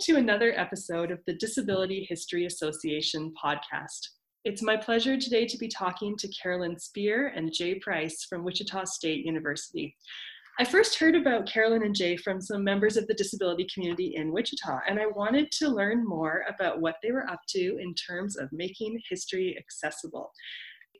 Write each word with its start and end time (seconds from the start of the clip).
to 0.00 0.16
another 0.16 0.58
episode 0.58 1.10
of 1.10 1.18
the 1.26 1.34
Disability 1.34 2.06
History 2.08 2.46
Association 2.46 3.34
podcast. 3.42 4.00
It's 4.46 4.62
my 4.62 4.74
pleasure 4.74 5.18
today 5.18 5.44
to 5.44 5.58
be 5.58 5.68
talking 5.68 6.16
to 6.16 6.28
Carolyn 6.28 6.78
Speer 6.78 7.26
and 7.36 7.52
Jay 7.52 7.74
Price 7.74 8.24
from 8.24 8.42
Wichita 8.42 8.86
State 8.86 9.26
University. 9.26 9.94
I 10.58 10.64
first 10.64 10.98
heard 10.98 11.16
about 11.16 11.46
Carolyn 11.46 11.82
and 11.82 11.94
Jay 11.94 12.16
from 12.16 12.40
some 12.40 12.64
members 12.64 12.96
of 12.96 13.06
the 13.08 13.14
disability 13.14 13.66
community 13.74 14.14
in 14.16 14.32
Wichita, 14.32 14.80
and 14.88 14.98
I 14.98 15.04
wanted 15.06 15.52
to 15.58 15.68
learn 15.68 16.02
more 16.06 16.46
about 16.48 16.80
what 16.80 16.96
they 17.02 17.12
were 17.12 17.28
up 17.28 17.40
to 17.50 17.76
in 17.78 17.94
terms 17.94 18.38
of 18.38 18.48
making 18.52 18.98
history 19.10 19.54
accessible. 19.58 20.32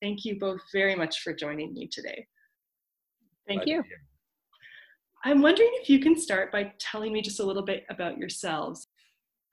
Thank 0.02 0.27
you 0.27 0.38
both 0.38 0.60
very 0.74 0.95
much 0.95 1.23
for 1.23 1.32
joining 1.32 1.73
me 1.73 1.88
today. 1.91 2.27
Thank 3.48 3.66
you. 3.66 3.82
I'm 5.24 5.42
wondering 5.42 5.70
if 5.74 5.91
you 5.91 5.98
can 5.98 6.19
start 6.19 6.51
by 6.51 6.73
telling 6.79 7.12
me 7.12 7.20
just 7.20 7.41
a 7.41 7.45
little 7.45 7.65
bit 7.65 7.84
about 7.91 8.16
yourselves. 8.16 8.88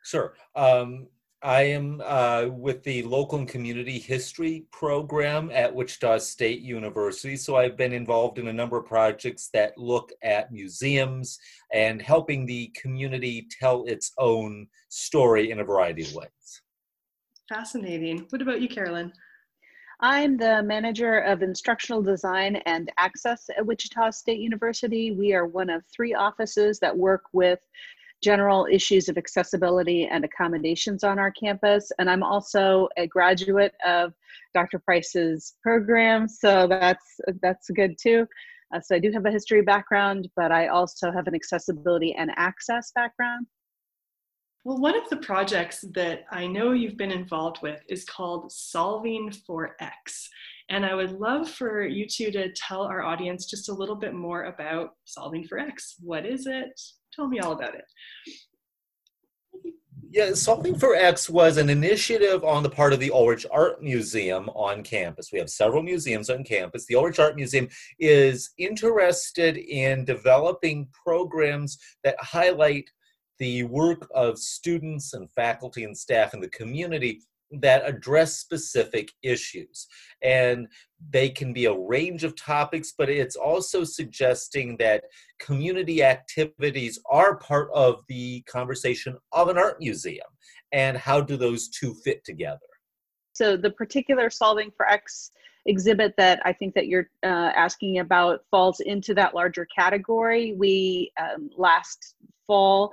Sure. 0.03 0.33
Um, 0.55 1.07
I 1.43 1.63
am 1.63 2.01
uh, 2.03 2.45
with 2.49 2.81
the 2.83 3.03
local 3.03 3.37
and 3.37 3.47
community 3.47 3.99
history 3.99 4.65
program 4.71 5.51
at 5.53 5.73
Wichita 5.73 6.17
State 6.19 6.61
University. 6.61 7.35
So 7.35 7.57
I've 7.57 7.77
been 7.77 7.93
involved 7.93 8.39
in 8.39 8.47
a 8.47 8.53
number 8.53 8.77
of 8.77 8.85
projects 8.85 9.49
that 9.53 9.77
look 9.77 10.11
at 10.23 10.51
museums 10.51 11.37
and 11.73 12.01
helping 12.01 12.45
the 12.45 12.67
community 12.69 13.47
tell 13.59 13.85
its 13.85 14.13
own 14.17 14.67
story 14.89 15.51
in 15.51 15.59
a 15.59 15.63
variety 15.63 16.03
of 16.03 16.13
ways. 16.15 16.61
Fascinating. 17.49 18.25
What 18.29 18.41
about 18.41 18.61
you, 18.61 18.67
Carolyn? 18.67 19.13
I'm 19.99 20.37
the 20.37 20.61
manager 20.61 21.19
of 21.19 21.41
instructional 21.41 22.03
design 22.03 22.57
and 22.67 22.91
access 22.99 23.49
at 23.57 23.65
Wichita 23.65 24.11
State 24.11 24.39
University. 24.39 25.11
We 25.11 25.33
are 25.33 25.47
one 25.47 25.71
of 25.71 25.83
three 25.91 26.13
offices 26.13 26.79
that 26.79 26.95
work 26.95 27.23
with 27.33 27.59
general 28.21 28.67
issues 28.69 29.09
of 29.09 29.17
accessibility 29.17 30.05
and 30.05 30.23
accommodations 30.23 31.03
on 31.03 31.17
our 31.17 31.31
campus. 31.31 31.91
And 31.97 32.11
I'm 32.11 32.21
also 32.21 32.89
a 32.97 33.07
graduate 33.07 33.73
of 33.83 34.13
Dr. 34.53 34.77
Price's 34.77 35.55
program, 35.63 36.27
so 36.27 36.67
that's 36.67 37.19
that's 37.41 37.69
good 37.71 37.97
too. 37.99 38.27
Uh, 38.75 38.81
so 38.81 38.95
I 38.95 38.99
do 38.99 39.11
have 39.11 39.25
a 39.25 39.31
history 39.31 39.61
background, 39.63 40.29
but 40.35 40.51
I 40.51 40.67
also 40.67 41.11
have 41.11 41.25
an 41.25 41.33
accessibility 41.33 42.13
and 42.13 42.31
access 42.35 42.91
background. 42.93 43.47
Well, 44.67 44.79
one 44.79 44.97
of 44.97 45.09
the 45.09 45.25
projects 45.25 45.85
that 45.93 46.25
I 46.29 46.45
know 46.45 46.73
you've 46.73 46.97
been 46.97 47.09
involved 47.09 47.59
with 47.61 47.79
is 47.87 48.03
called 48.03 48.51
Solving 48.51 49.31
for 49.31 49.77
X. 49.79 50.29
And 50.67 50.85
I 50.85 50.93
would 50.93 51.13
love 51.13 51.49
for 51.49 51.87
you 51.87 52.05
two 52.05 52.31
to 52.31 52.51
tell 52.51 52.81
our 52.81 53.01
audience 53.01 53.45
just 53.45 53.69
a 53.69 53.73
little 53.73 53.95
bit 53.95 54.13
more 54.13 54.43
about 54.43 54.95
Solving 55.05 55.47
for 55.47 55.57
X. 55.57 55.95
What 56.01 56.25
is 56.25 56.47
it? 56.47 56.77
Tell 57.13 57.29
me 57.29 57.39
all 57.39 57.53
about 57.53 57.75
it. 57.75 57.85
Yeah, 60.09 60.33
Solving 60.33 60.77
for 60.77 60.95
X 60.95 61.29
was 61.29 61.55
an 61.55 61.69
initiative 61.69 62.43
on 62.43 62.61
the 62.61 62.69
part 62.69 62.91
of 62.91 62.99
the 62.99 63.11
Ulrich 63.11 63.45
Art 63.49 63.81
Museum 63.81 64.49
on 64.49 64.83
campus. 64.83 65.31
We 65.31 65.39
have 65.39 65.49
several 65.49 65.81
museums 65.81 66.29
on 66.29 66.43
campus. 66.43 66.85
The 66.87 66.95
Ulrich 66.95 67.19
Art 67.19 67.37
Museum 67.37 67.69
is 67.99 68.49
interested 68.57 69.55
in 69.55 70.03
developing 70.03 70.89
programs 71.05 71.77
that 72.03 72.17
highlight 72.19 72.89
the 73.39 73.63
work 73.63 74.07
of 74.13 74.37
students 74.37 75.13
and 75.13 75.29
faculty 75.31 75.83
and 75.83 75.97
staff 75.97 76.33
in 76.33 76.39
the 76.39 76.49
community 76.49 77.21
that 77.51 77.87
address 77.87 78.37
specific 78.37 79.11
issues. 79.23 79.87
And 80.21 80.67
they 81.09 81.29
can 81.29 81.53
be 81.53 81.65
a 81.65 81.77
range 81.77 82.23
of 82.23 82.35
topics, 82.35 82.93
but 82.97 83.09
it's 83.09 83.35
also 83.35 83.83
suggesting 83.83 84.75
that 84.77 85.03
community 85.39 86.03
activities 86.03 86.99
are 87.09 87.37
part 87.37 87.69
of 87.73 88.03
the 88.09 88.41
conversation 88.41 89.17
of 89.31 89.47
an 89.47 89.57
art 89.57 89.79
museum. 89.79 90.27
And 90.73 90.97
how 90.97 91.21
do 91.21 91.37
those 91.37 91.69
two 91.69 91.93
fit 92.03 92.23
together? 92.25 92.59
So, 93.33 93.55
the 93.55 93.69
particular 93.69 94.29
Solving 94.29 94.71
for 94.75 94.89
X 94.89 95.31
exhibit 95.67 96.13
that 96.17 96.41
I 96.45 96.53
think 96.53 96.73
that 96.75 96.87
you're 96.87 97.09
uh, 97.23 97.51
asking 97.55 97.99
about 97.99 98.41
falls 98.49 98.79
into 98.79 99.13
that 99.15 99.35
larger 99.35 99.67
category. 99.77 100.53
We 100.53 101.11
um, 101.21 101.49
last 101.55 102.15
fall, 102.47 102.91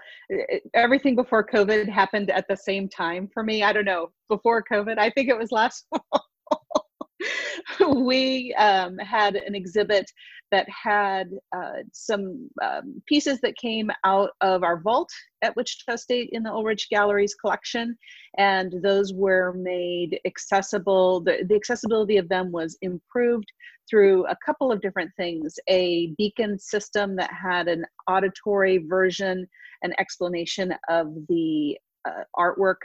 everything 0.74 1.14
before 1.14 1.46
COVID 1.46 1.88
happened 1.88 2.30
at 2.30 2.46
the 2.48 2.56
same 2.56 2.88
time 2.88 3.28
for 3.32 3.42
me. 3.42 3.62
I 3.62 3.72
don't 3.72 3.84
know, 3.84 4.10
before 4.28 4.62
COVID, 4.70 4.98
I 4.98 5.10
think 5.10 5.28
it 5.28 5.38
was 5.38 5.52
last 5.52 5.86
fall. 6.10 6.83
we 7.96 8.54
um, 8.54 8.98
had 8.98 9.36
an 9.36 9.54
exhibit 9.54 10.10
that 10.50 10.68
had 10.68 11.30
uh, 11.56 11.82
some 11.92 12.48
um, 12.62 13.02
pieces 13.06 13.40
that 13.40 13.56
came 13.56 13.90
out 14.04 14.30
of 14.40 14.62
our 14.62 14.80
vault 14.80 15.10
at 15.42 15.56
Wichita 15.56 15.96
State 15.96 16.30
in 16.32 16.42
the 16.42 16.50
Ulrich 16.50 16.88
Galleries 16.90 17.34
collection, 17.34 17.96
and 18.38 18.74
those 18.82 19.12
were 19.12 19.52
made 19.54 20.20
accessible. 20.24 21.20
The, 21.20 21.44
the 21.48 21.56
accessibility 21.56 22.18
of 22.18 22.28
them 22.28 22.52
was 22.52 22.76
improved 22.82 23.50
through 23.88 24.26
a 24.26 24.36
couple 24.44 24.72
of 24.72 24.80
different 24.80 25.10
things 25.16 25.56
a 25.68 26.12
beacon 26.16 26.58
system 26.58 27.16
that 27.16 27.30
had 27.32 27.68
an 27.68 27.84
auditory 28.08 28.78
version, 28.78 29.46
an 29.82 29.92
explanation 29.98 30.74
of 30.88 31.08
the 31.28 31.76
uh, 32.06 32.22
artwork 32.38 32.76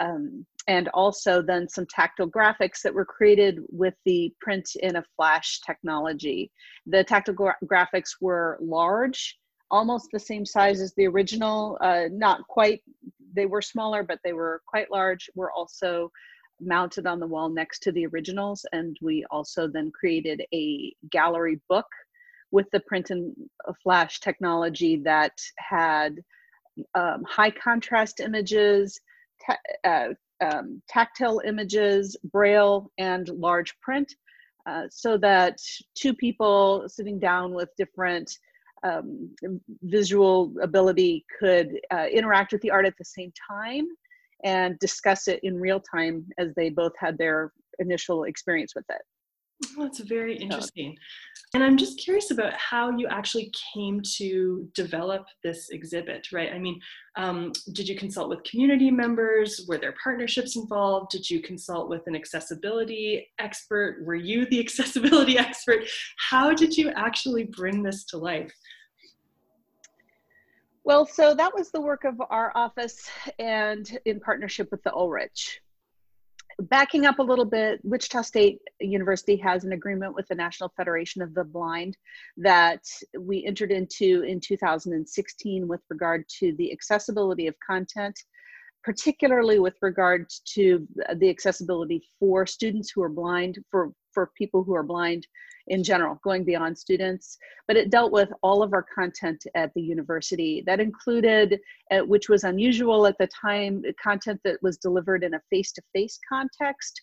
um, 0.00 0.44
and 0.68 0.88
also 0.88 1.40
then 1.40 1.66
some 1.68 1.86
tactile 1.86 2.30
graphics 2.30 2.82
that 2.82 2.94
were 2.94 3.04
created 3.04 3.58
with 3.70 3.94
the 4.04 4.32
print 4.40 4.68
in 4.80 4.96
a 4.96 5.04
flash 5.16 5.60
technology. 5.66 6.52
The 6.86 7.02
tactile 7.02 7.34
gra- 7.34 7.56
graphics 7.64 8.10
were 8.20 8.58
large, 8.60 9.38
almost 9.70 10.10
the 10.12 10.20
same 10.20 10.44
size 10.44 10.80
as 10.80 10.92
the 10.94 11.06
original, 11.06 11.78
uh, 11.80 12.04
not 12.12 12.46
quite, 12.48 12.82
they 13.34 13.46
were 13.46 13.62
smaller, 13.62 14.02
but 14.02 14.20
they 14.22 14.34
were 14.34 14.60
quite 14.66 14.90
large. 14.90 15.30
Were 15.34 15.52
also 15.52 16.12
mounted 16.60 17.06
on 17.06 17.18
the 17.18 17.26
wall 17.26 17.48
next 17.48 17.82
to 17.84 17.92
the 17.92 18.06
originals. 18.06 18.66
And 18.72 18.96
we 19.00 19.24
also 19.30 19.68
then 19.68 19.90
created 19.90 20.42
a 20.52 20.92
gallery 21.10 21.60
book 21.68 21.86
with 22.50 22.66
the 22.72 22.80
print 22.80 23.10
and 23.10 23.34
flash 23.82 24.20
technology 24.20 24.96
that 25.04 25.32
had 25.56 26.18
um, 26.94 27.24
high 27.24 27.50
contrast 27.50 28.20
images, 28.20 29.00
uh, 29.84 30.08
um, 30.40 30.82
tactile 30.88 31.40
images, 31.44 32.16
braille, 32.32 32.90
and 32.98 33.28
large 33.28 33.78
print, 33.80 34.14
uh, 34.66 34.84
so 34.90 35.16
that 35.18 35.58
two 35.94 36.14
people 36.14 36.84
sitting 36.88 37.18
down 37.18 37.52
with 37.52 37.70
different 37.76 38.30
um, 38.84 39.30
visual 39.82 40.52
ability 40.62 41.24
could 41.38 41.80
uh, 41.90 42.06
interact 42.12 42.52
with 42.52 42.60
the 42.62 42.70
art 42.70 42.86
at 42.86 42.96
the 42.98 43.04
same 43.04 43.32
time 43.50 43.86
and 44.44 44.78
discuss 44.78 45.26
it 45.26 45.40
in 45.42 45.58
real 45.58 45.80
time 45.80 46.24
as 46.38 46.54
they 46.54 46.70
both 46.70 46.92
had 46.98 47.18
their 47.18 47.52
initial 47.78 48.24
experience 48.24 48.74
with 48.74 48.84
it. 48.90 49.02
Oh, 49.64 49.82
that's 49.82 49.98
very 50.00 50.36
interesting. 50.36 50.96
And 51.54 51.64
I'm 51.64 51.76
just 51.76 51.98
curious 51.98 52.30
about 52.30 52.52
how 52.52 52.96
you 52.96 53.08
actually 53.08 53.52
came 53.74 54.00
to 54.16 54.68
develop 54.74 55.24
this 55.42 55.70
exhibit, 55.70 56.28
right? 56.32 56.52
I 56.52 56.58
mean, 56.58 56.80
um, 57.16 57.52
did 57.72 57.88
you 57.88 57.96
consult 57.96 58.28
with 58.28 58.44
community 58.44 58.90
members? 58.90 59.64
Were 59.66 59.78
there 59.78 59.94
partnerships 60.02 60.56
involved? 60.56 61.10
Did 61.10 61.28
you 61.28 61.42
consult 61.42 61.88
with 61.88 62.02
an 62.06 62.14
accessibility 62.14 63.28
expert? 63.40 64.04
Were 64.04 64.14
you 64.14 64.46
the 64.46 64.60
accessibility 64.64 65.38
expert? 65.38 65.88
How 66.30 66.54
did 66.54 66.76
you 66.76 66.90
actually 66.90 67.44
bring 67.44 67.82
this 67.82 68.04
to 68.06 68.18
life? 68.18 68.52
Well, 70.84 71.04
so 71.04 71.34
that 71.34 71.52
was 71.54 71.70
the 71.70 71.80
work 71.80 72.04
of 72.04 72.20
our 72.30 72.52
office 72.54 73.10
and 73.38 73.98
in 74.04 74.20
partnership 74.20 74.68
with 74.70 74.82
the 74.84 74.92
Ulrich 74.94 75.60
backing 76.60 77.06
up 77.06 77.18
a 77.18 77.22
little 77.22 77.44
bit, 77.44 77.80
Wichita 77.84 78.22
State 78.22 78.60
University 78.80 79.36
has 79.36 79.64
an 79.64 79.72
agreement 79.72 80.14
with 80.14 80.26
the 80.28 80.34
National 80.34 80.72
Federation 80.76 81.22
of 81.22 81.34
the 81.34 81.44
Blind 81.44 81.96
that 82.36 82.82
we 83.18 83.44
entered 83.44 83.70
into 83.70 84.22
in 84.22 84.40
2016 84.40 85.68
with 85.68 85.80
regard 85.88 86.24
to 86.40 86.52
the 86.56 86.72
accessibility 86.72 87.46
of 87.46 87.54
content, 87.64 88.18
particularly 88.82 89.58
with 89.58 89.76
regard 89.82 90.26
to 90.54 90.86
the 91.16 91.30
accessibility 91.30 92.02
for 92.18 92.46
students 92.46 92.90
who 92.90 93.02
are 93.02 93.08
blind, 93.08 93.58
for, 93.70 93.92
for 94.18 94.32
people 94.36 94.64
who 94.64 94.74
are 94.74 94.82
blind 94.82 95.28
in 95.68 95.84
general, 95.84 96.18
going 96.24 96.42
beyond 96.42 96.76
students. 96.76 97.38
But 97.68 97.76
it 97.76 97.90
dealt 97.90 98.10
with 98.10 98.30
all 98.42 98.64
of 98.64 98.72
our 98.72 98.84
content 98.92 99.46
at 99.54 99.72
the 99.74 99.80
university. 99.80 100.64
That 100.66 100.80
included, 100.80 101.60
uh, 101.92 102.00
which 102.00 102.28
was 102.28 102.42
unusual 102.42 103.06
at 103.06 103.16
the 103.18 103.28
time, 103.28 103.84
content 104.02 104.40
that 104.42 104.60
was 104.60 104.76
delivered 104.78 105.22
in 105.22 105.34
a 105.34 105.40
face 105.50 105.70
to 105.74 105.82
face 105.92 106.18
context. 106.28 107.00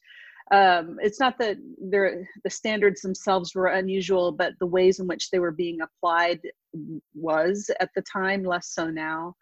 Um, 0.52 0.98
it's 1.02 1.22
not 1.22 1.40
that 1.40 1.56
the 1.80 2.50
standards 2.50 3.00
themselves 3.00 3.56
were 3.56 3.68
unusual, 3.68 4.34
but 4.34 4.54
the 4.60 4.66
ways 4.66 5.00
in 5.00 5.08
which 5.08 5.30
they 5.30 5.40
were 5.40 5.54
being 5.54 5.80
applied 5.80 6.42
was 7.14 7.72
at 7.80 7.92
the 7.96 8.04
time, 8.12 8.44
less 8.44 8.68
so 8.74 8.90
now. 8.90 9.36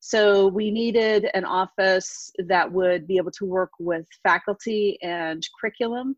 So 0.00 0.48
we 0.48 0.72
needed 0.72 1.28
an 1.34 1.44
office 1.44 2.32
that 2.48 2.72
would 2.72 3.06
be 3.06 3.18
able 3.18 3.30
to 3.32 3.44
work 3.44 3.70
with 3.78 4.06
faculty 4.24 4.98
and 5.00 5.46
curriculum 5.60 6.16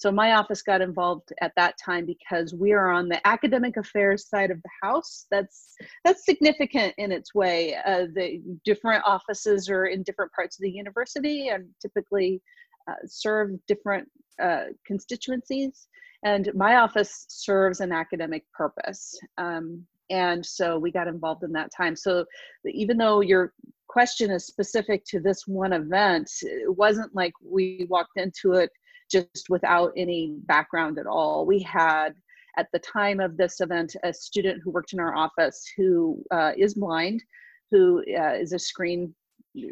so 0.00 0.10
my 0.10 0.32
office 0.32 0.62
got 0.62 0.80
involved 0.80 1.30
at 1.42 1.52
that 1.56 1.74
time 1.76 2.06
because 2.06 2.54
we 2.54 2.72
are 2.72 2.88
on 2.88 3.06
the 3.06 3.20
academic 3.28 3.76
affairs 3.76 4.26
side 4.26 4.50
of 4.50 4.56
the 4.62 4.70
house. 4.82 5.26
That's 5.30 5.74
that's 6.04 6.24
significant 6.24 6.94
in 6.96 7.12
its 7.12 7.34
way. 7.34 7.74
Uh, 7.74 8.06
the 8.14 8.40
different 8.64 9.04
offices 9.04 9.68
are 9.68 9.84
in 9.84 10.02
different 10.02 10.32
parts 10.32 10.58
of 10.58 10.62
the 10.62 10.70
university 10.70 11.48
and 11.48 11.66
typically 11.82 12.40
uh, 12.88 12.94
serve 13.04 13.50
different 13.68 14.08
uh, 14.42 14.68
constituencies. 14.86 15.88
And 16.24 16.50
my 16.54 16.76
office 16.76 17.26
serves 17.28 17.80
an 17.80 17.92
academic 17.92 18.44
purpose. 18.54 19.14
Um, 19.36 19.84
and 20.08 20.44
so 20.44 20.78
we 20.78 20.90
got 20.90 21.08
involved 21.08 21.44
in 21.44 21.52
that 21.52 21.72
time. 21.76 21.94
So 21.94 22.24
even 22.64 22.96
though 22.96 23.20
your 23.20 23.52
question 23.86 24.30
is 24.30 24.46
specific 24.46 25.04
to 25.08 25.20
this 25.20 25.46
one 25.46 25.74
event, 25.74 26.30
it 26.40 26.74
wasn't 26.74 27.14
like 27.14 27.34
we 27.44 27.86
walked 27.90 28.16
into 28.16 28.54
it 28.54 28.70
just 29.10 29.48
without 29.48 29.92
any 29.96 30.36
background 30.44 30.98
at 30.98 31.06
all. 31.06 31.46
We 31.46 31.60
had, 31.60 32.14
at 32.56 32.68
the 32.72 32.78
time 32.78 33.20
of 33.20 33.36
this 33.36 33.60
event, 33.60 33.96
a 34.04 34.12
student 34.12 34.60
who 34.62 34.70
worked 34.70 34.92
in 34.92 35.00
our 35.00 35.14
office 35.14 35.64
who 35.76 36.22
uh, 36.30 36.52
is 36.56 36.74
blind, 36.74 37.22
who 37.70 38.02
uh, 38.18 38.34
is 38.34 38.52
a 38.52 38.58
screen 38.58 39.14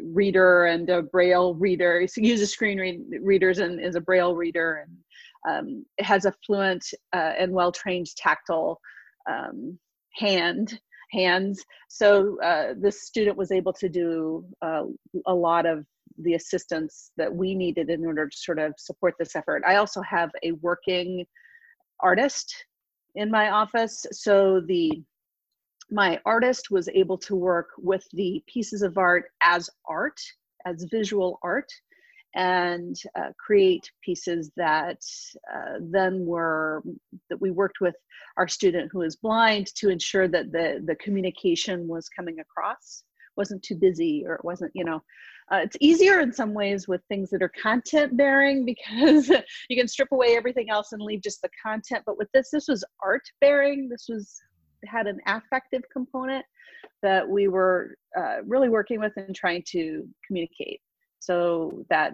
reader 0.03 0.65
and 0.65 0.89
a 0.89 1.01
braille 1.01 1.53
reader. 1.55 2.05
He 2.13 2.27
uses 2.27 2.51
screen 2.51 2.79
read- 2.79 3.05
readers 3.21 3.59
and 3.59 3.79
is 3.79 3.95
a 3.95 4.01
braille 4.01 4.35
reader 4.35 4.85
and 4.85 4.97
um, 5.47 5.85
has 5.99 6.25
a 6.25 6.33
fluent 6.45 6.85
uh, 7.13 7.33
and 7.37 7.51
well-trained 7.51 8.07
tactile 8.17 8.79
um, 9.29 9.79
hand 10.15 10.79
hands. 11.11 11.63
So 11.87 12.39
uh, 12.41 12.73
this 12.77 13.03
student 13.03 13.37
was 13.37 13.51
able 13.51 13.73
to 13.73 13.89
do 13.89 14.45
uh, 14.61 14.83
a 15.25 15.33
lot 15.33 15.65
of 15.65 15.85
the 16.23 16.35
assistance 16.35 17.11
that 17.17 17.33
we 17.33 17.55
needed 17.55 17.89
in 17.89 18.05
order 18.05 18.27
to 18.27 18.37
sort 18.37 18.59
of 18.59 18.73
support 18.77 19.15
this 19.19 19.35
effort. 19.35 19.63
I 19.65 19.75
also 19.75 20.01
have 20.01 20.31
a 20.43 20.51
working 20.53 21.25
artist 21.99 22.53
in 23.15 23.29
my 23.29 23.49
office. 23.49 24.05
So 24.11 24.61
the 24.61 25.03
my 25.91 26.19
artist 26.23 26.69
was 26.69 26.87
able 26.89 27.17
to 27.17 27.35
work 27.35 27.69
with 27.79 28.07
the 28.13 28.43
pieces 28.47 28.83
of 28.83 28.97
art 28.97 29.25
as 29.41 29.69
art, 29.85 30.19
as 30.67 30.85
visual 30.91 31.39
art, 31.41 31.71
and 32.35 32.95
uh, 33.15 33.29
create 33.39 33.89
pieces 34.03 34.51
that 34.55 35.01
uh, 35.51 35.79
then 35.81 36.25
were 36.25 36.83
that 37.29 37.41
we 37.41 37.49
worked 37.49 37.81
with 37.81 37.95
our 38.37 38.47
student 38.47 38.89
who 38.91 39.01
is 39.01 39.15
blind 39.15 39.67
to 39.75 39.89
ensure 39.89 40.27
that 40.27 40.51
the 40.51 40.83
the 40.85 40.95
communication 40.95 41.87
was 41.87 42.07
coming 42.07 42.39
across 42.39 43.03
wasn't 43.35 43.63
too 43.63 43.75
busy 43.75 44.23
or 44.27 44.35
it 44.35 44.45
wasn't 44.45 44.71
you 44.75 44.83
know 44.83 45.01
uh, 45.51 45.57
it's 45.63 45.77
easier 45.79 46.19
in 46.19 46.31
some 46.31 46.53
ways 46.53 46.87
with 46.87 47.01
things 47.09 47.29
that 47.29 47.41
are 47.41 47.51
content 47.61 48.15
bearing 48.15 48.65
because 48.89 49.29
you 49.69 49.77
can 49.77 49.87
strip 49.87 50.11
away 50.11 50.35
everything 50.35 50.69
else 50.69 50.91
and 50.91 51.01
leave 51.01 51.21
just 51.21 51.41
the 51.41 51.49
content. 51.61 52.03
But 52.05 52.17
with 52.17 52.31
this, 52.33 52.49
this 52.51 52.67
was 52.67 52.83
art 53.03 53.27
bearing. 53.41 53.89
This 53.89 54.05
was 54.09 54.39
had 54.85 55.07
an 55.07 55.19
affective 55.25 55.83
component 55.91 56.45
that 57.01 57.27
we 57.27 57.47
were 57.47 57.95
uh, 58.17 58.37
really 58.45 58.69
working 58.69 58.99
with 58.99 59.13
and 59.17 59.35
trying 59.35 59.63
to 59.71 60.07
communicate. 60.25 60.81
So 61.19 61.85
that 61.89 62.13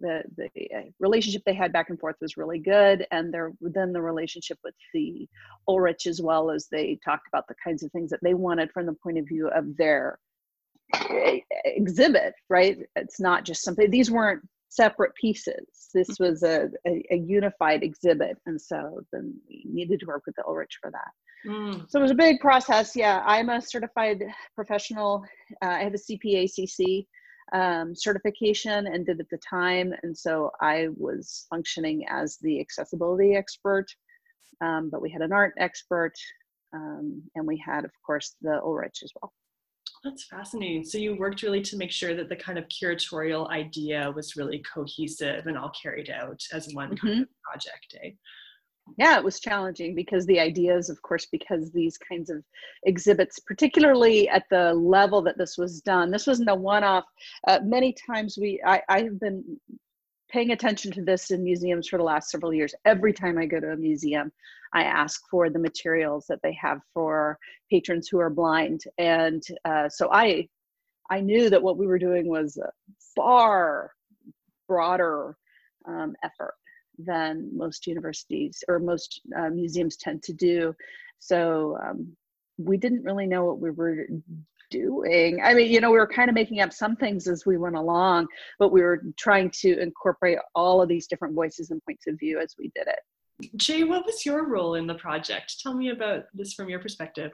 the 0.00 0.22
the 0.36 0.48
uh, 0.74 0.82
relationship 1.00 1.42
they 1.44 1.54
had 1.54 1.72
back 1.72 1.90
and 1.90 1.98
forth 1.98 2.16
was 2.20 2.36
really 2.36 2.58
good, 2.58 3.06
and 3.10 3.32
there 3.32 3.52
then 3.60 3.92
the 3.92 4.00
relationship 4.00 4.58
with 4.64 4.74
the 4.94 5.28
Ulrich 5.68 6.06
as 6.06 6.22
well 6.22 6.50
as 6.50 6.68
they 6.70 6.98
talked 7.04 7.28
about 7.28 7.46
the 7.48 7.56
kinds 7.62 7.82
of 7.82 7.90
things 7.92 8.10
that 8.10 8.20
they 8.22 8.34
wanted 8.34 8.70
from 8.72 8.86
the 8.86 8.94
point 8.94 9.18
of 9.18 9.26
view 9.26 9.48
of 9.48 9.76
their 9.76 10.18
exhibit, 11.64 12.34
right? 12.48 12.78
It's 12.96 13.20
not 13.20 13.44
just 13.44 13.62
something, 13.62 13.90
these 13.90 14.10
weren't 14.10 14.42
separate 14.68 15.14
pieces. 15.14 15.66
This 15.94 16.08
mm-hmm. 16.10 16.24
was 16.24 16.42
a, 16.42 16.68
a, 16.86 17.04
a 17.10 17.16
unified 17.16 17.82
exhibit. 17.82 18.36
And 18.46 18.60
so 18.60 19.00
then 19.12 19.34
we 19.48 19.64
needed 19.66 20.00
to 20.00 20.06
work 20.06 20.22
with 20.26 20.36
the 20.36 20.44
Ulrich 20.46 20.78
for 20.80 20.90
that. 20.90 21.50
Mm. 21.50 21.90
So 21.90 21.98
it 21.98 22.02
was 22.02 22.10
a 22.10 22.14
big 22.14 22.40
process. 22.40 22.96
Yeah, 22.96 23.22
I'm 23.24 23.48
a 23.48 23.60
certified 23.60 24.24
professional. 24.54 25.24
Uh, 25.62 25.68
I 25.68 25.84
have 25.84 25.94
a 25.94 25.98
CPACC 25.98 27.06
um, 27.52 27.94
certification 27.94 28.86
and 28.88 29.06
did 29.06 29.20
at 29.20 29.28
the 29.30 29.38
time. 29.38 29.92
And 30.02 30.16
so 30.16 30.50
I 30.60 30.88
was 30.96 31.46
functioning 31.48 32.04
as 32.08 32.38
the 32.42 32.60
accessibility 32.60 33.34
expert. 33.34 33.86
Um, 34.60 34.88
but 34.90 35.02
we 35.02 35.10
had 35.10 35.20
an 35.20 35.32
art 35.32 35.52
expert, 35.58 36.14
um, 36.72 37.22
and 37.34 37.46
we 37.46 37.62
had, 37.64 37.84
of 37.84 37.90
course, 38.04 38.36
the 38.40 38.58
Ulrich 38.62 39.00
as 39.04 39.12
well. 39.20 39.32
That's 40.06 40.24
fascinating. 40.24 40.84
So 40.84 40.98
you 40.98 41.16
worked 41.16 41.42
really 41.42 41.62
to 41.62 41.76
make 41.76 41.90
sure 41.90 42.14
that 42.14 42.28
the 42.28 42.36
kind 42.36 42.58
of 42.58 42.68
curatorial 42.68 43.50
idea 43.50 44.12
was 44.14 44.36
really 44.36 44.62
cohesive 44.72 45.48
and 45.48 45.58
all 45.58 45.70
carried 45.70 46.10
out 46.10 46.40
as 46.52 46.72
one 46.72 46.90
mm-hmm. 46.90 47.06
kind 47.06 47.22
of 47.22 47.28
project. 47.42 47.96
Eh? 48.04 48.10
Yeah, 48.98 49.18
it 49.18 49.24
was 49.24 49.40
challenging 49.40 49.96
because 49.96 50.24
the 50.26 50.38
ideas, 50.38 50.90
of 50.90 51.02
course, 51.02 51.26
because 51.32 51.72
these 51.72 51.98
kinds 51.98 52.30
of 52.30 52.44
exhibits, 52.84 53.40
particularly 53.40 54.28
at 54.28 54.44
the 54.48 54.74
level 54.74 55.22
that 55.22 55.38
this 55.38 55.58
was 55.58 55.80
done, 55.80 56.12
this 56.12 56.28
wasn't 56.28 56.50
a 56.50 56.54
one-off. 56.54 57.04
Uh, 57.48 57.58
many 57.64 57.92
times 58.06 58.38
we, 58.40 58.62
I, 58.64 58.80
I 58.88 59.02
have 59.02 59.18
been 59.18 59.58
paying 60.30 60.50
attention 60.50 60.90
to 60.92 61.02
this 61.02 61.30
in 61.30 61.44
museums 61.44 61.88
for 61.88 61.98
the 61.98 62.04
last 62.04 62.30
several 62.30 62.52
years. 62.52 62.74
Every 62.84 63.12
time 63.12 63.38
I 63.38 63.46
go 63.46 63.60
to 63.60 63.72
a 63.72 63.76
museum, 63.76 64.32
I 64.72 64.82
ask 64.82 65.22
for 65.30 65.48
the 65.50 65.58
materials 65.58 66.26
that 66.28 66.40
they 66.42 66.56
have 66.60 66.80
for 66.92 67.38
patrons 67.70 68.08
who 68.08 68.18
are 68.18 68.30
blind. 68.30 68.82
And 68.98 69.42
uh, 69.64 69.88
so 69.88 70.10
I, 70.12 70.48
I 71.10 71.20
knew 71.20 71.48
that 71.50 71.62
what 71.62 71.78
we 71.78 71.86
were 71.86 71.98
doing 71.98 72.28
was 72.28 72.56
a 72.56 72.70
far 73.14 73.92
broader 74.68 75.36
um, 75.86 76.14
effort 76.24 76.54
than 76.98 77.50
most 77.56 77.86
universities 77.86 78.64
or 78.68 78.78
most 78.78 79.20
uh, 79.38 79.50
museums 79.50 79.96
tend 79.96 80.22
to 80.24 80.32
do. 80.32 80.74
So 81.18 81.78
um, 81.82 82.16
we 82.58 82.76
didn't 82.76 83.04
really 83.04 83.26
know 83.26 83.44
what 83.44 83.60
we 83.60 83.70
were 83.70 84.06
doing? 84.70 85.40
I 85.42 85.54
mean, 85.54 85.70
you 85.70 85.80
know, 85.80 85.90
we 85.90 85.98
were 85.98 86.06
kind 86.06 86.28
of 86.28 86.34
making 86.34 86.60
up 86.60 86.72
some 86.72 86.96
things 86.96 87.28
as 87.28 87.46
we 87.46 87.56
went 87.56 87.76
along, 87.76 88.26
but 88.58 88.72
we 88.72 88.82
were 88.82 89.02
trying 89.16 89.50
to 89.62 89.78
incorporate 89.80 90.38
all 90.54 90.82
of 90.82 90.88
these 90.88 91.06
different 91.06 91.34
voices 91.34 91.70
and 91.70 91.84
points 91.84 92.06
of 92.06 92.18
view 92.18 92.38
as 92.40 92.54
we 92.58 92.70
did 92.74 92.86
it. 92.86 92.98
Jay, 93.56 93.84
what 93.84 94.06
was 94.06 94.24
your 94.24 94.48
role 94.48 94.74
in 94.74 94.86
the 94.86 94.94
project? 94.94 95.60
Tell 95.62 95.74
me 95.74 95.90
about 95.90 96.24
this 96.32 96.54
from 96.54 96.68
your 96.68 96.78
perspective. 96.78 97.32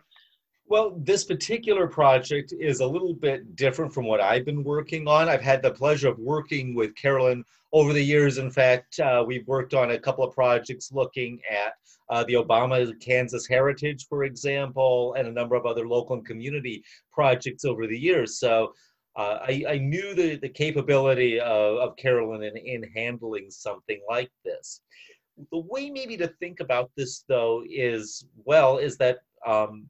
Well, 0.66 0.94
this 0.96 1.24
particular 1.24 1.86
project 1.86 2.54
is 2.58 2.80
a 2.80 2.86
little 2.86 3.14
bit 3.14 3.56
different 3.56 3.92
from 3.92 4.06
what 4.06 4.20
I've 4.20 4.44
been 4.44 4.64
working 4.64 5.06
on. 5.06 5.28
I've 5.28 5.42
had 5.42 5.62
the 5.62 5.70
pleasure 5.70 6.08
of 6.08 6.18
working 6.18 6.74
with 6.74 6.94
Carolyn 6.94 7.44
over 7.72 7.92
the 7.92 8.02
years. 8.02 8.38
In 8.38 8.50
fact, 8.50 8.98
uh, 9.00 9.22
we've 9.26 9.46
worked 9.46 9.74
on 9.74 9.90
a 9.90 9.98
couple 9.98 10.24
of 10.24 10.34
projects 10.34 10.92
looking 10.92 11.40
at 11.50 11.74
uh, 12.08 12.24
the 12.24 12.34
Obama 12.34 12.98
Kansas 13.00 13.46
Heritage, 13.46 14.06
for 14.08 14.24
example, 14.24 15.14
and 15.14 15.28
a 15.28 15.32
number 15.32 15.56
of 15.56 15.66
other 15.66 15.86
local 15.86 16.16
and 16.16 16.26
community 16.26 16.84
projects 17.10 17.64
over 17.64 17.86
the 17.86 17.98
years. 17.98 18.38
So 18.38 18.72
uh, 19.16 19.38
I, 19.42 19.64
I, 19.68 19.78
knew 19.78 20.14
the, 20.14 20.36
the 20.36 20.48
capability 20.48 21.38
of, 21.38 21.76
of 21.76 21.96
Carolyn 21.96 22.42
in, 22.42 22.56
in 22.56 22.90
handling 22.94 23.50
something 23.50 24.00
like 24.08 24.30
this. 24.44 24.80
The 25.50 25.58
way 25.58 25.90
maybe 25.90 26.16
to 26.18 26.28
think 26.28 26.60
about 26.60 26.90
this, 26.96 27.24
though, 27.28 27.62
is 27.68 28.26
well, 28.44 28.78
is 28.78 28.96
that 28.98 29.18
um, 29.46 29.86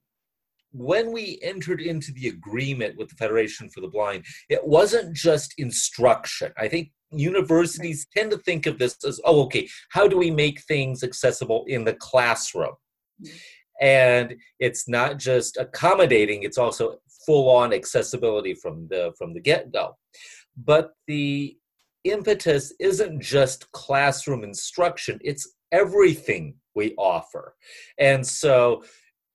when 0.73 1.13
we 1.13 1.39
entered 1.43 1.81
into 1.81 2.13
the 2.13 2.29
agreement 2.29 2.97
with 2.97 3.09
the 3.09 3.17
Federation 3.17 3.69
for 3.69 3.81
the 3.81 3.89
Blind, 3.89 4.25
it 4.49 4.67
wasn't 4.67 5.15
just 5.15 5.55
instruction. 5.59 6.53
I 6.59 6.69
think 6.69 6.91
universities 7.11 8.07
tend 8.17 8.31
to 8.31 8.39
think 8.39 8.67
of 8.67 8.79
this 8.79 8.97
as, 9.05 9.21
oh, 9.25 9.43
okay, 9.45 9.69
how 9.91 10.09
do 10.09 10.17
we 10.17 10.31
make 10.31 10.63
things 10.63 11.03
accessible 11.03 11.65
in 11.69 11.85
the 11.85 11.95
classroom? 11.95 12.75
Mm-hmm. 13.23 13.37
And 13.81 14.37
it's 14.61 14.89
not 14.89 15.19
just 15.19 15.57
accommodating, 15.57 16.43
it's 16.45 16.59
also 16.59 16.99
full 17.27 17.51
on 17.51 17.73
accessibility 17.73 18.55
from 18.55 18.87
the 18.89 19.13
from 19.19 19.35
the 19.35 19.41
get-go. 19.41 19.97
But 20.57 20.93
the 21.07 21.57
impetus 22.05 22.73
isn't 22.79 23.21
just 23.21 23.71
classroom 23.73 24.45
instruction, 24.45 25.19
it's 25.23 25.49
everything 25.73 26.55
we 26.75 26.95
offer. 26.97 27.57
And 27.99 28.27
so 28.27 28.85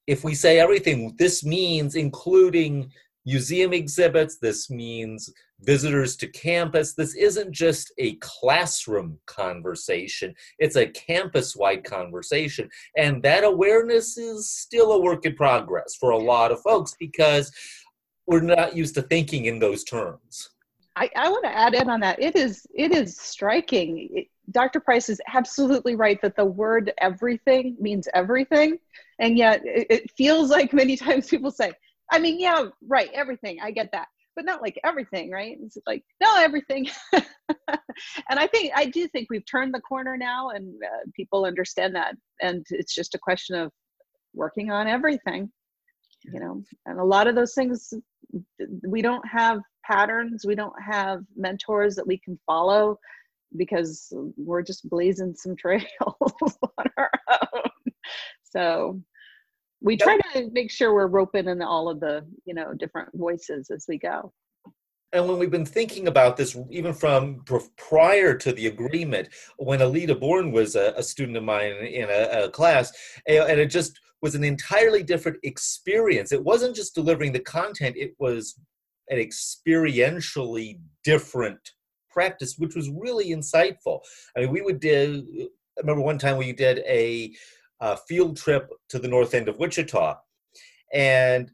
if 0.07 0.23
we 0.23 0.33
say 0.33 0.59
everything, 0.59 1.13
this 1.19 1.43
means 1.43 1.95
including 1.95 2.89
museum 3.25 3.73
exhibits, 3.73 4.37
this 4.37 4.69
means 4.69 5.29
visitors 5.59 6.15
to 6.15 6.27
campus. 6.27 6.93
This 6.93 7.13
isn't 7.15 7.51
just 7.51 7.91
a 7.97 8.15
classroom 8.15 9.19
conversation, 9.25 10.33
it's 10.59 10.77
a 10.77 10.87
campus 10.87 11.55
wide 11.55 11.83
conversation. 11.83 12.69
And 12.95 13.21
that 13.23 13.43
awareness 13.43 14.17
is 14.17 14.49
still 14.49 14.93
a 14.93 15.01
work 15.01 15.25
in 15.25 15.35
progress 15.35 15.95
for 15.99 16.11
a 16.11 16.17
lot 16.17 16.51
of 16.51 16.61
folks 16.61 16.95
because 16.97 17.51
we're 18.27 18.41
not 18.41 18.75
used 18.75 18.95
to 18.95 19.01
thinking 19.01 19.45
in 19.45 19.59
those 19.59 19.83
terms. 19.83 20.49
I, 20.97 21.09
I 21.15 21.29
want 21.29 21.43
to 21.45 21.55
add 21.55 21.75
in 21.75 21.89
on 21.89 21.99
that. 21.99 22.19
It 22.21 22.35
is 22.35 22.65
it 22.73 22.91
is 22.91 23.17
striking. 23.19 24.09
It, 24.11 24.27
Dr. 24.49 24.79
Price 24.79 25.09
is 25.09 25.21
absolutely 25.33 25.95
right 25.95 26.19
that 26.21 26.35
the 26.35 26.45
word 26.45 26.91
everything 26.99 27.77
means 27.79 28.07
everything. 28.13 28.79
And 29.19 29.37
yet 29.37 29.61
it, 29.63 29.87
it 29.89 30.11
feels 30.11 30.49
like 30.49 30.73
many 30.73 30.95
times 30.97 31.27
people 31.27 31.51
say, 31.51 31.71
I 32.11 32.19
mean, 32.19 32.39
yeah, 32.39 32.65
right, 32.87 33.09
everything. 33.13 33.59
I 33.61 33.71
get 33.71 33.91
that. 33.91 34.07
but 34.35 34.45
not 34.45 34.61
like 34.61 34.79
everything, 34.85 35.31
right? 35.31 35.57
It's 35.61 35.77
like, 35.85 36.03
no, 36.21 36.37
everything. 36.37 36.87
and 37.13 37.23
I 38.29 38.47
think, 38.47 38.71
I 38.75 38.85
do 38.85 39.07
think 39.07 39.27
we've 39.29 39.45
turned 39.45 39.73
the 39.73 39.81
corner 39.81 40.15
now 40.15 40.51
and 40.51 40.73
uh, 40.83 41.09
people 41.15 41.43
understand 41.45 41.95
that. 41.95 42.15
And 42.41 42.65
it's 42.69 42.95
just 42.95 43.15
a 43.15 43.19
question 43.19 43.55
of 43.55 43.71
working 44.33 44.71
on 44.71 44.87
everything, 44.87 45.51
you 46.23 46.39
know, 46.39 46.63
and 46.85 46.99
a 46.99 47.03
lot 47.03 47.27
of 47.27 47.35
those 47.35 47.53
things, 47.55 47.93
we 48.87 49.01
don't 49.01 49.25
have 49.27 49.59
patterns, 49.85 50.45
we 50.45 50.55
don't 50.55 50.79
have 50.81 51.21
mentors 51.35 51.95
that 51.95 52.07
we 52.07 52.17
can 52.17 52.37
follow 52.45 52.99
because 53.55 54.13
we're 54.35 54.61
just 54.61 54.89
blazing 54.89 55.33
some 55.35 55.55
trails 55.57 55.87
on 56.01 56.85
our 56.97 57.11
own. 57.29 57.91
So 58.43 59.01
we 59.81 59.95
try 59.95 60.17
to 60.33 60.49
make 60.51 60.71
sure 60.71 60.93
we're 60.93 61.07
roping 61.07 61.47
in 61.47 61.61
all 61.61 61.89
of 61.89 61.99
the 61.99 62.25
you 62.45 62.53
know 62.53 62.73
different 62.73 63.09
voices 63.13 63.69
as 63.69 63.85
we 63.87 63.97
go 63.97 64.33
and 65.13 65.27
when 65.27 65.39
we've 65.39 65.51
been 65.51 65.65
thinking 65.65 66.07
about 66.07 66.35
this, 66.35 66.57
even 66.69 66.93
from 66.93 67.43
prior 67.77 68.33
to 68.35 68.51
the 68.51 68.67
agreement, 68.67 69.29
when 69.57 69.81
Alida 69.81 70.15
Bourne 70.15 70.51
was 70.51 70.75
a, 70.75 70.93
a 70.97 71.03
student 71.03 71.37
of 71.37 71.43
mine 71.43 71.71
in 71.71 72.09
a, 72.09 72.45
a, 72.45 72.49
class, 72.49 72.91
and 73.25 73.59
it 73.59 73.67
just 73.67 73.99
was 74.21 74.35
an 74.35 74.43
entirely 74.43 75.03
different 75.03 75.37
experience. 75.43 76.31
It 76.31 76.43
wasn't 76.43 76.75
just 76.75 76.95
delivering 76.95 77.33
the 77.33 77.39
content, 77.39 77.95
it 77.97 78.13
was 78.19 78.59
an 79.09 79.17
experientially 79.17 80.79
different 81.03 81.59
practice, 82.09 82.55
which 82.57 82.75
was 82.75 82.89
really 82.89 83.29
insightful. 83.29 83.99
I 84.35 84.41
mean, 84.41 84.51
we 84.51 84.61
would 84.61 84.79
do, 84.79 85.23
I 85.77 85.81
remember 85.81 86.01
one 86.01 86.17
time 86.17 86.37
we 86.37 86.51
did 86.51 86.79
a 86.87 87.31
uh, 87.79 87.95
field 88.07 88.37
trip 88.37 88.69
to 88.89 88.99
the 88.99 89.07
north 89.07 89.33
end 89.33 89.47
of 89.47 89.59
Wichita. 89.59 90.15
And 90.93 91.51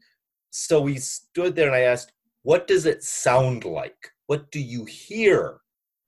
so 0.50 0.80
we 0.80 0.96
stood 0.96 1.54
there 1.54 1.66
and 1.66 1.76
I 1.76 1.80
asked, 1.80 2.12
What 2.42 2.66
does 2.66 2.86
it 2.86 3.02
sound 3.02 3.64
like? 3.64 4.10
What 4.26 4.50
do 4.50 4.60
you 4.60 4.84
hear? 4.84 5.58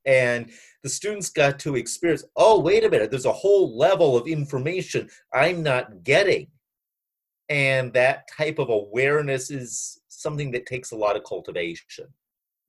And 0.07 0.51
the 0.87 0.91
students 0.91 1.31
got 1.31 1.59
to 1.59 1.75
experience, 1.75 2.23
oh, 2.37 2.61
wait 2.61 2.85
a 2.85 2.89
minute, 2.89 3.11
there's 3.11 3.25
a 3.25 3.33
whole 3.33 3.77
level 3.77 4.17
of 4.17 4.29
information 4.29 5.09
I'm 5.35 5.61
not 5.65 6.05
getting. 6.05 6.47
And 7.49 7.93
that 7.95 8.29
type 8.37 8.61
of 8.61 8.71
awareness 8.71 9.51
is 9.51 10.01
something 10.07 10.53
that 10.53 10.65
takes 10.65 10.93
a 10.93 10.97
lot 10.97 11.17
of 11.17 11.25
cultivation. 11.25 12.07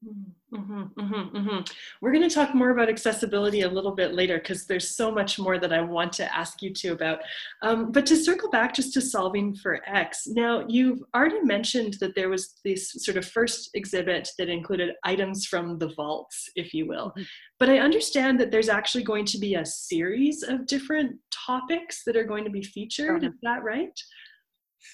Mm-hmm, 0.06 0.84
mm-hmm, 1.00 1.38
mm-hmm. 1.38 1.60
We're 2.02 2.12
going 2.12 2.28
to 2.28 2.34
talk 2.34 2.54
more 2.54 2.70
about 2.70 2.88
accessibility 2.88 3.62
a 3.62 3.70
little 3.70 3.96
bit 3.96 4.14
later 4.14 4.38
because 4.38 4.66
there's 4.66 4.96
so 4.96 5.12
much 5.12 5.40
more 5.40 5.58
that 5.58 5.74
I 5.74 5.82
want 5.82 6.14
to 6.14 6.36
ask 6.36 6.62
you 6.62 6.72
to 6.76 6.90
about. 6.90 7.20
Um, 7.64 7.92
but 7.92 8.06
to 8.06 8.16
circle 8.16 8.50
back 8.52 8.76
just 8.76 8.94
to 8.94 9.02
solving 9.02 9.56
for 9.56 9.82
X, 9.88 10.28
now 10.28 10.64
you've 10.68 11.02
already 11.16 11.42
mentioned 11.42 11.96
that 12.00 12.14
there 12.14 12.30
was 12.30 12.60
this 12.64 12.92
sort 12.92 13.18
of 13.18 13.26
first 13.26 13.72
exhibit 13.74 14.30
that 14.38 14.50
included 14.50 14.94
items 15.04 15.48
from 15.48 15.80
the 15.80 15.92
vaults, 15.96 16.48
if 16.56 16.74
you 16.74 16.88
will. 16.88 17.10
Mm-hmm. 17.10 17.24
But 17.60 17.70
I 17.70 17.80
understand 17.80 18.40
that 18.40 18.52
there's 18.52 18.70
actually 18.70 19.04
going 19.04 19.26
to 19.26 19.40
be 19.40 19.56
a 19.56 19.66
series 19.66 20.44
of 20.44 20.68
different 20.68 21.18
topics 21.32 22.04
that 22.06 22.16
are 22.16 22.24
going 22.24 22.44
to 22.44 22.52
be 22.52 22.62
featured. 22.62 23.24
Uh-huh. 23.24 23.32
Is 23.32 23.40
that 23.42 23.64
right? 23.64 24.00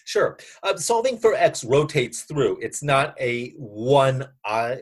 Sure. 0.06 0.38
Uh, 0.64 0.76
solving 0.76 1.18
for 1.18 1.34
X 1.34 1.64
rotates 1.64 2.24
through. 2.24 2.60
It's 2.62 2.84
not 2.84 3.16
a 3.20 3.52
one 3.58 4.28
uh, 4.46 4.76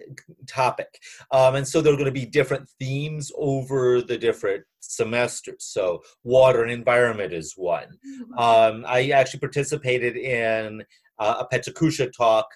topic. 0.48 1.00
Um, 1.32 1.56
and 1.56 1.68
so 1.68 1.82
there 1.82 1.94
are 1.94 1.98
going 1.98 2.06
to 2.06 2.12
be 2.12 2.26
different 2.26 2.68
themes 2.80 3.32
over 3.38 4.02
the 4.02 4.18
different 4.18 4.64
semesters. 4.80 5.66
So 5.66 6.02
water 6.24 6.64
and 6.64 6.72
environment 6.72 7.34
is 7.34 7.54
one. 7.56 7.88
Mm-hmm. 7.88 8.38
Um, 8.38 8.86
I 8.88 9.10
actually 9.10 9.42
participated 9.42 10.16
in 10.18 10.84
uh, 11.20 11.44
a 11.44 11.56
PechaKucha 11.56 12.12
talk 12.16 12.48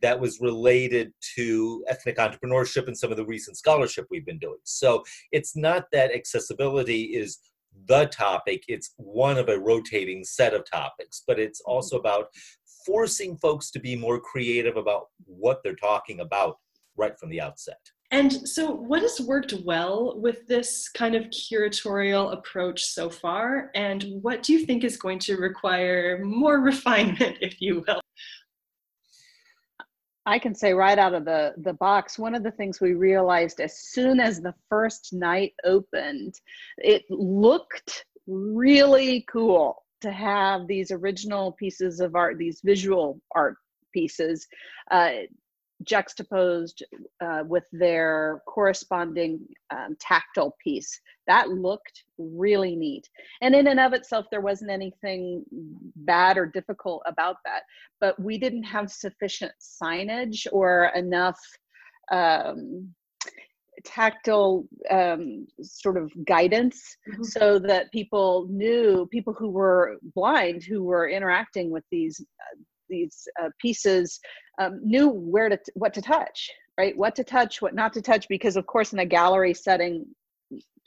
that 0.00 0.18
was 0.18 0.40
related 0.40 1.12
to 1.36 1.84
ethnic 1.88 2.18
entrepreneurship 2.18 2.88
and 2.88 2.98
some 2.98 3.10
of 3.10 3.16
the 3.16 3.24
recent 3.24 3.56
scholarship 3.56 4.06
we've 4.10 4.26
been 4.26 4.38
doing. 4.38 4.58
So 4.64 5.04
it's 5.30 5.56
not 5.56 5.86
that 5.92 6.12
accessibility 6.12 7.02
is 7.02 7.38
the 7.86 8.06
topic, 8.06 8.64
it's 8.68 8.94
one 8.96 9.38
of 9.38 9.48
a 9.48 9.58
rotating 9.58 10.24
set 10.24 10.54
of 10.54 10.68
topics, 10.70 11.22
but 11.26 11.38
it's 11.38 11.60
mm-hmm. 11.60 11.72
also 11.72 11.98
about 11.98 12.26
forcing 12.86 13.36
folks 13.36 13.70
to 13.70 13.80
be 13.80 13.96
more 13.96 14.20
creative 14.20 14.76
about 14.76 15.06
what 15.24 15.62
they're 15.62 15.74
talking 15.74 16.20
about 16.20 16.58
right 16.96 17.18
from 17.18 17.30
the 17.30 17.40
outset. 17.40 17.78
And 18.10 18.46
so, 18.46 18.70
what 18.70 19.00
has 19.00 19.22
worked 19.22 19.54
well 19.64 20.20
with 20.20 20.46
this 20.46 20.90
kind 20.90 21.14
of 21.14 21.24
curatorial 21.30 22.34
approach 22.34 22.84
so 22.84 23.08
far? 23.08 23.70
And 23.74 24.04
what 24.20 24.42
do 24.42 24.52
you 24.52 24.66
think 24.66 24.84
is 24.84 24.98
going 24.98 25.18
to 25.20 25.36
require 25.36 26.22
more 26.22 26.60
refinement, 26.60 27.38
if 27.40 27.60
you 27.62 27.82
will? 27.88 28.01
I 30.24 30.38
can 30.38 30.54
say 30.54 30.72
right 30.72 30.98
out 30.98 31.14
of 31.14 31.24
the, 31.24 31.54
the 31.58 31.74
box, 31.74 32.18
one 32.18 32.34
of 32.34 32.42
the 32.42 32.52
things 32.52 32.80
we 32.80 32.94
realized 32.94 33.60
as 33.60 33.78
soon 33.78 34.20
as 34.20 34.40
the 34.40 34.54
first 34.68 35.12
night 35.12 35.54
opened, 35.64 36.34
it 36.78 37.02
looked 37.10 38.04
really 38.26 39.24
cool 39.28 39.82
to 40.02 40.12
have 40.12 40.66
these 40.66 40.90
original 40.90 41.52
pieces 41.52 42.00
of 42.00 42.14
art, 42.14 42.38
these 42.38 42.60
visual 42.62 43.20
art 43.34 43.56
pieces, 43.92 44.46
uh, 44.90 45.10
juxtaposed 45.84 46.82
uh, 47.20 47.42
with 47.46 47.64
their 47.72 48.42
corresponding 48.46 49.40
um, 49.70 49.96
tactile 50.00 50.56
piece. 50.62 51.00
That 51.26 51.50
looked 51.50 52.04
really 52.18 52.76
neat. 52.76 53.08
And 53.40 53.54
in 53.54 53.68
and 53.68 53.80
of 53.80 53.92
itself, 53.92 54.26
there 54.30 54.40
wasn't 54.40 54.70
anything 54.70 55.44
bad 55.96 56.38
or 56.38 56.46
difficult 56.46 57.02
about 57.06 57.36
that. 57.44 57.62
But 58.00 58.20
we 58.20 58.38
didn't 58.38 58.64
have 58.64 58.90
sufficient 58.90 59.52
signage 59.60 60.46
or 60.52 60.92
enough. 60.94 61.40
Um, 62.10 62.94
tactile 63.84 64.64
um, 64.90 65.46
sort 65.60 65.96
of 65.96 66.12
guidance 66.24 66.96
mm-hmm. 67.08 67.22
so 67.22 67.58
that 67.58 67.90
people 67.90 68.46
knew 68.50 69.08
people 69.10 69.32
who 69.32 69.48
were 69.48 69.96
blind 70.14 70.62
who 70.62 70.82
were 70.82 71.08
interacting 71.08 71.70
with 71.70 71.84
these 71.90 72.20
uh, 72.20 72.58
these 72.92 73.26
uh, 73.42 73.48
pieces 73.60 74.20
um, 74.60 74.80
knew 74.84 75.08
where 75.08 75.48
to 75.48 75.58
what 75.74 75.94
to 75.94 76.02
touch 76.02 76.50
right? 76.78 76.96
What 76.96 77.14
to 77.16 77.24
touch 77.24 77.60
what 77.60 77.74
not 77.74 77.92
to 77.94 78.02
touch 78.02 78.28
because 78.28 78.56
of 78.56 78.66
course 78.66 78.92
in 78.92 79.00
a 79.00 79.06
gallery 79.06 79.54
setting 79.54 80.06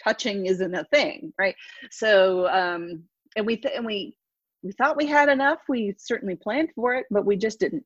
touching 0.03 0.45
isn't 0.45 0.75
a 0.75 0.83
thing 0.85 1.33
right? 1.39 1.55
So 1.91 2.47
um 2.49 3.03
and 3.35 3.45
we 3.45 3.57
th- 3.57 3.75
and 3.75 3.85
we 3.85 4.15
we 4.63 4.71
thought 4.71 4.97
we 4.97 5.05
had 5.05 5.29
enough. 5.29 5.59
We 5.69 5.93
certainly 5.97 6.35
planned 6.35 6.69
for 6.75 6.95
it 6.95 7.05
but 7.11 7.25
we 7.25 7.37
just 7.37 7.59
didn't. 7.59 7.85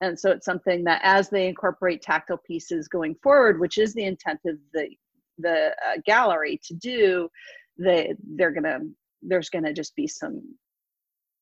And 0.00 0.18
so 0.18 0.30
it's 0.30 0.46
something 0.46 0.84
that 0.84 1.00
as 1.02 1.28
they 1.28 1.48
incorporate 1.48 2.02
tactile 2.02 2.40
pieces 2.46 2.88
going 2.88 3.14
forward 3.22 3.60
which 3.60 3.78
is 3.78 3.94
the 3.94 4.04
intent 4.04 4.40
of 4.46 4.56
the 4.72 4.88
the 5.38 5.68
uh, 5.86 5.98
gallery 6.04 6.60
to 6.64 6.74
do 6.74 7.28
they 7.78 8.14
they're 8.36 8.50
gonna 8.50 8.80
there's 9.22 9.50
gonna 9.50 9.72
just 9.72 9.94
be 9.94 10.06
some 10.06 10.42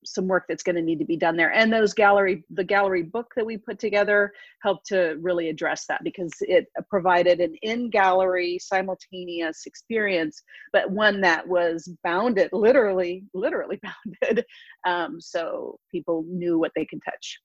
some 0.05 0.27
work 0.27 0.45
that's 0.47 0.63
going 0.63 0.75
to 0.75 0.81
need 0.81 0.99
to 0.99 1.05
be 1.05 1.17
done 1.17 1.35
there. 1.35 1.51
And 1.53 1.71
those 1.71 1.93
gallery 1.93 2.43
the 2.49 2.63
gallery 2.63 3.03
book 3.03 3.33
that 3.35 3.45
we 3.45 3.57
put 3.57 3.79
together 3.79 4.31
helped 4.61 4.87
to 4.87 5.17
really 5.21 5.49
address 5.49 5.85
that 5.87 6.03
because 6.03 6.31
it 6.41 6.67
provided 6.89 7.39
an 7.39 7.55
in 7.61 7.89
gallery 7.89 8.59
simultaneous 8.59 9.65
experience 9.65 10.41
but 10.71 10.89
one 10.91 11.21
that 11.21 11.47
was 11.47 11.89
bounded 12.03 12.49
literally 12.53 13.23
literally 13.33 13.79
bounded. 14.21 14.45
Um, 14.85 15.19
so 15.19 15.79
people 15.91 16.23
knew 16.27 16.59
what 16.59 16.71
they 16.75 16.85
can 16.85 16.99
touch. 16.99 17.39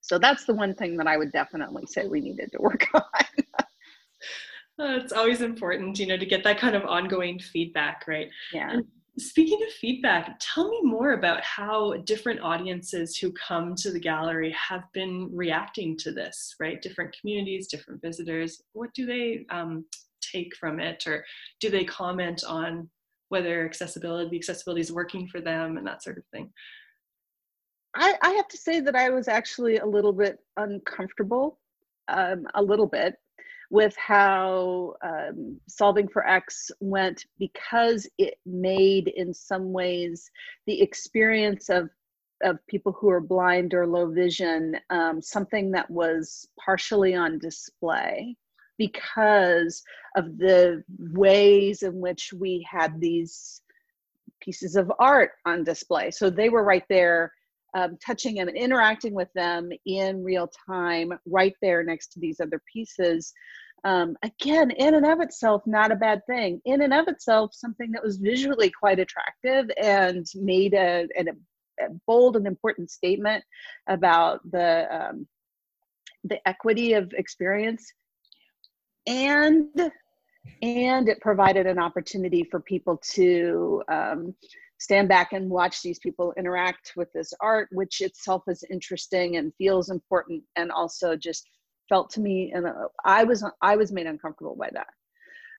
So 0.00 0.18
that's 0.18 0.44
the 0.44 0.54
one 0.54 0.74
thing 0.74 0.96
that 0.98 1.06
i 1.06 1.16
would 1.16 1.32
definitely 1.32 1.84
say 1.86 2.06
we 2.06 2.20
needed 2.20 2.50
to 2.52 2.60
work 2.60 2.86
on. 2.94 3.02
It's 4.78 5.12
always 5.12 5.40
important 5.40 5.98
you 5.98 6.06
know 6.06 6.16
to 6.16 6.26
get 6.26 6.44
that 6.44 6.58
kind 6.58 6.76
of 6.76 6.84
ongoing 6.84 7.38
feedback 7.38 8.04
right? 8.06 8.28
Yeah. 8.52 8.72
And 8.72 8.84
Speaking 9.18 9.62
of 9.62 9.72
feedback, 9.72 10.36
tell 10.40 10.68
me 10.68 10.80
more 10.82 11.12
about 11.12 11.40
how 11.42 11.94
different 12.04 12.40
audiences 12.40 13.16
who 13.16 13.32
come 13.32 13.74
to 13.76 13.90
the 13.90 13.98
gallery 13.98 14.50
have 14.52 14.84
been 14.92 15.30
reacting 15.32 15.96
to 15.98 16.12
this, 16.12 16.54
right? 16.60 16.82
Different 16.82 17.16
communities, 17.18 17.66
different 17.66 18.02
visitors. 18.02 18.62
What 18.74 18.92
do 18.92 19.06
they 19.06 19.46
um, 19.48 19.86
take 20.20 20.54
from 20.56 20.80
it, 20.80 21.06
or 21.06 21.24
do 21.60 21.70
they 21.70 21.84
comment 21.84 22.44
on 22.46 22.90
whether 23.30 23.64
accessibility, 23.64 24.28
the 24.28 24.36
accessibility 24.36 24.82
is 24.82 24.92
working 24.92 25.26
for 25.26 25.40
them, 25.40 25.78
and 25.78 25.86
that 25.86 26.02
sort 26.02 26.18
of 26.18 26.24
thing? 26.26 26.52
I, 27.94 28.16
I 28.20 28.30
have 28.32 28.48
to 28.48 28.58
say 28.58 28.80
that 28.80 28.96
I 28.96 29.08
was 29.08 29.28
actually 29.28 29.78
a 29.78 29.86
little 29.86 30.12
bit 30.12 30.38
uncomfortable, 30.58 31.58
um, 32.08 32.46
a 32.54 32.62
little 32.62 32.86
bit, 32.86 33.14
with 33.70 33.96
how 33.96 34.94
um, 35.02 35.60
solving 35.68 36.08
for 36.08 36.26
X 36.26 36.70
went 36.80 37.26
because 37.38 38.08
it 38.18 38.34
made, 38.44 39.08
in 39.08 39.32
some 39.34 39.72
ways, 39.72 40.30
the 40.66 40.80
experience 40.80 41.68
of 41.68 41.90
of 42.42 42.58
people 42.66 42.92
who 42.92 43.08
are 43.08 43.20
blind 43.20 43.72
or 43.72 43.86
low 43.86 44.10
vision 44.10 44.76
um, 44.90 45.22
something 45.22 45.70
that 45.70 45.90
was 45.90 46.46
partially 46.62 47.14
on 47.14 47.38
display 47.38 48.36
because 48.78 49.82
of 50.16 50.36
the 50.36 50.84
ways 50.98 51.82
in 51.82 51.98
which 51.98 52.34
we 52.34 52.66
had 52.70 53.00
these 53.00 53.62
pieces 54.40 54.76
of 54.76 54.92
art 54.98 55.32
on 55.46 55.64
display. 55.64 56.10
So 56.10 56.28
they 56.28 56.50
were 56.50 56.62
right 56.62 56.84
there 56.90 57.32
um, 57.76 57.98
touching 58.04 58.36
them 58.36 58.48
and 58.48 58.56
interacting 58.56 59.12
with 59.12 59.28
them 59.34 59.70
in 59.84 60.24
real 60.24 60.50
time 60.66 61.12
right 61.26 61.54
there 61.60 61.84
next 61.84 62.08
to 62.12 62.20
these 62.20 62.40
other 62.40 62.60
pieces. 62.72 63.32
Um, 63.84 64.16
again 64.22 64.70
in 64.70 64.94
and 64.94 65.06
of 65.06 65.20
itself 65.20 65.62
not 65.66 65.92
a 65.92 65.96
bad 65.96 66.22
thing. 66.26 66.60
In 66.64 66.80
and 66.80 66.94
of 66.94 67.06
itself 67.06 67.50
something 67.54 67.92
that 67.92 68.02
was 68.02 68.16
visually 68.16 68.70
quite 68.70 68.98
attractive 68.98 69.70
and 69.80 70.26
made 70.34 70.72
a, 70.72 71.06
a, 71.18 71.24
a 71.84 71.88
bold 72.06 72.36
and 72.36 72.46
important 72.46 72.90
statement 72.90 73.44
about 73.86 74.40
the 74.50 74.86
um, 74.90 75.28
the 76.24 76.46
equity 76.48 76.94
of 76.94 77.12
experience. 77.12 77.92
And 79.06 79.68
and 80.62 81.08
it 81.08 81.20
provided 81.20 81.66
an 81.66 81.78
opportunity 81.78 82.44
for 82.50 82.60
people 82.60 82.96
to 83.14 83.82
um, 83.88 84.34
stand 84.78 85.08
back 85.08 85.32
and 85.32 85.48
watch 85.48 85.82
these 85.82 85.98
people 85.98 86.34
interact 86.36 86.92
with 86.96 87.10
this 87.12 87.32
art 87.40 87.68
which 87.72 88.00
itself 88.00 88.42
is 88.48 88.62
interesting 88.70 89.36
and 89.36 89.54
feels 89.56 89.90
important 89.90 90.42
and 90.56 90.70
also 90.70 91.16
just 91.16 91.48
felt 91.88 92.10
to 92.10 92.20
me 92.20 92.52
and 92.54 92.66
i 93.04 93.24
was 93.24 93.44
i 93.62 93.76
was 93.76 93.92
made 93.92 94.06
uncomfortable 94.06 94.56
by 94.56 94.70
that. 94.72 94.88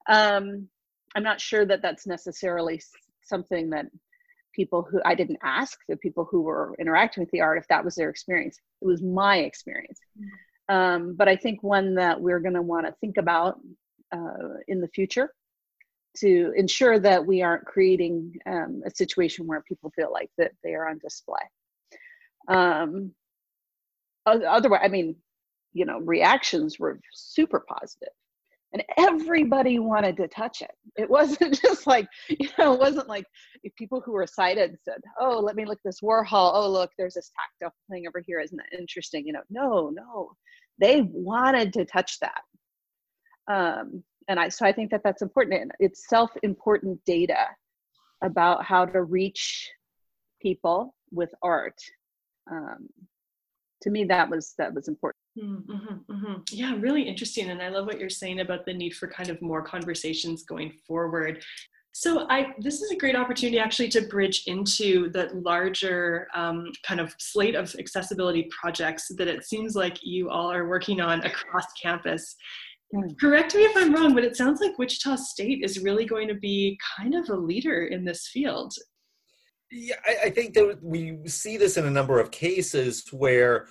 Um, 0.09 0.67
i'm 1.15 1.23
not 1.23 1.41
sure 1.41 1.65
that 1.65 1.81
that's 1.81 2.05
necessarily 2.05 2.81
something 3.23 3.69
that 3.71 3.87
people 4.53 4.83
who 4.83 5.01
i 5.05 5.15
didn't 5.15 5.39
ask 5.43 5.79
the 5.89 5.97
people 5.97 6.27
who 6.29 6.41
were 6.41 6.75
interacting 6.79 7.21
with 7.21 7.31
the 7.31 7.41
art 7.41 7.57
if 7.57 7.67
that 7.69 7.83
was 7.83 7.95
their 7.95 8.09
experience. 8.09 8.59
It 8.81 8.85
was 8.85 9.01
my 9.01 9.37
experience. 9.39 9.99
Mm. 10.69 10.75
um, 10.75 11.15
but 11.17 11.27
i 11.27 11.35
think 11.35 11.63
one 11.63 11.95
that 11.95 12.19
we're 12.19 12.39
going 12.39 12.53
to 12.53 12.61
want 12.61 12.85
to 12.85 12.95
think 13.01 13.17
about 13.17 13.59
uh, 14.13 14.59
in 14.67 14.79
the 14.79 14.87
future 14.89 15.31
to 16.19 16.53
ensure 16.55 16.99
that 16.99 17.25
we 17.25 17.41
aren't 17.41 17.65
creating 17.65 18.33
um, 18.45 18.81
a 18.85 18.91
situation 18.91 19.47
where 19.47 19.63
people 19.67 19.91
feel 19.95 20.11
like 20.11 20.29
that 20.37 20.51
they 20.63 20.73
are 20.73 20.87
on 20.87 20.99
display. 20.99 21.39
Um, 22.47 23.11
otherwise, 24.25 24.81
I 24.83 24.87
mean, 24.87 25.15
you 25.73 25.85
know, 25.85 25.99
reactions 25.99 26.79
were 26.79 26.99
super 27.13 27.63
positive 27.67 28.13
and 28.73 28.83
everybody 28.97 29.79
wanted 29.79 30.17
to 30.17 30.27
touch 30.27 30.61
it. 30.61 30.71
It 30.95 31.09
wasn't 31.17 31.59
just 31.61 31.87
like, 31.87 32.07
you 32.29 32.49
know, 32.57 32.73
it 32.73 32.79
wasn't 32.79 33.07
like 33.07 33.25
people 33.77 34.01
who 34.01 34.11
were 34.11 34.27
sighted 34.27 34.77
said, 34.83 35.01
oh, 35.19 35.39
let 35.39 35.55
me 35.55 35.65
look 35.65 35.79
at 35.79 35.83
this 35.85 36.01
Warhol. 36.01 36.51
Oh, 36.53 36.69
look, 36.69 36.91
there's 36.97 37.13
this 37.13 37.31
tactile 37.35 37.75
thing 37.89 38.07
over 38.07 38.21
here. 38.25 38.39
Isn't 38.39 38.57
that 38.57 38.77
interesting? 38.77 39.25
You 39.25 39.33
know, 39.33 39.43
no, 39.49 39.89
no, 39.89 40.31
they 40.79 41.01
wanted 41.11 41.73
to 41.73 41.85
touch 41.85 42.19
that. 42.19 42.41
Um, 43.49 44.03
and 44.27 44.39
I 44.39 44.49
so 44.49 44.65
I 44.65 44.71
think 44.71 44.91
that 44.91 45.01
that's 45.03 45.21
important. 45.21 45.71
It's 45.79 46.07
self-important 46.09 46.99
data 47.05 47.45
about 48.23 48.63
how 48.63 48.85
to 48.85 49.03
reach 49.03 49.69
people 50.41 50.95
with 51.11 51.29
art. 51.41 51.79
Um, 52.51 52.89
to 53.83 53.89
me, 53.89 54.05
that 54.05 54.29
was 54.29 54.53
that 54.57 54.73
was 54.73 54.87
important. 54.87 55.21
Mm-hmm, 55.37 56.11
mm-hmm. 56.11 56.33
Yeah, 56.51 56.75
really 56.79 57.03
interesting. 57.03 57.49
And 57.49 57.61
I 57.61 57.69
love 57.69 57.85
what 57.85 57.99
you're 57.99 58.09
saying 58.09 58.39
about 58.39 58.65
the 58.65 58.73
need 58.73 58.95
for 58.95 59.07
kind 59.07 59.29
of 59.29 59.41
more 59.41 59.61
conversations 59.61 60.43
going 60.43 60.71
forward. 60.87 61.43
So 61.91 62.27
I 62.29 62.53
this 62.59 62.81
is 62.81 62.91
a 62.91 62.95
great 62.95 63.15
opportunity 63.15 63.59
actually 63.59 63.89
to 63.89 64.01
bridge 64.01 64.43
into 64.47 65.09
the 65.09 65.29
larger 65.33 66.27
um, 66.35 66.71
kind 66.83 66.99
of 66.99 67.15
slate 67.17 67.55
of 67.55 67.73
accessibility 67.79 68.49
projects 68.51 69.07
that 69.17 69.27
it 69.27 69.45
seems 69.45 69.75
like 69.75 69.97
you 70.03 70.29
all 70.29 70.51
are 70.51 70.67
working 70.67 71.01
on 71.01 71.23
across 71.25 71.65
campus. 71.81 72.35
Correct 73.19 73.53
me 73.53 73.63
if 73.63 73.75
I'm 73.75 73.93
wrong, 73.93 74.15
but 74.15 74.23
it 74.23 74.37
sounds 74.37 74.61
like 74.61 74.77
Wichita 74.77 75.17
State 75.17 75.61
is 75.63 75.79
really 75.79 76.05
going 76.05 76.27
to 76.29 76.35
be 76.35 76.79
kind 76.97 77.15
of 77.15 77.29
a 77.29 77.35
leader 77.35 77.85
in 77.85 78.05
this 78.05 78.29
field. 78.31 78.73
Yeah, 79.69 79.95
I, 80.05 80.27
I 80.27 80.29
think 80.29 80.53
that 80.53 80.79
we 80.81 81.19
see 81.25 81.57
this 81.57 81.75
in 81.75 81.85
a 81.85 81.91
number 81.91 82.19
of 82.19 82.31
cases 82.31 83.03
where, 83.11 83.67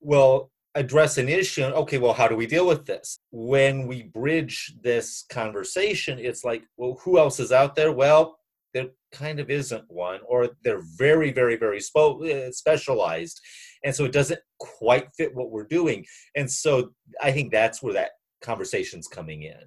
well, 0.00 0.50
address 0.74 1.16
an 1.16 1.28
issue. 1.28 1.62
Okay, 1.62 1.98
well, 1.98 2.12
how 2.12 2.26
do 2.26 2.34
we 2.34 2.46
deal 2.46 2.66
with 2.66 2.84
this? 2.84 3.20
When 3.30 3.86
we 3.86 4.02
bridge 4.02 4.74
this 4.82 5.24
conversation, 5.30 6.18
it's 6.18 6.42
like, 6.42 6.64
well, 6.76 7.00
who 7.04 7.18
else 7.18 7.38
is 7.38 7.52
out 7.52 7.76
there? 7.76 7.92
Well, 7.92 8.38
there 8.74 8.88
kind 9.12 9.38
of 9.38 9.48
isn't 9.48 9.84
one, 9.88 10.20
or 10.26 10.50
they're 10.64 10.82
very, 10.98 11.32
very, 11.32 11.56
very 11.56 11.78
spo- 11.78 12.28
uh, 12.28 12.50
specialized. 12.50 13.40
And 13.84 13.94
so 13.94 14.04
it 14.04 14.12
doesn't 14.12 14.40
quite 14.58 15.08
fit 15.16 15.34
what 15.34 15.50
we're 15.52 15.68
doing. 15.68 16.04
And 16.34 16.50
so 16.50 16.90
I 17.22 17.30
think 17.30 17.52
that's 17.52 17.80
where 17.80 17.94
that 17.94 18.10
conversations 18.46 19.08
coming 19.08 19.42
in. 19.42 19.60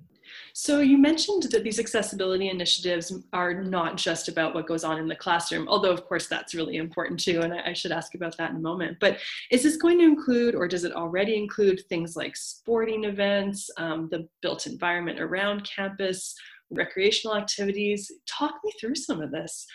So 0.54 0.80
you 0.80 0.98
mentioned 0.98 1.44
that 1.52 1.64
these 1.64 1.80
accessibility 1.80 2.50
initiatives 2.50 3.12
are 3.34 3.54
not 3.64 3.98
just 3.98 4.28
about 4.28 4.54
what 4.54 4.68
goes 4.68 4.84
on 4.84 5.00
in 5.00 5.08
the 5.08 5.16
classroom, 5.16 5.68
although 5.68 5.92
of 5.92 6.06
course 6.06 6.28
that's 6.28 6.54
really 6.54 6.78
important 6.78 7.20
too, 7.20 7.42
and 7.42 7.54
I 7.54 7.74
should 7.74 7.92
ask 7.92 8.16
about 8.16 8.38
that 8.38 8.52
in 8.52 8.58
a 8.58 8.60
moment. 8.72 8.98
But 9.00 9.18
is 9.52 9.64
this 9.64 9.78
going 9.78 9.98
to 10.00 10.06
include, 10.06 10.56
or 10.56 10.68
does 10.68 10.84
it 10.84 10.94
already 10.94 11.36
include, 11.36 11.82
things 11.90 12.16
like 12.16 12.36
sporting 12.36 13.04
events, 13.04 13.70
um, 13.78 14.08
the 14.12 14.28
built 14.42 14.68
environment 14.68 15.20
around 15.20 15.70
campus, 15.76 16.36
recreational 16.70 17.36
activities? 17.36 18.12
Talk 18.28 18.54
me 18.64 18.72
through 18.80 18.96
some 18.96 19.22
of 19.22 19.32
this. 19.32 19.66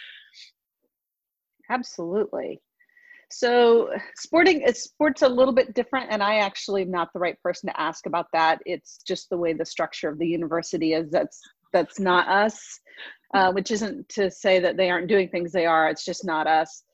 Absolutely. 1.68 2.60
So 3.36 3.90
sporting 4.14 4.62
is 4.62 4.84
sports 4.84 5.22
a 5.22 5.28
little 5.28 5.52
bit 5.52 5.74
different, 5.74 6.12
and 6.12 6.22
I 6.22 6.36
actually 6.36 6.82
am 6.82 6.92
not 6.92 7.12
the 7.12 7.18
right 7.18 7.40
person 7.42 7.68
to 7.68 7.80
ask 7.80 8.06
about 8.06 8.26
that. 8.32 8.60
It's 8.64 8.98
just 9.04 9.28
the 9.28 9.36
way 9.36 9.52
the 9.52 9.66
structure 9.66 10.08
of 10.08 10.20
the 10.20 10.26
university 10.26 10.92
is. 10.92 11.10
That's 11.10 11.40
that's 11.72 11.98
not 11.98 12.28
us, 12.28 12.78
uh, 13.34 13.50
which 13.50 13.72
isn't 13.72 14.08
to 14.10 14.30
say 14.30 14.60
that 14.60 14.76
they 14.76 14.88
aren't 14.88 15.08
doing 15.08 15.30
things. 15.30 15.50
They 15.50 15.66
are. 15.66 15.88
It's 15.88 16.04
just 16.04 16.24
not 16.24 16.46
us. 16.46 16.84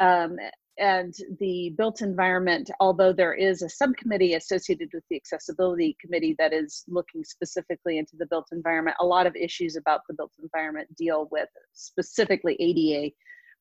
Um, 0.00 0.36
and 0.78 1.12
the 1.38 1.74
built 1.76 2.00
environment, 2.00 2.70
although 2.80 3.12
there 3.12 3.34
is 3.34 3.60
a 3.60 3.68
subcommittee 3.68 4.32
associated 4.32 4.88
with 4.94 5.04
the 5.10 5.16
accessibility 5.16 5.94
committee 6.00 6.34
that 6.38 6.54
is 6.54 6.84
looking 6.88 7.22
specifically 7.22 7.98
into 7.98 8.16
the 8.16 8.24
built 8.24 8.48
environment, 8.52 8.96
a 8.98 9.04
lot 9.04 9.26
of 9.26 9.36
issues 9.36 9.76
about 9.76 10.00
the 10.08 10.14
built 10.14 10.32
environment 10.42 10.88
deal 10.96 11.28
with 11.30 11.50
specifically 11.74 12.56
ADA 12.58 13.12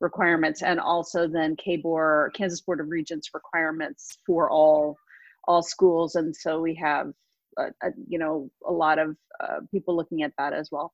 requirements 0.02 0.64
and 0.64 0.80
also 0.80 1.28
then 1.28 1.56
KBOR, 1.56 2.34
Kansas 2.34 2.62
Board 2.62 2.80
of 2.80 2.90
Regents 2.90 3.30
requirements 3.34 4.18
for 4.26 4.50
all 4.50 4.98
all 5.46 5.64
schools. 5.64 6.16
And 6.16 6.36
so 6.36 6.62
we 6.62 6.76
have, 6.76 7.12
a, 7.58 7.64
a, 7.82 7.90
you 8.08 8.20
know, 8.20 8.50
a 8.68 8.72
lot 8.72 9.00
of 9.00 9.16
uh, 9.44 9.62
people 9.72 9.96
looking 9.96 10.22
at 10.22 10.34
that 10.38 10.54
as 10.54 10.70
well. 10.72 10.94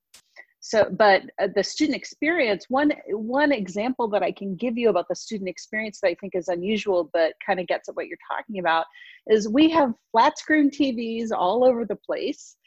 So, 0.60 0.90
but 0.90 1.24
uh, 1.40 1.50
the 1.56 1.64
student 1.64 1.96
experience, 1.96 2.66
one 2.70 2.92
one 3.08 3.52
example 3.52 4.08
that 4.10 4.24
I 4.24 4.32
can 4.32 4.56
give 4.56 4.78
you 4.78 4.90
about 4.90 5.08
the 5.08 5.16
student 5.16 5.50
experience 5.50 6.00
that 6.02 6.10
I 6.10 6.16
think 6.16 6.34
is 6.36 6.48
unusual, 6.48 7.10
but 7.14 7.34
kind 7.46 7.60
of 7.60 7.68
gets 7.68 7.90
at 7.90 7.96
what 7.96 8.08
you're 8.08 8.18
talking 8.30 8.60
about, 8.60 8.86
is 9.28 9.48
we 9.48 9.70
have 9.70 9.94
flat 10.12 10.38
screen 10.38 10.70
TVs 10.70 11.30
all 11.32 11.64
over 11.64 11.86
the 11.86 11.96
place 11.96 12.58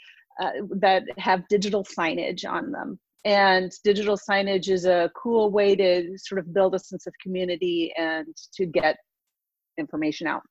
uh, 0.40 0.50
that 0.76 1.02
have 1.18 1.48
digital 1.48 1.84
signage 1.84 2.48
on 2.48 2.70
them 2.70 2.98
and 3.24 3.72
digital 3.84 4.16
signage 4.16 4.68
is 4.68 4.86
a 4.86 5.10
cool 5.14 5.50
way 5.50 5.76
to 5.76 6.16
sort 6.16 6.38
of 6.38 6.54
build 6.54 6.74
a 6.74 6.78
sense 6.78 7.06
of 7.06 7.14
community 7.22 7.92
and 7.96 8.28
to 8.54 8.66
get 8.66 8.96
information 9.78 10.26
out. 10.26 10.42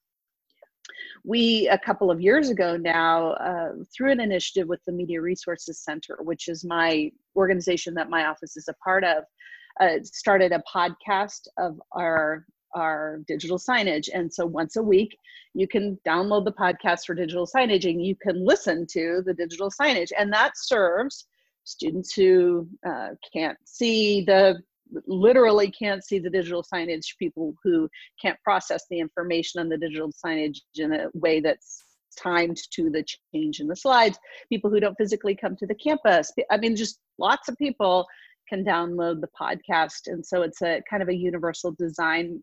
We 1.23 1.67
a 1.67 1.77
couple 1.77 2.11
of 2.11 2.21
years 2.21 2.49
ago 2.49 2.77
now 2.77 3.31
uh, 3.33 3.71
through 3.95 4.11
an 4.11 4.19
initiative 4.19 4.67
with 4.67 4.81
the 4.85 4.91
media 4.91 5.21
resources 5.21 5.83
center 5.83 6.17
which 6.21 6.47
is 6.47 6.63
my 6.65 7.11
organization 7.35 7.93
that 7.95 8.09
my 8.09 8.25
office 8.25 8.57
is 8.57 8.67
a 8.67 8.73
part 8.83 9.03
of 9.03 9.23
uh, 9.79 9.99
started 10.03 10.51
a 10.51 10.63
podcast 10.73 11.47
of 11.57 11.79
our 11.93 12.45
our 12.75 13.21
digital 13.27 13.57
signage. 13.57 14.09
And 14.13 14.31
so 14.31 14.45
once 14.45 14.75
a 14.75 14.83
week 14.83 15.17
you 15.55 15.67
can 15.67 15.97
download 16.07 16.45
the 16.45 16.51
podcast 16.51 17.05
for 17.05 17.15
digital 17.15 17.47
signage 17.47 17.89
and 17.89 18.05
you 18.05 18.15
can 18.15 18.45
listen 18.45 18.85
to 18.91 19.23
the 19.25 19.33
digital 19.33 19.71
signage 19.71 20.11
and 20.17 20.31
that 20.31 20.51
serves 20.55 21.25
students 21.69 22.13
who 22.13 22.67
uh, 22.87 23.09
can't 23.33 23.57
see 23.65 24.23
the 24.25 24.61
literally 25.05 25.69
can't 25.69 26.03
see 26.03 26.17
the 26.17 26.29
digital 26.29 26.63
signage 26.63 27.15
people 27.19 27.53
who 27.63 27.87
can't 28.19 28.39
process 28.43 28.85
the 28.89 28.99
information 28.99 29.59
on 29.59 29.69
the 29.69 29.77
digital 29.77 30.11
signage 30.25 30.57
in 30.75 30.91
a 30.93 31.07
way 31.13 31.39
that's 31.39 31.83
timed 32.19 32.57
to 32.71 32.89
the 32.89 33.05
change 33.33 33.59
in 33.59 33.67
the 33.67 33.75
slides 33.75 34.17
people 34.49 34.69
who 34.69 34.79
don't 34.79 34.97
physically 34.97 35.35
come 35.35 35.55
to 35.55 35.67
the 35.67 35.75
campus. 35.75 36.31
I 36.49 36.57
mean 36.57 36.75
just 36.75 36.99
lots 37.19 37.47
of 37.47 37.57
people 37.57 38.07
can 38.47 38.65
download 38.65 39.21
the 39.21 39.29
podcast 39.39 40.07
and 40.07 40.25
so 40.25 40.41
it's 40.41 40.61
a 40.63 40.81
kind 40.89 41.03
of 41.03 41.09
a 41.09 41.15
universal 41.15 41.71
design 41.77 42.41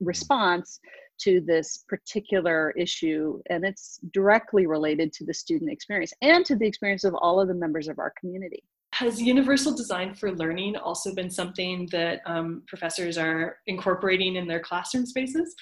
response 0.00 0.80
to 1.18 1.40
this 1.40 1.84
particular 1.88 2.72
issue 2.76 3.40
and 3.50 3.64
it's 3.64 4.00
directly 4.12 4.66
related 4.66 5.12
to 5.12 5.24
the 5.24 5.34
student 5.34 5.70
experience 5.70 6.12
and 6.22 6.44
to 6.46 6.56
the 6.56 6.66
experience 6.66 7.04
of 7.04 7.14
all 7.14 7.40
of 7.40 7.48
the 7.48 7.54
members 7.54 7.88
of 7.88 7.98
our 7.98 8.12
community 8.18 8.62
has 8.92 9.20
universal 9.20 9.74
design 9.74 10.14
for 10.14 10.32
learning 10.32 10.76
also 10.76 11.14
been 11.14 11.30
something 11.30 11.88
that 11.92 12.20
um, 12.26 12.62
professors 12.66 13.18
are 13.18 13.58
incorporating 13.66 14.36
in 14.36 14.46
their 14.46 14.60
classroom 14.60 15.06
spaces 15.06 15.54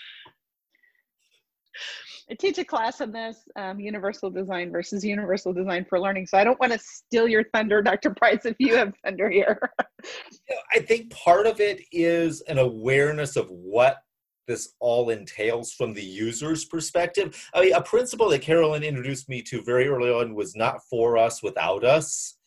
I 2.28 2.34
teach 2.34 2.58
a 2.58 2.64
class 2.64 3.00
on 3.00 3.12
this 3.12 3.48
um, 3.54 3.78
universal 3.78 4.30
design 4.30 4.72
versus 4.72 5.04
universal 5.04 5.52
design 5.52 5.84
for 5.84 6.00
learning. 6.00 6.26
So 6.26 6.36
I 6.36 6.42
don't 6.42 6.58
want 6.58 6.72
to 6.72 6.78
steal 6.78 7.28
your 7.28 7.44
thunder, 7.54 7.82
Dr. 7.82 8.10
Price, 8.10 8.44
if 8.44 8.56
you 8.58 8.74
have 8.74 8.94
thunder 9.04 9.30
here. 9.30 9.60
I 10.74 10.80
think 10.80 11.10
part 11.10 11.46
of 11.46 11.60
it 11.60 11.82
is 11.92 12.40
an 12.42 12.58
awareness 12.58 13.36
of 13.36 13.48
what 13.50 13.98
this 14.46 14.74
all 14.80 15.10
entails 15.10 15.72
from 15.72 15.92
the 15.92 16.04
user's 16.04 16.64
perspective. 16.64 17.48
I 17.54 17.62
mean, 17.62 17.74
a 17.74 17.82
principle 17.82 18.28
that 18.30 18.42
Carolyn 18.42 18.82
introduced 18.82 19.28
me 19.28 19.42
to 19.42 19.62
very 19.62 19.88
early 19.88 20.10
on 20.10 20.34
was 20.34 20.56
not 20.56 20.80
for 20.88 21.18
us 21.18 21.42
without 21.42 21.84
us, 21.84 22.38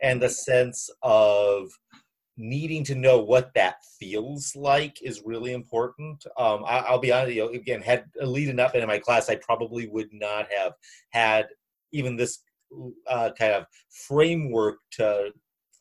and 0.00 0.22
the 0.22 0.28
sense 0.28 0.88
of 1.02 1.70
needing 2.38 2.84
to 2.84 2.94
know 2.94 3.18
what 3.18 3.52
that 3.54 3.76
feels 3.98 4.54
like 4.54 5.02
is 5.02 5.22
really 5.24 5.52
important. 5.52 6.24
Um, 6.38 6.64
I, 6.64 6.90
will 6.90 7.00
be 7.00 7.12
honest, 7.12 7.34
you 7.34 7.42
know, 7.42 7.48
again, 7.48 7.82
had 7.82 8.04
leading 8.22 8.60
up 8.60 8.74
into 8.74 8.86
my 8.86 8.98
class, 8.98 9.28
I 9.28 9.34
probably 9.36 9.88
would 9.88 10.12
not 10.12 10.46
have 10.56 10.74
had 11.10 11.48
even 11.92 12.16
this 12.16 12.38
uh, 13.08 13.30
kind 13.36 13.54
of 13.54 13.66
framework 13.90 14.78
to 14.92 15.32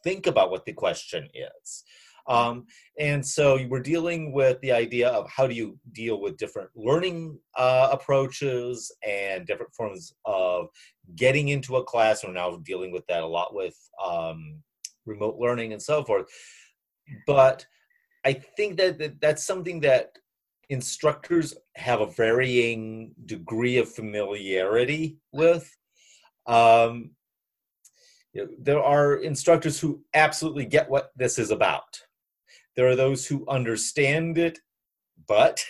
think 0.04 0.26
about 0.26 0.50
what 0.50 0.66
the 0.66 0.74
question 0.74 1.30
is. 1.34 1.84
Um, 2.28 2.66
and 3.00 3.26
so 3.26 3.58
we're 3.70 3.80
dealing 3.80 4.34
with 4.34 4.60
the 4.62 4.72
idea 4.72 5.10
of 5.10 5.30
how 5.30 5.48
do 5.48 5.54
you 5.54 5.78
deal 5.94 6.20
with 6.20 6.38
different 6.38 6.70
learning 6.76 7.40
uh, 7.56 7.90
approaches 7.92 8.92
and 9.08 9.48
different 9.48 9.74
forms 9.74 10.13
of 10.26 10.68
getting 11.16 11.50
into 11.50 11.78
a 11.78 11.84
class. 11.84 12.24
We're 12.24 12.34
now 12.34 12.58
dealing 12.58 12.92
with 12.92 13.06
that 13.08 13.24
a 13.24 13.28
lot 13.28 13.54
with 13.54 13.78
um, 14.06 14.62
remote 15.06 15.38
learning 15.40 15.74
and 15.74 15.82
so 15.82 16.04
forth. 16.04 16.26
But 17.26 17.66
I 18.26 18.34
think 18.34 18.78
that, 18.78 19.00
that 19.00 19.22
that's 19.22 19.46
something 19.46 19.80
that 19.82 20.18
instructors 20.70 21.56
have 21.76 22.02
a 22.02 22.12
varying 22.12 23.13
degree 23.26 23.78
of 23.78 23.90
familiarity 23.90 25.18
with. 25.32 25.74
Um, 26.46 27.12
there 28.60 28.84
are 28.84 29.16
instructors 29.16 29.80
who 29.80 30.04
absolutely 30.13 30.66
get 30.66 30.90
what 30.90 31.12
this 31.16 31.40
is 31.40 31.52
about. 31.52 32.02
There 32.78 32.88
are 32.88 32.96
those 32.96 33.26
who 33.26 33.46
understand 33.50 34.38
it, 34.38 34.60
but 35.28 35.63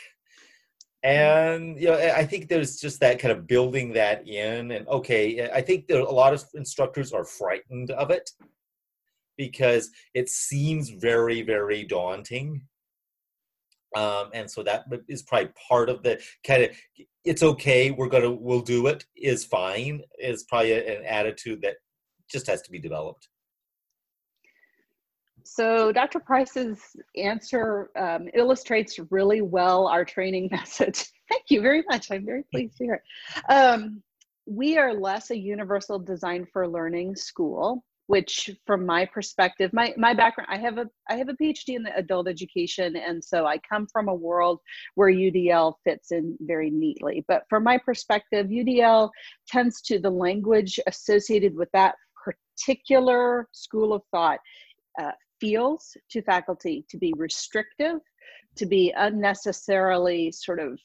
and 1.04 1.80
you 1.80 1.88
know 1.88 2.14
i 2.16 2.26
think 2.26 2.50
there's 2.50 2.78
just 2.78 3.00
that 3.00 3.20
kind 3.20 3.32
of 3.32 3.46
building 3.46 3.94
that 3.94 4.28
in 4.28 4.72
and 4.72 4.88
okay 4.88 5.48
i 5.54 5.62
think 5.62 5.86
there 5.86 6.00
a 6.00 6.12
lot 6.12 6.34
of 6.34 6.44
instructors 6.56 7.14
are 7.14 7.24
frightened 7.24 7.92
of 7.92 8.10
it 8.10 8.32
because 9.38 9.92
it 10.14 10.30
seems 10.30 10.90
very 10.90 11.42
very 11.42 11.84
daunting. 11.84 12.64
Um, 13.96 14.30
and 14.34 14.52
so 14.52 14.64
that 14.64 14.84
is 15.08 15.24
probably 15.24 15.50
part 15.70 15.90
of 15.90 16.04
the 16.04 16.22
kind 16.46 16.64
of 16.64 16.72
it's 17.24 17.42
okay 17.42 17.92
we're 17.92 18.10
gonna 18.10 18.30
we'll 18.30 18.62
do 18.62 18.88
it 18.88 19.06
is 19.16 19.46
fine 19.46 20.02
is 20.20 20.44
probably 20.44 20.74
an 20.74 21.06
attitude 21.06 21.62
that 21.62 21.78
just 22.30 22.48
has 22.48 22.62
to 22.64 22.72
be 22.72 22.80
developed 22.80 23.30
so 25.48 25.92
Dr. 25.92 26.20
Price's 26.20 26.80
answer 27.16 27.90
um, 27.98 28.28
illustrates 28.34 29.00
really 29.10 29.42
well 29.42 29.88
our 29.88 30.04
training 30.04 30.50
message. 30.52 31.06
Thank 31.30 31.46
you 31.50 31.62
very 31.62 31.84
much. 31.90 32.12
I'm 32.12 32.26
very 32.26 32.44
pleased 32.52 32.78
to 32.78 32.84
hear 32.86 32.94
it. 32.96 33.52
Um, 33.52 34.02
we 34.46 34.78
are 34.78 34.94
less 34.94 35.30
a 35.32 35.38
universal 35.38 36.00
design 36.00 36.48
for 36.52 36.68
learning 36.68 37.16
school, 37.16 37.84
which 38.08 38.50
from 38.66 38.86
my 38.86 39.06
perspective, 39.06 39.72
my, 39.74 39.94
my 39.98 40.14
background, 40.14 40.50
I 40.52 40.58
have 40.58 40.78
a 40.78 40.88
I 41.10 41.16
have 41.16 41.28
a 41.28 41.34
PhD 41.34 41.76
in 41.76 41.86
adult 41.88 42.30
education, 42.30 42.96
and 42.96 43.22
so 43.22 43.46
I 43.46 43.58
come 43.58 43.88
from 43.92 44.08
a 44.08 44.16
world 44.16 44.60
where 44.96 45.12
UDL 45.12 45.74
fits 45.84 46.12
in 46.12 46.38
very 46.42 46.70
neatly. 46.70 47.26
But 47.28 47.44
from 47.50 47.64
my 47.64 47.78
perspective, 47.78 48.48
UDL 48.48 49.10
tends 49.48 49.82
to 49.84 50.00
the 50.00 50.10
language 50.10 50.80
associated 50.88 51.56
with 51.56 51.70
that 51.74 51.96
particular 52.24 53.48
school 53.52 53.94
of 53.94 54.02
thought 54.12 54.40
uh, 55.00 55.12
feels 55.40 55.96
to 56.12 56.22
faculty 56.22 56.86
to 56.90 56.98
be 56.98 57.14
restrictive, 57.18 58.00
to 58.56 58.66
be 58.66 58.94
unnecessarily 58.98 60.32
sort 60.32 60.60
of, 60.60 60.80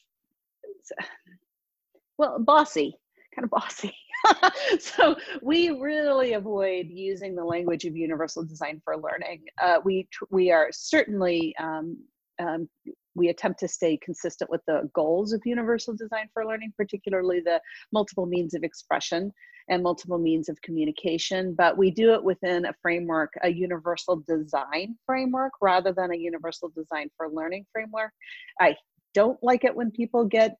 well, 2.17 2.39
bossy, 2.39 2.95
kind 3.35 3.43
of 3.43 3.49
bossy. 3.49 3.95
so 4.79 5.15
we 5.41 5.71
really 5.71 6.33
avoid 6.33 6.87
using 6.87 7.35
the 7.35 7.43
language 7.43 7.85
of 7.85 7.95
universal 7.95 8.43
design 8.43 8.81
for 8.83 8.95
learning. 8.97 9.43
Uh, 9.61 9.79
we 9.83 10.07
we 10.29 10.51
are 10.51 10.69
certainly 10.71 11.53
um, 11.59 11.97
um, 12.39 12.69
we 13.15 13.29
attempt 13.29 13.59
to 13.59 13.67
stay 13.67 13.97
consistent 13.97 14.49
with 14.49 14.61
the 14.67 14.89
goals 14.93 15.33
of 15.33 15.41
universal 15.45 15.95
design 15.95 16.27
for 16.33 16.45
learning, 16.45 16.73
particularly 16.77 17.39
the 17.39 17.61
multiple 17.91 18.25
means 18.25 18.53
of 18.53 18.63
expression 18.63 19.31
and 19.69 19.81
multiple 19.81 20.17
means 20.17 20.49
of 20.49 20.61
communication, 20.61 21.53
but 21.55 21.77
we 21.77 21.89
do 21.89 22.13
it 22.13 22.23
within 22.23 22.65
a 22.65 22.73
framework, 22.81 23.31
a 23.43 23.49
universal 23.49 24.17
design 24.27 24.95
framework, 25.05 25.53
rather 25.61 25.93
than 25.93 26.11
a 26.11 26.17
universal 26.17 26.69
design 26.69 27.09
for 27.15 27.29
learning 27.29 27.65
framework. 27.71 28.11
I 28.59 28.75
don't 29.13 29.41
like 29.41 29.63
it 29.63 29.75
when 29.75 29.91
people 29.91 30.25
get 30.25 30.57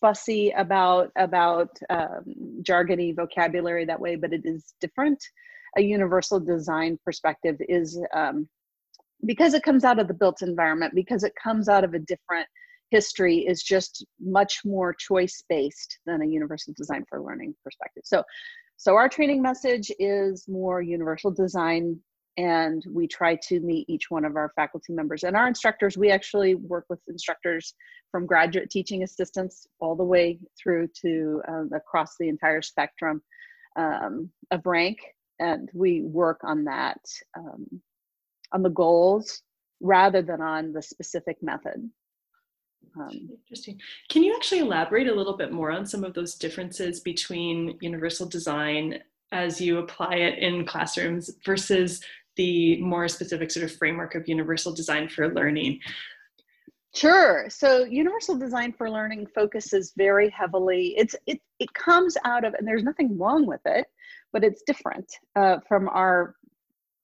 fussy 0.00 0.50
about 0.50 1.10
about 1.16 1.70
um, 1.90 2.24
jargony 2.62 3.14
vocabulary 3.14 3.84
that 3.84 4.00
way, 4.00 4.16
but 4.16 4.32
it 4.32 4.42
is 4.44 4.74
different. 4.80 5.22
A 5.76 5.80
universal 5.80 6.38
design 6.38 6.98
perspective 7.04 7.56
is 7.60 7.98
um, 8.14 8.48
because 9.24 9.54
it 9.54 9.62
comes 9.62 9.84
out 9.84 9.98
of 9.98 10.08
the 10.08 10.14
built 10.14 10.42
environment, 10.42 10.94
because 10.94 11.24
it 11.24 11.32
comes 11.42 11.68
out 11.68 11.84
of 11.84 11.94
a 11.94 11.98
different 11.98 12.46
history 12.90 13.38
is 13.38 13.62
just 13.62 14.04
much 14.20 14.60
more 14.64 14.94
choice 14.94 15.42
based 15.48 15.98
than 16.06 16.22
a 16.22 16.26
universal 16.26 16.74
design 16.76 17.04
for 17.08 17.20
learning 17.20 17.54
perspective. 17.64 18.02
So, 18.04 18.22
so 18.76 18.96
our 18.96 19.08
training 19.08 19.40
message 19.40 19.90
is 19.98 20.46
more 20.46 20.82
universal 20.82 21.30
design 21.30 21.98
and 22.36 22.84
we 22.90 23.06
try 23.06 23.34
to 23.36 23.60
meet 23.60 23.88
each 23.88 24.10
one 24.10 24.24
of 24.24 24.36
our 24.36 24.52
faculty 24.56 24.92
members 24.92 25.22
and 25.22 25.36
our 25.36 25.46
instructors 25.46 25.98
we 25.98 26.10
actually 26.10 26.54
work 26.54 26.86
with 26.88 26.98
instructors 27.08 27.74
from 28.10 28.26
graduate 28.26 28.70
teaching 28.70 29.02
assistants 29.02 29.66
all 29.80 29.94
the 29.94 30.04
way 30.04 30.38
through 30.60 30.88
to 30.98 31.42
um, 31.46 31.70
across 31.74 32.16
the 32.18 32.28
entire 32.28 32.62
spectrum 32.62 33.22
um, 33.76 34.30
of 34.50 34.64
rank 34.64 34.98
and 35.40 35.68
we 35.74 36.02
work 36.02 36.40
on 36.42 36.64
that 36.64 37.00
um, 37.36 37.66
on 38.52 38.62
the 38.62 38.70
goals 38.70 39.42
rather 39.80 40.22
than 40.22 40.40
on 40.40 40.72
the 40.72 40.82
specific 40.82 41.42
method 41.42 41.90
um, 42.98 43.30
Interesting. 43.42 43.80
Can 44.08 44.22
you 44.22 44.34
actually 44.34 44.60
elaborate 44.60 45.08
a 45.08 45.14
little 45.14 45.36
bit 45.36 45.52
more 45.52 45.70
on 45.70 45.86
some 45.86 46.04
of 46.04 46.14
those 46.14 46.34
differences 46.34 47.00
between 47.00 47.78
universal 47.80 48.26
design 48.26 48.98
as 49.32 49.60
you 49.60 49.78
apply 49.78 50.16
it 50.16 50.38
in 50.38 50.66
classrooms 50.66 51.30
versus 51.44 52.02
the 52.36 52.80
more 52.80 53.08
specific 53.08 53.50
sort 53.50 53.64
of 53.64 53.76
framework 53.76 54.14
of 54.14 54.28
universal 54.28 54.72
design 54.74 55.08
for 55.08 55.32
learning? 55.32 55.78
Sure. 56.94 57.46
So 57.48 57.84
universal 57.84 58.36
design 58.36 58.72
for 58.72 58.90
learning 58.90 59.26
focuses 59.34 59.94
very 59.96 60.28
heavily. 60.28 60.94
It's 60.98 61.16
it 61.26 61.40
it 61.58 61.72
comes 61.72 62.18
out 62.24 62.44
of, 62.44 62.52
and 62.54 62.68
there's 62.68 62.82
nothing 62.82 63.16
wrong 63.16 63.46
with 63.46 63.62
it, 63.64 63.86
but 64.32 64.44
it's 64.44 64.62
different 64.66 65.10
uh, 65.34 65.58
from 65.66 65.88
our 65.88 66.36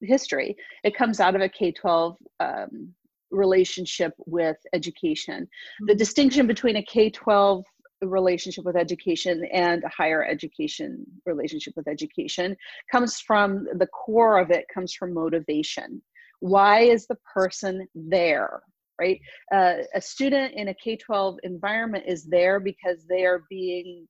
history. 0.02 0.56
It 0.84 0.96
comes 0.96 1.20
out 1.20 1.34
of 1.34 1.40
a 1.40 1.48
K-12 1.48 2.16
um, 2.40 2.94
relationship 3.30 4.12
with 4.26 4.56
education. 4.72 5.42
Mm-hmm. 5.44 5.86
The 5.86 5.94
distinction 5.94 6.46
between 6.46 6.76
a 6.76 6.82
K 6.82 7.10
12 7.10 7.64
relationship 8.02 8.64
with 8.64 8.76
education 8.76 9.44
and 9.52 9.82
a 9.82 9.88
higher 9.88 10.24
education 10.24 11.04
relationship 11.26 11.74
with 11.76 11.88
education 11.88 12.56
comes 12.92 13.18
from 13.18 13.66
the 13.74 13.88
core 13.88 14.38
of 14.38 14.50
it 14.50 14.66
comes 14.72 14.92
from 14.92 15.12
motivation. 15.12 16.00
Why 16.40 16.80
is 16.80 17.06
the 17.06 17.16
person 17.34 17.88
there? 17.94 18.62
Right? 19.00 19.20
Uh, 19.52 19.74
a 19.94 20.00
student 20.00 20.54
in 20.54 20.68
a 20.68 20.74
K 20.74 20.96
12 20.96 21.38
environment 21.44 22.04
is 22.06 22.24
there 22.24 22.58
because 22.58 23.04
they 23.08 23.24
are 23.24 23.44
being, 23.48 24.08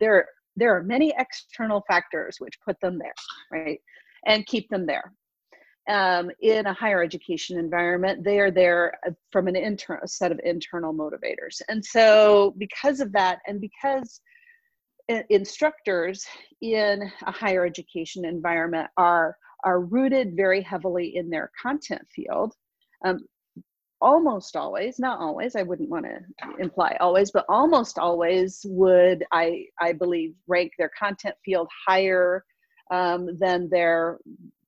there, 0.00 0.26
there 0.56 0.74
are 0.74 0.82
many 0.82 1.14
external 1.18 1.82
factors 1.86 2.36
which 2.38 2.58
put 2.64 2.80
them 2.80 2.98
there, 2.98 3.12
right? 3.52 3.78
And 4.24 4.46
keep 4.46 4.68
them 4.70 4.86
there 4.86 5.12
um, 5.88 6.30
in 6.40 6.66
a 6.66 6.72
higher 6.72 7.02
education 7.02 7.58
environment, 7.58 8.24
they 8.24 8.40
are 8.40 8.50
there 8.50 8.94
uh, 9.06 9.10
from 9.30 9.46
an 9.46 9.56
internal 9.56 10.06
set 10.06 10.32
of 10.32 10.40
internal 10.44 10.92
motivators. 10.92 11.60
And 11.68 11.84
so, 11.84 12.54
because 12.58 13.00
of 13.00 13.12
that, 13.12 13.40
and 13.46 13.60
because 13.60 14.20
instructors 15.28 16.26
in 16.62 17.10
a 17.26 17.30
higher 17.30 17.64
education 17.64 18.24
environment 18.24 18.88
are 18.96 19.36
are 19.62 19.80
rooted 19.80 20.34
very 20.36 20.60
heavily 20.60 21.16
in 21.16 21.30
their 21.30 21.50
content 21.60 22.02
field. 22.14 22.54
Um, 23.04 23.20
almost 24.00 24.56
always, 24.56 24.98
not 24.98 25.20
always, 25.20 25.56
I 25.56 25.62
wouldn't 25.62 25.88
want 25.88 26.04
to 26.06 26.20
imply 26.58 26.96
always, 27.00 27.30
but 27.30 27.46
almost 27.48 27.98
always 27.98 28.60
would 28.68 29.24
I 29.30 29.66
I 29.80 29.92
believe 29.92 30.34
rank 30.48 30.72
their 30.76 30.90
content 30.98 31.36
field 31.44 31.68
higher 31.86 32.44
um, 32.90 33.36
than 33.38 33.68
their 33.68 34.18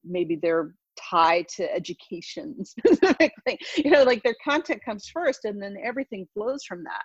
maybe 0.04 0.36
their 0.36 0.74
tie 0.98 1.42
to 1.56 1.74
education 1.74 2.64
specifically. 2.64 3.58
You 3.76 3.90
know, 3.90 4.02
like 4.04 4.22
their 4.22 4.36
content 4.44 4.84
comes 4.84 5.08
first 5.08 5.44
and 5.44 5.62
then 5.62 5.76
everything 5.82 6.26
flows 6.34 6.64
from 6.64 6.84
that. 6.84 7.02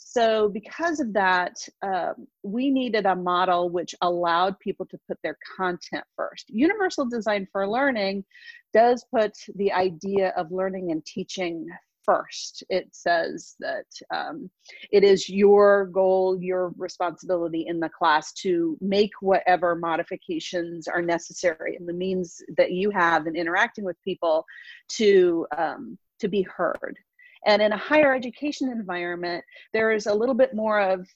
So, 0.00 0.48
because 0.48 1.00
of 1.00 1.12
that, 1.14 1.56
um, 1.82 2.28
we 2.44 2.70
needed 2.70 3.04
a 3.04 3.16
model 3.16 3.68
which 3.68 3.96
allowed 4.00 4.58
people 4.60 4.86
to 4.86 4.98
put 5.08 5.18
their 5.24 5.36
content 5.56 6.04
first. 6.14 6.48
Universal 6.50 7.06
Design 7.06 7.48
for 7.50 7.68
Learning 7.68 8.24
does 8.72 9.04
put 9.12 9.32
the 9.56 9.72
idea 9.72 10.32
of 10.36 10.52
learning 10.52 10.92
and 10.92 11.04
teaching 11.04 11.66
first. 12.08 12.64
It 12.70 12.88
says 12.92 13.54
that 13.60 13.84
um, 14.14 14.48
it 14.90 15.04
is 15.04 15.28
your 15.28 15.88
goal, 15.92 16.40
your 16.40 16.72
responsibility 16.78 17.66
in 17.68 17.80
the 17.80 17.90
class 17.90 18.32
to 18.44 18.78
make 18.80 19.10
whatever 19.20 19.76
modifications 19.76 20.88
are 20.88 21.02
necessary 21.02 21.76
in 21.78 21.84
the 21.84 21.92
means 21.92 22.40
that 22.56 22.72
you 22.72 22.88
have 22.90 23.26
in 23.26 23.36
interacting 23.36 23.84
with 23.84 24.02
people 24.02 24.46
to 24.92 25.46
um, 25.58 25.98
to 26.20 26.28
be 26.28 26.42
heard. 26.42 26.96
And 27.44 27.60
in 27.60 27.72
a 27.72 27.76
higher 27.76 28.14
education 28.14 28.70
environment, 28.70 29.44
there 29.74 29.92
is 29.92 30.06
a 30.06 30.14
little 30.14 30.34
bit 30.34 30.54
more 30.54 30.80
of 30.80 31.06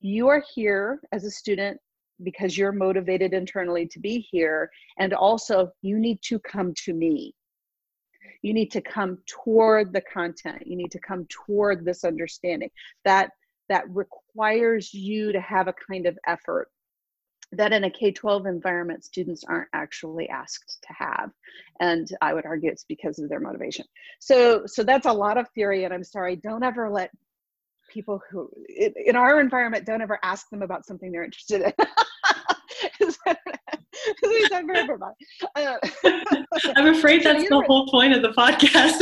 you 0.00 0.28
are 0.28 0.42
here 0.54 1.00
as 1.12 1.24
a 1.24 1.30
student 1.30 1.78
because 2.22 2.56
you're 2.56 2.72
motivated 2.72 3.34
internally 3.34 3.86
to 3.88 4.00
be 4.00 4.26
here 4.30 4.70
and 4.98 5.12
also 5.12 5.70
you 5.82 5.98
need 5.98 6.18
to 6.22 6.38
come 6.38 6.72
to 6.84 6.94
me 6.94 7.34
you 8.44 8.52
need 8.52 8.70
to 8.70 8.82
come 8.82 9.16
toward 9.26 9.90
the 9.94 10.02
content. 10.02 10.66
You 10.66 10.76
need 10.76 10.90
to 10.90 10.98
come 10.98 11.26
toward 11.30 11.82
this 11.82 12.04
understanding 12.04 12.70
that 13.06 13.30
that 13.70 13.88
requires 13.88 14.92
you 14.92 15.32
to 15.32 15.40
have 15.40 15.66
a 15.66 15.74
kind 15.90 16.04
of 16.04 16.18
effort 16.26 16.68
that 17.52 17.72
in 17.72 17.84
a 17.84 17.90
k-12 17.90 18.46
environment 18.46 19.02
students 19.02 19.44
aren't 19.48 19.68
actually 19.72 20.28
asked 20.28 20.84
to 20.86 20.92
have. 20.92 21.30
And 21.80 22.06
i 22.20 22.34
would 22.34 22.44
argue 22.44 22.70
it's 22.70 22.84
because 22.84 23.18
of 23.18 23.30
their 23.30 23.40
motivation. 23.40 23.86
So 24.18 24.66
so 24.66 24.82
that's 24.82 25.06
a 25.06 25.12
lot 25.12 25.38
of 25.38 25.48
theory 25.54 25.84
and 25.84 25.94
i'm 25.94 26.04
sorry 26.04 26.36
don't 26.36 26.62
ever 26.62 26.90
let 26.90 27.10
people 27.88 28.20
who 28.30 28.50
in 28.68 29.16
our 29.16 29.40
environment 29.40 29.86
don't 29.86 30.02
ever 30.02 30.18
ask 30.22 30.50
them 30.50 30.60
about 30.60 30.84
something 30.84 31.10
they're 31.10 31.24
interested 31.24 31.62
in 33.00 33.10
uh, 35.56 35.76
I'm 36.76 36.94
afraid 36.94 37.22
that's 37.24 37.48
the 37.48 37.62
whole 37.66 37.86
point 37.88 38.14
of 38.14 38.22
the 38.22 38.30
podcast. 38.30 39.00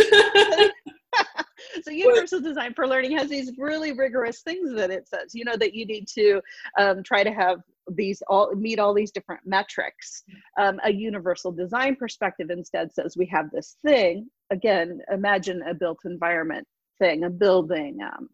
so 1.83 1.91
universal 1.91 2.41
design 2.41 2.73
for 2.75 2.87
learning 2.87 3.17
has 3.17 3.29
these 3.29 3.53
really 3.59 3.93
rigorous 3.93 4.41
things 4.43 4.75
that 4.75 4.91
it 4.91 5.07
says 5.09 5.35
you 5.35 5.45
know 5.45 5.57
that 5.57 5.75
you 5.75 5.85
need 5.85 6.07
to 6.09 6.41
um, 6.79 7.03
try 7.03 7.23
to 7.23 7.33
have 7.33 7.61
these 7.91 8.23
all 8.29 8.55
meet 8.55 8.79
all 8.79 8.95
these 8.95 9.11
different 9.11 9.41
metrics. 9.45 10.23
Um, 10.59 10.81
a 10.85 10.93
universal 10.93 11.53
design 11.53 11.97
perspective 11.97 12.51
instead 12.51 12.93
says 12.93 13.17
we 13.17 13.27
have 13.27 13.51
this 13.51 13.77
thing. 13.85 14.29
Again 14.51 15.01
imagine 15.12 15.62
a 15.62 15.75
built 15.75 16.01
environment 16.05 16.67
thing 16.99 17.25
a 17.25 17.31
building 17.31 17.99
um, 18.03 18.29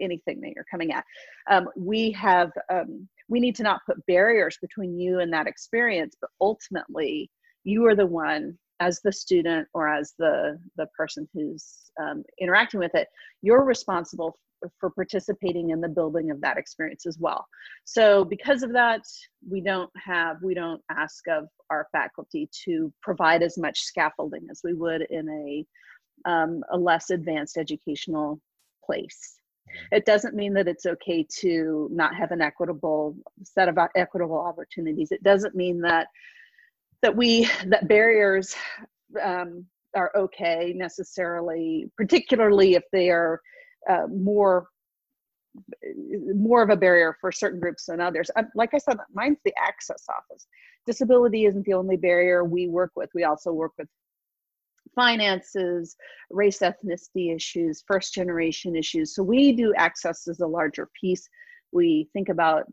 anything 0.00 0.40
that 0.40 0.52
you're 0.54 0.64
coming 0.70 0.92
at. 0.92 1.04
Um, 1.50 1.68
we 1.76 2.10
have 2.12 2.50
um, 2.72 3.08
we 3.30 3.40
need 3.40 3.56
to 3.56 3.62
not 3.62 3.80
put 3.86 4.04
barriers 4.06 4.58
between 4.60 4.98
you 4.98 5.20
and 5.20 5.32
that 5.32 5.46
experience 5.46 6.16
but 6.20 6.30
ultimately 6.40 7.30
you 7.64 7.86
are 7.86 7.94
the 7.94 8.06
one 8.06 8.58
as 8.80 9.00
the 9.00 9.12
student 9.12 9.66
or 9.74 9.88
as 9.88 10.14
the 10.18 10.58
the 10.76 10.86
person 10.96 11.28
who's 11.32 11.90
um, 12.00 12.22
interacting 12.40 12.80
with 12.80 12.94
it 12.94 13.08
you're 13.40 13.64
responsible 13.64 14.36
for 14.78 14.90
participating 14.90 15.70
in 15.70 15.80
the 15.80 15.88
building 15.88 16.30
of 16.30 16.40
that 16.40 16.56
experience 16.56 17.06
as 17.06 17.18
well. 17.18 17.46
So 17.84 18.24
because 18.24 18.62
of 18.62 18.72
that 18.72 19.02
we 19.48 19.60
don't 19.60 19.90
have 19.96 20.36
we 20.42 20.54
don't 20.54 20.82
ask 20.90 21.26
of 21.28 21.48
our 21.70 21.86
faculty 21.92 22.48
to 22.64 22.92
provide 23.02 23.42
as 23.42 23.56
much 23.58 23.80
scaffolding 23.80 24.46
as 24.50 24.60
we 24.64 24.74
would 24.74 25.02
in 25.10 25.28
a 25.28 26.30
um, 26.30 26.62
a 26.70 26.76
less 26.76 27.10
advanced 27.10 27.56
educational 27.56 28.40
place 28.84 29.39
it 29.92 30.04
doesn't 30.04 30.34
mean 30.34 30.52
that 30.54 30.68
it's 30.68 30.86
okay 30.86 31.26
to 31.40 31.88
not 31.92 32.14
have 32.14 32.30
an 32.30 32.40
equitable 32.40 33.16
set 33.42 33.68
of 33.68 33.78
equitable 33.96 34.38
opportunities. 34.38 35.12
It 35.12 35.22
doesn't 35.22 35.54
mean 35.54 35.80
that 35.82 36.08
that 37.02 37.16
we 37.16 37.48
that 37.66 37.88
barriers 37.88 38.54
um, 39.22 39.66
are 39.96 40.12
okay 40.16 40.72
necessarily, 40.76 41.90
particularly 41.96 42.74
if 42.74 42.84
they 42.92 43.10
are 43.10 43.40
uh, 43.88 44.06
more 44.08 44.68
more 46.36 46.62
of 46.62 46.70
a 46.70 46.76
barrier 46.76 47.16
for 47.20 47.32
certain 47.32 47.58
groups 47.58 47.86
than 47.86 48.00
others. 48.00 48.30
Um, 48.36 48.48
like 48.54 48.70
I 48.72 48.78
said, 48.78 48.98
mine's 49.12 49.38
the 49.44 49.52
access 49.60 50.04
office. 50.08 50.46
Disability 50.86 51.46
isn't 51.46 51.64
the 51.66 51.74
only 51.74 51.96
barrier 51.96 52.44
we 52.44 52.68
work 52.68 52.92
with. 52.94 53.10
We 53.14 53.24
also 53.24 53.52
work 53.52 53.72
with 53.76 53.88
finances, 54.94 55.96
race 56.30 56.60
ethnicity 56.60 57.34
issues, 57.34 57.84
first 57.86 58.14
generation 58.14 58.76
issues. 58.76 59.14
So 59.14 59.22
we 59.22 59.52
do 59.52 59.72
access 59.76 60.26
as 60.28 60.40
a 60.40 60.46
larger 60.46 60.88
piece. 61.00 61.28
We 61.72 62.08
think 62.12 62.28
about 62.28 62.64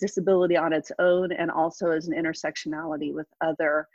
disability 0.00 0.56
on 0.56 0.72
its 0.72 0.92
own 0.98 1.32
and 1.32 1.50
also 1.50 1.90
as 1.90 2.08
an 2.08 2.14
intersectionality 2.14 3.12
with 3.12 3.26
other 3.40 3.86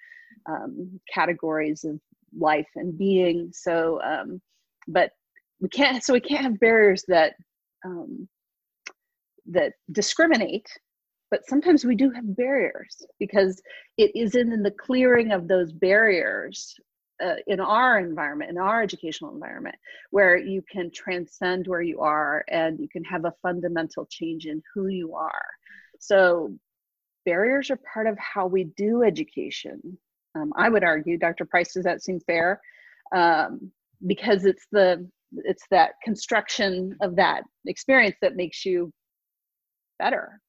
um, 0.50 1.00
categories 1.14 1.84
of 1.84 2.00
life 2.38 2.68
and 2.76 2.98
being. 2.98 3.52
So, 3.54 4.02
um, 4.04 4.42
but 4.88 5.12
we 5.60 5.70
can't. 5.70 6.04
So 6.04 6.14
we 6.14 6.20
can't 6.20 6.44
have 6.44 6.60
barriers 6.60 7.04
that 7.08 7.34
um, 7.86 8.28
that 9.48 9.74
discriminate. 9.92 10.68
But 11.32 11.48
sometimes 11.48 11.84
we 11.84 11.96
do 11.96 12.12
have 12.12 12.36
barriers 12.36 13.02
because 13.20 13.60
it 13.98 14.12
is 14.14 14.36
in 14.36 14.62
the 14.62 14.70
clearing 14.72 15.32
of 15.32 15.48
those 15.48 15.72
barriers 15.72 16.76
uh, 17.23 17.36
in 17.47 17.60
our 17.60 17.99
environment, 17.99 18.52
in 18.52 18.58
our 18.58 18.82
educational 18.82 19.34
environment, 19.34 19.76
where 20.12 20.38
you 20.38 20.63
can 20.71 20.91
transcend 20.91 21.67
where 21.67 21.82
you 21.82 21.99
are 21.99 22.43
and 22.49 22.80
you 22.80 22.88
can 22.89 23.04
have 23.04 23.26
a 23.26 23.34
fundamental 23.41 24.06
change 24.10 24.45
in 24.45 24.62
who 24.73 24.88
you 24.88 25.15
are. 25.15 25.45
So, 25.99 26.54
barriers 27.26 27.71
are 27.71 27.80
part 27.93 28.08
of 28.08 28.17
how 28.17 28.47
we 28.47 28.65
do 28.76 29.04
education. 29.04 29.97
Um, 30.36 30.52
I 30.56 30.69
would 30.69 30.84
argue, 30.84 31.17
Dr. 31.17 31.45
Price, 31.45 31.73
does 31.73 31.84
that 31.84 32.04
seem 32.04 32.19
fair? 32.19 32.60
Um, 33.15 33.71
because 34.06 34.45
it's 34.45 34.65
the 34.71 35.08
it's 35.36 35.63
that 35.71 35.93
construction 36.04 36.95
of 37.02 37.15
that 37.15 37.43
experience 37.65 38.15
that 38.21 38.36
makes 38.36 38.65
you 38.65 38.91
better 39.97 40.41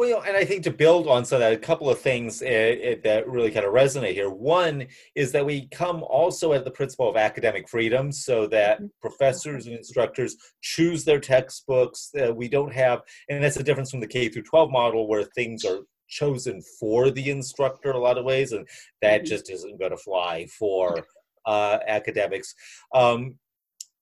well, 0.00 0.08
you 0.08 0.14
know, 0.14 0.22
and 0.22 0.34
I 0.34 0.46
think 0.46 0.64
to 0.64 0.70
build 0.70 1.08
on 1.08 1.26
so 1.26 1.38
that, 1.38 1.52
a 1.52 1.58
couple 1.58 1.90
of 1.90 2.00
things 2.00 2.40
uh, 2.40 2.94
that 3.04 3.24
really 3.28 3.50
kind 3.50 3.66
of 3.66 3.74
resonate 3.74 4.14
here. 4.14 4.30
One 4.30 4.86
is 5.14 5.30
that 5.32 5.44
we 5.44 5.68
come 5.68 6.02
also 6.04 6.54
at 6.54 6.64
the 6.64 6.70
principle 6.70 7.10
of 7.10 7.18
academic 7.18 7.68
freedom, 7.68 8.10
so 8.10 8.46
that 8.46 8.78
mm-hmm. 8.78 8.86
professors 9.02 9.66
and 9.66 9.76
instructors 9.76 10.36
choose 10.62 11.04
their 11.04 11.20
textbooks. 11.20 12.12
Uh, 12.18 12.32
we 12.32 12.48
don't 12.48 12.72
have, 12.72 13.02
and 13.28 13.44
that's 13.44 13.58
a 13.58 13.62
difference 13.62 13.90
from 13.90 14.00
the 14.00 14.06
K 14.06 14.30
through 14.30 14.44
12 14.44 14.70
model 14.70 15.06
where 15.06 15.24
things 15.24 15.66
are 15.66 15.80
chosen 16.08 16.62
for 16.80 17.10
the 17.10 17.28
instructor 17.28 17.90
in 17.90 17.96
a 17.96 18.00
lot 18.00 18.16
of 18.16 18.24
ways, 18.24 18.52
and 18.52 18.66
that 19.02 19.20
mm-hmm. 19.20 19.26
just 19.28 19.50
isn't 19.50 19.78
going 19.78 19.90
to 19.90 19.98
fly 19.98 20.46
for 20.46 21.04
uh, 21.44 21.76
academics. 21.86 22.54
Um, 22.94 23.34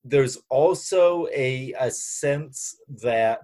there's 0.05 0.39
also 0.49 1.27
a, 1.35 1.75
a 1.81 1.91
sense 1.91 2.77
that 3.03 3.41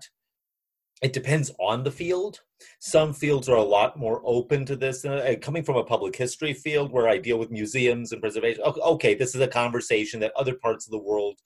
it 1.02 1.12
depends 1.12 1.50
on 1.59 1.83
the 1.83 1.90
field. 1.90 2.40
Some 2.80 3.12
fields 3.12 3.48
are 3.48 3.57
a 3.57 3.62
lot 3.62 3.98
more 3.98 4.22
open 4.24 4.64
to 4.66 4.76
this. 4.76 5.04
Uh, 5.04 5.35
coming 5.42 5.62
from 5.62 5.76
a 5.76 5.85
public 5.85 6.16
history 6.16 6.54
field 6.54 6.92
where 6.92 7.09
I 7.09 7.18
deal 7.18 7.38
with 7.38 7.50
museums 7.50 8.12
and 8.12 8.20
preservation, 8.20 8.62
okay, 8.64 9.14
this 9.14 9.35
is 9.35 9.40
a 9.40 9.48
conversation 9.48 10.20
that 10.20 10.33
other 10.37 10.54
parts 10.54 10.87
of 10.87 10.92
the 10.92 10.98
world 10.98 11.38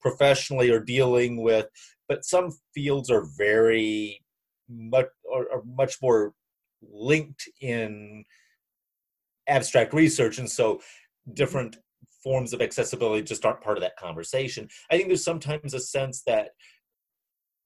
professionally 0.00 0.70
are 0.70 0.80
dealing 0.80 1.42
with. 1.42 1.66
But 2.08 2.24
some 2.24 2.52
fields 2.74 3.10
are 3.10 3.26
very 3.36 4.22
much 4.68 5.06
are, 5.32 5.50
are 5.52 5.62
much 5.64 5.96
more 6.02 6.34
linked 6.82 7.48
in 7.60 8.24
abstract 9.48 9.94
research, 9.94 10.38
and 10.38 10.50
so 10.50 10.80
different 11.32 11.76
forms 12.22 12.52
of 12.52 12.60
accessibility 12.60 13.22
just 13.22 13.44
aren't 13.44 13.60
part 13.60 13.76
of 13.76 13.82
that 13.82 13.96
conversation. 13.96 14.68
I 14.90 14.96
think 14.96 15.08
there's 15.08 15.24
sometimes 15.24 15.72
a 15.72 15.80
sense 15.80 16.22
that 16.26 16.50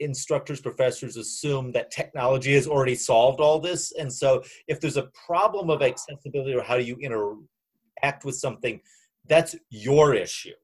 instructors, 0.03 0.61
professors 0.61 1.17
assume 1.17 1.73
that 1.73 1.91
technology 1.91 2.55
has 2.55 2.67
already 2.67 2.95
solved 2.95 3.41
all 3.41 3.59
this. 3.59 3.93
And 3.93 4.13
so 4.13 4.43
if 4.69 4.81
there's 4.81 4.97
a 4.97 5.11
problem 5.27 5.71
of 5.71 5.83
accessibility 5.83 6.55
or 6.55 6.63
how 6.63 6.77
do 6.77 6.85
you 6.85 6.97
interact 6.97 8.25
with 8.25 8.37
something, 8.37 8.81
that's 9.29 9.55
your 9.71 10.15
issue. 10.15 10.55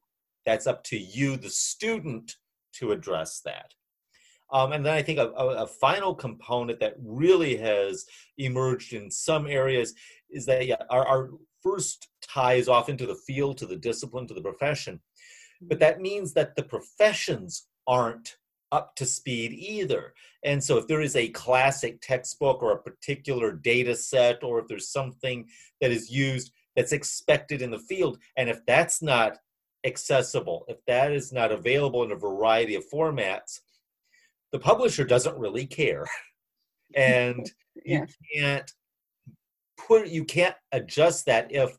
That's 0.46 0.66
up 0.66 0.83
to 0.85 0.98
you, 0.98 1.37
the 1.37 1.51
student, 1.51 2.37
to 2.74 2.92
address 2.92 3.40
that. 3.44 3.74
Um, 4.51 4.72
and 4.72 4.85
then 4.85 4.94
I 4.94 5.03
think 5.03 5.18
a, 5.18 5.29
a, 5.29 5.66
final 5.66 6.14
component 6.14 6.81
that 6.81 6.94
really 7.05 7.55
has 7.59 8.07
emerged 8.38 8.94
in 8.94 9.11
some 9.11 9.46
areas 9.46 9.92
is 10.31 10.46
that 10.46 10.66
yeah, 10.66 10.77
our, 10.88 11.07
our 11.07 11.31
first 11.62 12.09
is 12.55 12.68
off 12.68 12.88
into 12.88 13.05
the 13.05 13.18
field, 13.27 13.59
to 13.59 13.66
the 13.66 13.77
discipline, 13.77 14.27
to 14.29 14.35
the 14.35 14.40
profession. 14.40 15.01
But 15.61 15.81
that 15.81 16.01
means 16.01 16.33
that 16.35 16.55
the 16.55 16.62
professions 16.62 17.66
aren't 17.87 18.37
up 18.72 18.94
to 18.96 19.07
speed 19.07 19.52
either. 19.52 20.14
And 20.44 20.62
so 20.62 20.76
if 20.76 20.87
there 20.87 21.00
is 21.00 21.16
a 21.16 21.28
classic 21.28 22.00
textbook 22.00 22.62
or 22.62 22.72
a 22.72 22.83
particular 22.83 23.52
data 23.52 23.94
set, 23.94 24.42
or 24.42 24.59
if 24.59 24.68
there's 24.68 24.90
something 24.90 25.48
that 25.81 25.90
is 25.90 26.11
used 26.11 26.52
that's 26.76 26.92
expected 26.92 27.62
in 27.62 27.70
the 27.70 27.78
field, 27.78 28.18
and 28.37 28.48
if 28.48 28.64
that's 28.66 29.02
not 29.02 29.38
accessible, 29.85 30.64
if 30.68 30.78
that 30.87 31.12
is 31.12 31.33
not 31.33 31.52
available 31.52 32.02
in 32.02 32.12
a 32.12 32.16
variety 32.16 32.74
of 32.74 32.88
formats, 32.92 33.61
the 34.52 34.59
publisher 34.59 35.04
doesn't 35.04 35.38
really 35.38 35.66
care. 35.66 36.07
And 36.96 37.52
yeah. 37.85 38.07
you 38.07 38.07
can't 38.35 38.72
put 39.76 40.09
you 40.09 40.24
can't 40.24 40.57
adjust 40.72 41.26
that 41.26 41.52
if 41.52 41.76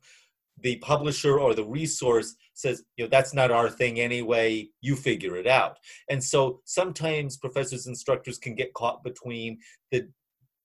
the 0.62 0.78
publisher 0.78 1.40
or 1.40 1.54
the 1.54 1.66
resource 1.66 2.36
says, 2.54 2.84
you 2.98 3.06
know, 3.06 3.10
that's 3.10 3.34
not 3.34 3.52
our 3.52 3.70
thing 3.70 4.00
anyway, 4.00 4.68
you 4.82 4.96
figure 4.96 5.36
it 5.38 5.48
out. 5.48 5.78
And 6.10 6.24
so 6.24 6.62
sometimes 6.66 7.38
professors, 7.38 7.88
instructors 7.88 8.38
can 8.38 8.56
get 8.56 8.74
caught 8.74 9.04
between 9.04 9.60
the 9.92 10.10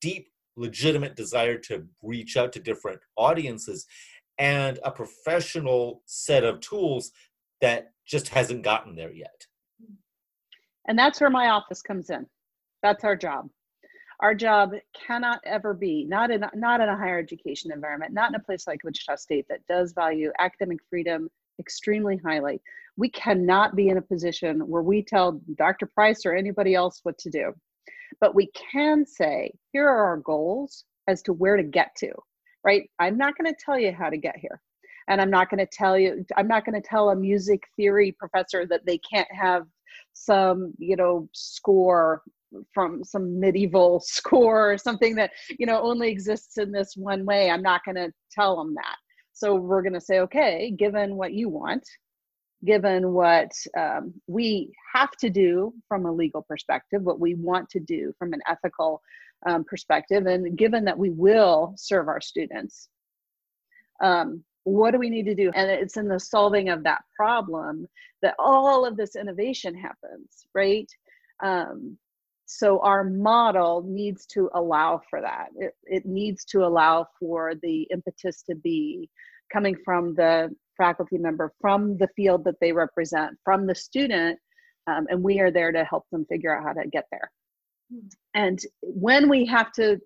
deep, 0.01 0.29
legitimate 0.57 1.17
desire 1.17 1.59
to 1.59 1.87
reach 2.03 2.37
out 2.37 2.53
to 2.53 2.61
different 2.61 3.01
audiences 3.17 3.87
and 4.39 4.79
a 4.85 4.91
professional 4.91 6.03
set 6.07 6.45
of 6.45 6.61
tools 6.61 7.13
that 7.61 7.93
just 8.07 8.29
hasn't 8.29 8.63
gotten 8.63 8.95
there 8.95 9.13
yet. 9.13 9.47
And 10.87 10.99
that's 10.99 11.21
where 11.21 11.31
my 11.31 11.49
office 11.51 11.83
comes 11.83 12.11
in. 12.11 12.27
That's 12.83 13.05
our 13.05 13.17
job. 13.17 13.49
Our 14.21 14.35
job 14.35 14.73
cannot 14.95 15.41
ever 15.45 15.75
be 15.75 16.05
not 16.05 16.31
in 16.31 16.45
not 16.55 16.81
in 16.81 16.89
a 16.89 16.97
higher 16.97 17.19
education 17.19 17.73
environment, 17.73 18.13
not 18.13 18.31
in 18.31 18.37
a 18.37 18.41
place 18.41 18.67
like 18.67 18.85
Wichita 18.85 19.17
State 19.17 19.47
that 19.49 19.67
does 19.69 19.93
value 19.93 20.31
academic 20.39 20.79
freedom 20.89 21.29
extremely 21.59 22.17
highly. 22.25 22.61
We 22.97 23.09
cannot 23.11 23.75
be 23.75 23.89
in 23.89 23.99
a 23.99 24.03
position 24.03 24.61
where 24.61 24.83
we 24.83 25.03
tell 25.03 25.41
Dr. 25.57 25.87
Price 25.87 26.25
or 26.25 26.35
anybody 26.35 26.75
else 26.75 27.01
what 27.03 27.19
to 27.19 27.31
do. 27.31 27.53
But 28.21 28.35
we 28.35 28.51
can 28.53 29.05
say, 29.05 29.53
here 29.73 29.89
are 29.89 30.05
our 30.07 30.19
goals 30.19 30.85
as 31.09 31.23
to 31.23 31.33
where 31.33 31.57
to 31.57 31.63
get 31.63 31.95
to, 31.97 32.13
right? 32.65 32.89
I'm 32.99 33.19
not 33.19 33.37
going 33.37 33.53
to 33.53 33.61
tell 33.65 33.79
you 33.79 33.93
how 33.93 34.11
to 34.11 34.17
get 34.17 34.37
here. 34.37 34.61
And 35.09 35.21
I'm 35.21 35.31
not 35.31 35.51
going 35.51 35.59
to 35.59 35.67
tell 35.67 35.99
you, 35.99 36.25
I'm 36.37 36.49
not 36.49 36.65
going 36.65 36.81
to 36.81 36.89
tell 36.89 37.11
a 37.11 37.17
music 37.17 37.65
theory 37.77 38.13
professor 38.13 38.67
that 38.67 38.87
they 38.87 38.99
can't 38.99 39.29
have 39.31 39.67
some, 40.13 40.73
you 40.79 40.97
know, 40.97 41.29
score 41.33 42.23
from 42.73 43.05
some 43.05 43.39
medieval 43.41 44.01
score 44.05 44.73
or 44.73 44.79
something 44.79 45.15
that 45.17 45.31
you 45.59 45.67
know 45.67 45.81
only 45.81 46.11
exists 46.11 46.59
in 46.59 46.73
this 46.73 46.95
one 46.97 47.25
way. 47.25 47.51
I'm 47.51 47.63
not 47.63 47.85
going 47.85 47.97
to 47.97 48.13
tell 48.31 48.57
them 48.57 48.75
that. 48.75 48.97
So 49.33 49.55
we're 49.57 49.83
going 49.83 49.95
to 49.95 50.01
say 50.01 50.21
okay 50.21 50.71
given 50.71 51.17
what 51.17 51.33
you 51.33 51.49
want 51.49 51.85
given 52.65 53.13
what 53.13 53.51
um, 53.79 54.15
we 54.27 54.73
have 54.95 55.11
to 55.21 55.29
do 55.29 55.75
from 55.87 56.07
a 56.07 56.13
legal 56.13 56.43
perspective 56.43 57.03
what 57.03 57.21
we 57.21 57.35
want 57.35 57.69
to 57.69 57.81
do 57.81 58.13
from 58.19 58.33
an 58.33 58.41
ethical 58.49 59.03
um, 59.47 59.65
perspective 59.65 60.27
and 60.27 60.57
given 60.57 60.85
that 60.85 60.97
we 60.97 61.11
will 61.11 61.75
serve 61.77 62.09
our 62.09 62.21
students 62.21 62.89
um, 64.03 64.43
what 64.65 64.93
do 64.93 64.99
we 64.99 65.11
need 65.11 65.27
to 65.27 65.35
do? 65.35 65.51
And 65.55 65.71
it's 65.71 65.97
in 65.97 66.09
the 66.09 66.19
solving 66.19 66.71
of 66.71 66.83
that 66.85 67.03
problem 67.15 67.87
that 68.23 68.35
all 68.39 68.85
of 68.85 68.97
this 68.97 69.15
innovation 69.15 69.75
happens 69.75 70.47
right? 70.55 70.91
Um, 71.43 71.99
so 72.47 72.79
our 72.81 73.05
model 73.05 73.85
needs 73.87 74.27
to 74.27 74.51
allow 74.55 75.01
for 75.09 75.21
that. 75.21 75.49
It, 75.57 75.75
it 75.85 76.07
needs 76.07 76.45
to 76.47 76.65
allow 76.65 77.07
for 77.19 77.55
the 77.63 77.89
impetus 77.91 78.43
to 78.43 78.55
be 78.55 79.09
coming 79.53 79.77
from 79.85 80.15
the 80.15 80.55
faculty 80.77 81.19
member 81.19 81.53
from 81.61 81.97
the 81.99 82.09
field 82.17 82.45
that 82.45 82.57
they 82.61 82.73
represent 82.73 83.37
from 83.45 83.67
the 83.67 83.75
student 83.75 84.39
um, 84.87 85.07
and 85.09 85.23
we 85.23 85.41
are 85.41 85.51
there 85.51 85.73
to 85.73 85.85
help 85.85 86.05
them 86.11 86.27
figure 86.27 86.55
out 86.55 86.65
how 86.65 86.73
to 86.73 86.89
get 86.89 87.07
there. 87.11 87.31
And 88.35 88.61
when 88.83 89.29
we 89.29 89.47
have 89.47 89.73
to 89.73 89.99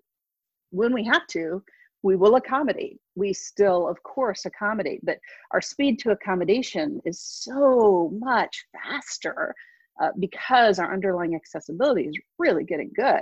when 0.71 0.93
we 0.93 1.03
have 1.05 1.25
to 1.27 1.63
we 2.01 2.15
will 2.15 2.35
accommodate. 2.35 2.99
We 3.15 3.33
still 3.33 3.87
of 3.87 4.01
course 4.03 4.45
accommodate 4.45 4.99
but 5.03 5.17
our 5.51 5.61
speed 5.61 5.99
to 5.99 6.11
accommodation 6.11 7.01
is 7.05 7.19
so 7.21 8.11
much 8.19 8.65
faster 8.73 9.55
uh, 10.01 10.09
because 10.19 10.79
our 10.79 10.93
underlying 10.93 11.35
accessibility 11.35 12.03
is 12.03 12.17
really 12.37 12.63
getting 12.63 12.91
good. 12.95 13.21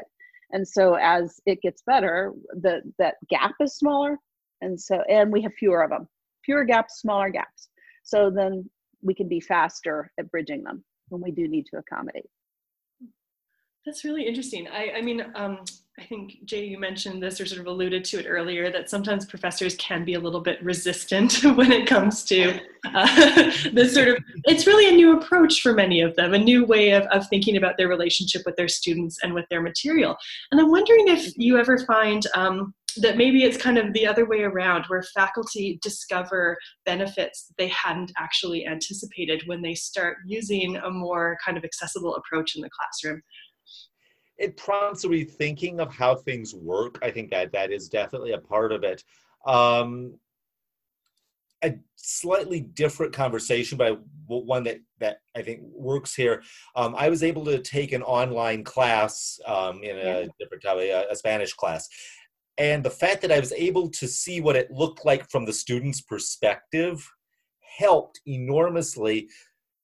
And 0.51 0.67
so 0.67 0.95
as 0.95 1.39
it 1.45 1.61
gets 1.61 1.81
better, 1.85 2.31
the 2.53 2.81
that 2.99 3.15
gap 3.29 3.53
is 3.59 3.75
smaller, 3.75 4.17
and 4.61 4.79
so 4.79 5.01
and 5.09 5.31
we 5.31 5.41
have 5.41 5.53
fewer 5.53 5.83
of 5.83 5.89
them, 5.89 6.07
fewer 6.45 6.63
gaps, 6.63 7.01
smaller 7.01 7.29
gaps. 7.29 7.69
So 8.03 8.29
then 8.29 8.69
we 9.01 9.13
can 9.13 9.27
be 9.27 9.41
faster 9.41 10.11
at 10.17 10.31
bridging 10.31 10.63
them 10.63 10.83
when 11.09 11.21
we 11.21 11.31
do 11.31 11.47
need 11.47 11.65
to 11.71 11.77
accommodate. 11.77 12.29
That's 13.85 14.03
really 14.03 14.25
interesting. 14.25 14.67
I, 14.67 14.97
I 14.97 15.01
mean, 15.01 15.23
um, 15.35 15.59
I 15.99 16.03
think 16.03 16.45
Jay, 16.45 16.63
you 16.63 16.77
mentioned 16.77 17.23
this 17.23 17.41
or 17.41 17.47
sort 17.47 17.59
of 17.59 17.65
alluded 17.65 18.05
to 18.05 18.19
it 18.19 18.27
earlier 18.27 18.71
that 18.71 18.87
sometimes 18.87 19.25
professors 19.25 19.75
can 19.77 20.05
be 20.05 20.13
a 20.13 20.19
little 20.19 20.41
bit 20.41 20.63
resistant 20.63 21.43
when 21.55 21.71
it 21.71 21.87
comes 21.87 22.23
to 22.25 22.59
uh, 22.93 23.51
this 23.73 23.95
sort 23.95 24.09
of. 24.09 24.17
It's 24.43 24.67
really 24.67 24.93
a 24.93 24.95
new 24.95 25.17
approach 25.17 25.61
for 25.61 25.73
many 25.73 26.01
of 26.01 26.15
them, 26.15 26.35
a 26.35 26.39
new 26.39 26.65
way 26.65 26.91
of, 26.91 27.03
of 27.05 27.27
thinking 27.29 27.57
about 27.57 27.77
their 27.77 27.87
relationship 27.87 28.43
with 28.45 28.55
their 28.57 28.67
students 28.67 29.17
and 29.23 29.33
with 29.33 29.45
their 29.49 29.61
material. 29.61 30.15
And 30.51 30.61
I'm 30.61 30.69
wondering 30.69 31.07
if 31.07 31.35
you 31.35 31.57
ever 31.57 31.79
find 31.79 32.23
um, 32.35 32.75
that 32.97 33.17
maybe 33.17 33.43
it's 33.43 33.57
kind 33.57 33.79
of 33.79 33.91
the 33.93 34.05
other 34.05 34.27
way 34.27 34.41
around 34.41 34.85
where 34.87 35.03
faculty 35.15 35.79
discover 35.81 36.57
benefits 36.85 37.51
they 37.57 37.67
hadn't 37.67 38.11
actually 38.17 38.67
anticipated 38.67 39.43
when 39.45 39.61
they 39.61 39.75
start 39.75 40.17
using 40.25 40.77
a 40.77 40.89
more 40.89 41.37
kind 41.43 41.57
of 41.57 41.63
accessible 41.63 42.15
approach 42.15 42.55
in 42.55 42.61
the 42.61 42.69
classroom 42.69 43.21
it 44.37 44.57
prompts 44.57 45.03
a 45.03 45.07
rethinking 45.07 45.79
of 45.79 45.93
how 45.93 46.15
things 46.15 46.53
work. 46.53 46.99
I 47.01 47.11
think 47.11 47.31
that 47.31 47.51
that 47.53 47.71
is 47.71 47.89
definitely 47.89 48.33
a 48.33 48.39
part 48.39 48.71
of 48.71 48.83
it. 48.83 49.03
Um, 49.45 50.19
a 51.63 51.75
slightly 51.95 52.61
different 52.61 53.13
conversation, 53.13 53.77
but 53.79 53.99
one 54.27 54.63
that 54.65 54.79
that 54.99 55.21
I 55.35 55.41
think 55.41 55.61
works 55.63 56.13
here. 56.13 56.43
Um, 56.75 56.93
I 56.95 57.09
was 57.09 57.23
able 57.23 57.45
to 57.45 57.59
take 57.59 57.93
an 57.93 58.03
online 58.03 58.63
class 58.63 59.39
um, 59.45 59.81
in 59.83 59.97
a 59.97 60.27
different 60.39 60.63
a, 60.65 61.11
a 61.11 61.15
Spanish 61.15 61.53
class, 61.53 61.89
and 62.59 62.83
the 62.83 62.91
fact 62.91 63.21
that 63.21 63.31
I 63.31 63.39
was 63.39 63.53
able 63.53 63.89
to 63.89 64.07
see 64.07 64.39
what 64.39 64.55
it 64.55 64.69
looked 64.69 65.03
like 65.03 65.29
from 65.31 65.45
the 65.45 65.53
student's 65.53 66.01
perspective 66.01 67.09
helped 67.79 68.21
enormously 68.27 69.27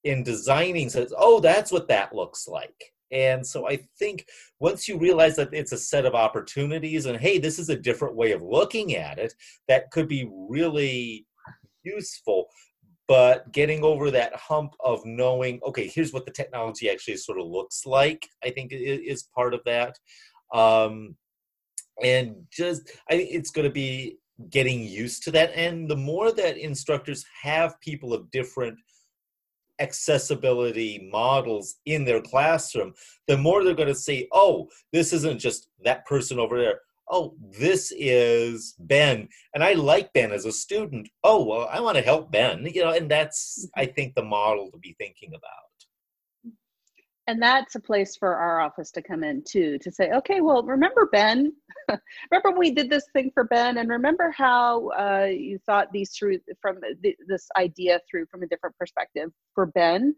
in 0.03 0.21
designing. 0.21 0.89
Says, 0.89 1.11
oh, 1.17 1.39
that's 1.39 1.71
what 1.71 1.87
that 1.87 2.13
looks 2.13 2.47
like 2.47 2.92
and 3.13 3.45
so 3.45 3.69
I 3.69 3.77
think 3.99 4.25
once 4.59 4.87
you 4.87 4.97
realize 4.97 5.35
that 5.35 5.53
it's 5.53 5.71
a 5.71 5.77
set 5.77 6.05
of 6.05 6.15
opportunities 6.15 7.05
and 7.05 7.17
hey, 7.17 7.37
this 7.37 7.59
is 7.59 7.69
a 7.69 7.75
different 7.75 8.15
way 8.15 8.31
of 8.31 8.41
looking 8.41 8.95
at 8.95 9.19
it, 9.19 9.33
that 9.67 9.91
could 9.91 10.07
be 10.07 10.27
really 10.49 11.27
useful. 11.83 12.47
But 13.07 13.51
getting 13.51 13.83
over 13.83 14.09
that 14.11 14.35
hump 14.35 14.73
of 14.79 15.05
knowing, 15.05 15.59
okay, 15.63 15.87
here's 15.87 16.13
what 16.13 16.25
the 16.25 16.31
technology 16.31 16.89
actually 16.89 17.17
sort 17.17 17.39
of 17.39 17.45
looks 17.45 17.85
like, 17.85 18.27
I 18.43 18.49
think 18.49 18.71
is 18.71 19.27
part 19.35 19.53
of 19.53 19.61
that. 19.65 19.97
Um, 20.53 21.15
and 22.01 22.35
just, 22.51 22.89
I 23.09 23.17
think 23.17 23.29
it's 23.31 23.51
going 23.51 23.67
to 23.67 23.73
be 23.73 24.17
getting 24.49 24.81
used 24.81 25.23
to 25.23 25.31
that. 25.31 25.51
And 25.53 25.87
the 25.87 25.97
more 25.97 26.31
that 26.31 26.57
instructors 26.57 27.23
have 27.43 27.79
people 27.81 28.13
of 28.13 28.31
different 28.31 28.79
accessibility 29.79 31.09
models 31.11 31.75
in 31.85 32.05
their 32.05 32.21
classroom, 32.21 32.93
the 33.27 33.37
more 33.37 33.63
they're 33.63 33.73
going 33.73 33.87
to 33.87 33.95
see, 33.95 34.27
oh, 34.31 34.69
this 34.91 35.13
isn't 35.13 35.39
just 35.39 35.67
that 35.83 36.05
person 36.05 36.39
over 36.39 36.59
there. 36.59 36.79
Oh, 37.11 37.35
this 37.59 37.91
is 37.95 38.75
Ben, 38.79 39.27
and 39.53 39.63
I 39.63 39.73
like 39.73 40.13
Ben 40.13 40.31
as 40.31 40.45
a 40.45 40.51
student. 40.51 41.09
Oh, 41.23 41.43
well, 41.43 41.67
I 41.69 41.81
want 41.81 41.97
to 41.97 42.03
help 42.03 42.31
Ben, 42.31 42.65
you 42.73 42.81
know, 42.81 42.91
and 42.91 43.11
that's, 43.11 43.67
I 43.75 43.85
mm-hmm. 43.85 43.93
think, 43.93 44.15
the 44.15 44.23
model 44.23 44.71
to 44.71 44.77
be 44.77 44.95
thinking 44.97 45.29
about 45.29 45.72
and 47.27 47.41
that's 47.41 47.75
a 47.75 47.79
place 47.79 48.15
for 48.15 48.35
our 48.35 48.59
office 48.59 48.91
to 48.91 49.01
come 49.01 49.23
in 49.23 49.43
too 49.47 49.77
to 49.79 49.91
say 49.91 50.11
okay 50.11 50.41
well 50.41 50.63
remember 50.63 51.07
ben? 51.11 51.51
Remember 52.31 52.51
when 52.51 52.59
we 52.59 52.71
did 52.71 52.89
this 52.89 53.05
thing 53.11 53.29
for 53.33 53.43
ben? 53.43 53.77
And 53.77 53.89
remember 53.89 54.31
how 54.31 54.87
uh, 54.89 55.25
you 55.25 55.59
thought 55.65 55.91
these 55.91 56.11
through 56.11 56.39
from 56.61 56.79
th- 57.03 57.17
this 57.27 57.49
idea 57.57 57.99
through 58.09 58.25
from 58.27 58.41
a 58.43 58.47
different 58.47 58.77
perspective 58.77 59.31
for 59.53 59.65
ben 59.65 60.15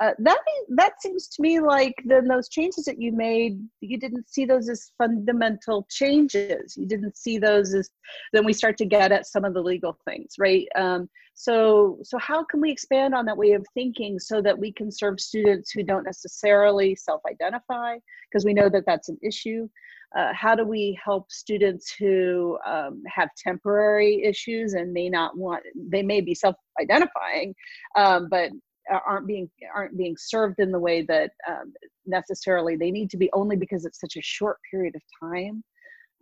uh, 0.00 0.12
that 0.18 0.38
that 0.70 1.00
seems 1.02 1.28
to 1.28 1.42
me 1.42 1.60
like 1.60 1.94
then 2.04 2.26
those 2.26 2.48
changes 2.48 2.84
that 2.84 3.00
you 3.00 3.12
made 3.12 3.60
you 3.80 3.98
didn't 3.98 4.28
see 4.28 4.44
those 4.44 4.68
as 4.68 4.90
fundamental 4.96 5.86
changes. 5.90 6.76
You 6.76 6.86
didn't 6.86 7.16
see 7.16 7.38
those 7.38 7.74
as 7.74 7.90
then 8.32 8.44
we 8.44 8.54
start 8.54 8.78
to 8.78 8.86
get 8.86 9.12
at 9.12 9.26
some 9.26 9.44
of 9.44 9.52
the 9.54 9.60
legal 9.60 9.96
things 10.06 10.34
right? 10.38 10.66
Um, 10.76 11.08
so 11.34 11.98
so 12.02 12.18
how 12.18 12.42
can 12.44 12.60
we 12.60 12.70
expand 12.70 13.14
on 13.14 13.26
that 13.26 13.36
way 13.36 13.52
of 13.52 13.66
thinking 13.74 14.18
so 14.18 14.40
that 14.40 14.58
we 14.58 14.72
can 14.72 14.90
serve 14.90 15.20
students 15.20 15.70
who 15.70 15.82
don't 15.82 16.04
necessarily 16.04 16.94
self-identify? 16.94 17.98
Because 18.30 18.44
we 18.44 18.54
know 18.54 18.70
that 18.70 18.86
that's 18.86 19.10
an 19.10 19.18
issue. 19.22 19.68
Uh, 20.16 20.32
how 20.34 20.54
do 20.54 20.64
we 20.64 20.98
help 21.02 21.30
students 21.30 21.94
who 21.98 22.58
um, 22.66 23.02
have 23.06 23.30
temporary 23.36 24.22
issues 24.24 24.74
and 24.74 24.92
may 24.92 25.08
not 25.08 25.36
want 25.38 25.62
they 25.74 26.02
may 26.02 26.20
be 26.20 26.34
self-identifying 26.34 27.54
um, 27.96 28.28
but 28.30 28.50
aren't 28.90 29.26
being 29.26 29.50
aren't 29.74 29.96
being 29.96 30.16
served 30.18 30.58
in 30.58 30.72
the 30.72 30.78
way 30.78 31.02
that 31.02 31.30
um, 31.48 31.72
necessarily 32.06 32.76
they 32.76 32.90
need 32.90 33.10
to 33.10 33.16
be 33.16 33.30
only 33.32 33.56
because 33.56 33.84
it's 33.84 34.00
such 34.00 34.16
a 34.16 34.22
short 34.22 34.58
period 34.70 34.94
of 34.96 35.02
time. 35.20 35.62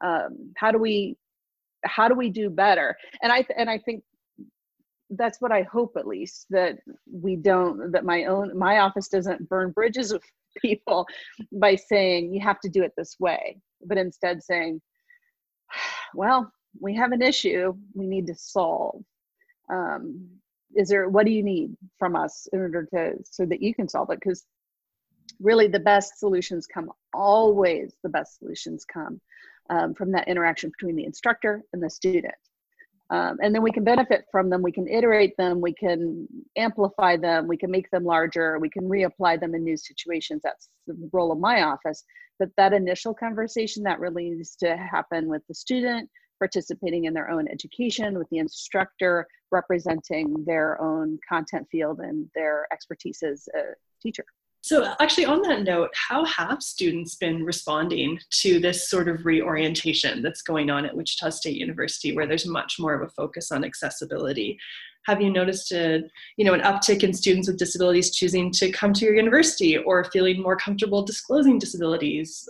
Um, 0.02 0.52
how 0.56 0.70
do 0.70 0.78
we 0.78 1.16
how 1.84 2.08
do 2.08 2.14
we 2.14 2.30
do 2.30 2.50
better? 2.50 2.96
And 3.22 3.32
i 3.32 3.44
and 3.56 3.70
i 3.70 3.78
think 3.78 4.02
that's 5.10 5.40
what 5.40 5.50
i 5.50 5.62
hope 5.62 5.92
at 5.96 6.06
least 6.06 6.46
that 6.50 6.78
we 7.10 7.34
don't 7.34 7.90
that 7.90 8.04
my 8.04 8.26
own 8.26 8.56
my 8.56 8.78
office 8.78 9.08
doesn't 9.08 9.48
burn 9.48 9.72
bridges 9.72 10.12
with 10.12 10.22
people 10.62 11.04
by 11.54 11.74
saying 11.74 12.32
you 12.32 12.40
have 12.40 12.60
to 12.60 12.68
do 12.68 12.84
it 12.84 12.92
this 12.96 13.16
way 13.18 13.60
but 13.86 13.98
instead 13.98 14.40
saying 14.40 14.80
well 16.14 16.52
we 16.78 16.94
have 16.94 17.12
an 17.12 17.22
issue 17.22 17.74
we 17.94 18.06
need 18.06 18.26
to 18.26 18.34
solve. 18.34 19.02
Um, 19.72 20.28
is 20.74 20.88
there 20.88 21.08
what 21.08 21.26
do 21.26 21.32
you 21.32 21.42
need 21.42 21.76
from 21.98 22.16
us 22.16 22.48
in 22.52 22.60
order 22.60 22.86
to 22.94 23.14
so 23.24 23.44
that 23.46 23.62
you 23.62 23.74
can 23.74 23.88
solve 23.88 24.10
it? 24.10 24.20
Because 24.20 24.44
really 25.40 25.68
the 25.68 25.80
best 25.80 26.18
solutions 26.18 26.66
come 26.66 26.90
always 27.14 27.94
the 28.02 28.08
best 28.08 28.38
solutions 28.38 28.84
come 28.84 29.20
um, 29.70 29.94
from 29.94 30.12
that 30.12 30.28
interaction 30.28 30.70
between 30.70 30.96
the 30.96 31.04
instructor 31.04 31.62
and 31.72 31.82
the 31.82 31.90
student. 31.90 32.34
Um, 33.10 33.38
and 33.42 33.52
then 33.52 33.62
we 33.62 33.72
can 33.72 33.82
benefit 33.82 34.24
from 34.30 34.50
them 34.50 34.62
we 34.62 34.70
can 34.70 34.86
iterate 34.86 35.36
them 35.36 35.60
we 35.60 35.74
can 35.74 36.28
amplify 36.56 37.16
them 37.16 37.48
we 37.48 37.56
can 37.56 37.70
make 37.70 37.90
them 37.90 38.04
larger 38.04 38.58
we 38.60 38.70
can 38.70 38.84
reapply 38.84 39.40
them 39.40 39.54
in 39.54 39.64
new 39.64 39.76
situations. 39.76 40.42
That's 40.44 40.68
the 40.86 40.96
role 41.12 41.32
of 41.32 41.38
my 41.38 41.62
office. 41.62 42.04
But 42.38 42.50
that 42.56 42.72
initial 42.72 43.12
conversation 43.12 43.82
that 43.84 44.00
really 44.00 44.30
needs 44.30 44.56
to 44.56 44.76
happen 44.76 45.26
with 45.26 45.42
the 45.48 45.54
student 45.54 46.08
participating 46.40 47.04
in 47.04 47.14
their 47.14 47.30
own 47.30 47.46
education 47.46 48.18
with 48.18 48.28
the 48.30 48.38
instructor 48.38 49.28
representing 49.52 50.44
their 50.44 50.80
own 50.80 51.18
content 51.28 51.68
field 51.70 52.00
and 52.00 52.28
their 52.34 52.66
expertise 52.72 53.22
as 53.22 53.48
a 53.54 53.74
teacher 54.02 54.24
so, 54.62 54.94
actually, 55.00 55.24
on 55.24 55.40
that 55.42 55.62
note, 55.62 55.90
how 55.94 56.24
have 56.26 56.62
students 56.62 57.14
been 57.14 57.44
responding 57.44 58.18
to 58.42 58.60
this 58.60 58.90
sort 58.90 59.08
of 59.08 59.24
reorientation 59.24 60.20
that's 60.20 60.42
going 60.42 60.68
on 60.70 60.84
at 60.84 60.94
Wichita 60.94 61.30
State 61.30 61.56
University, 61.56 62.14
where 62.14 62.26
there's 62.26 62.46
much 62.46 62.76
more 62.78 62.94
of 62.94 63.00
a 63.00 63.10
focus 63.10 63.50
on 63.52 63.64
accessibility? 63.64 64.58
Have 65.06 65.22
you 65.22 65.32
noticed 65.32 65.72
a, 65.72 66.02
you 66.36 66.44
know, 66.44 66.52
an 66.52 66.60
uptick 66.60 67.02
in 67.02 67.14
students 67.14 67.48
with 67.48 67.58
disabilities 67.58 68.14
choosing 68.14 68.50
to 68.52 68.70
come 68.70 68.92
to 68.92 69.04
your 69.06 69.14
university 69.14 69.78
or 69.78 70.04
feeling 70.04 70.42
more 70.42 70.56
comfortable 70.56 71.02
disclosing 71.02 71.58
disabilities? 71.58 72.46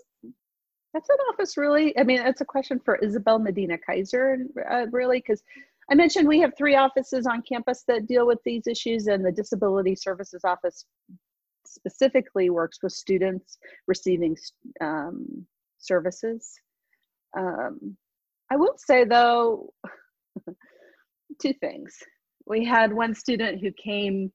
That's 0.92 1.08
an 1.08 1.16
office, 1.32 1.56
really. 1.56 1.96
I 1.98 2.02
mean, 2.02 2.18
that's 2.18 2.40
a 2.40 2.44
question 2.44 2.80
for 2.84 2.96
Isabel 2.96 3.38
Medina 3.38 3.78
Kaiser, 3.78 4.38
uh, 4.68 4.86
really, 4.90 5.18
because 5.18 5.42
I 5.90 5.94
mentioned 5.94 6.26
we 6.26 6.40
have 6.40 6.52
three 6.56 6.76
offices 6.76 7.26
on 7.26 7.42
campus 7.42 7.84
that 7.86 8.06
deal 8.06 8.26
with 8.26 8.38
these 8.44 8.66
issues, 8.66 9.06
and 9.06 9.24
the 9.24 9.32
Disability 9.32 9.94
Services 9.94 10.42
Office 10.44 10.84
specifically 11.64 12.50
works 12.50 12.78
with 12.82 12.92
students 12.92 13.58
receiving 13.86 14.36
um, 14.80 15.46
services. 15.78 16.58
Um, 17.36 17.96
I 18.50 18.56
will 18.56 18.74
say 18.76 19.04
though, 19.04 19.72
two 21.40 21.52
things. 21.54 21.96
We 22.46 22.64
had 22.64 22.92
one 22.92 23.14
student 23.14 23.60
who 23.60 23.70
came 23.72 24.32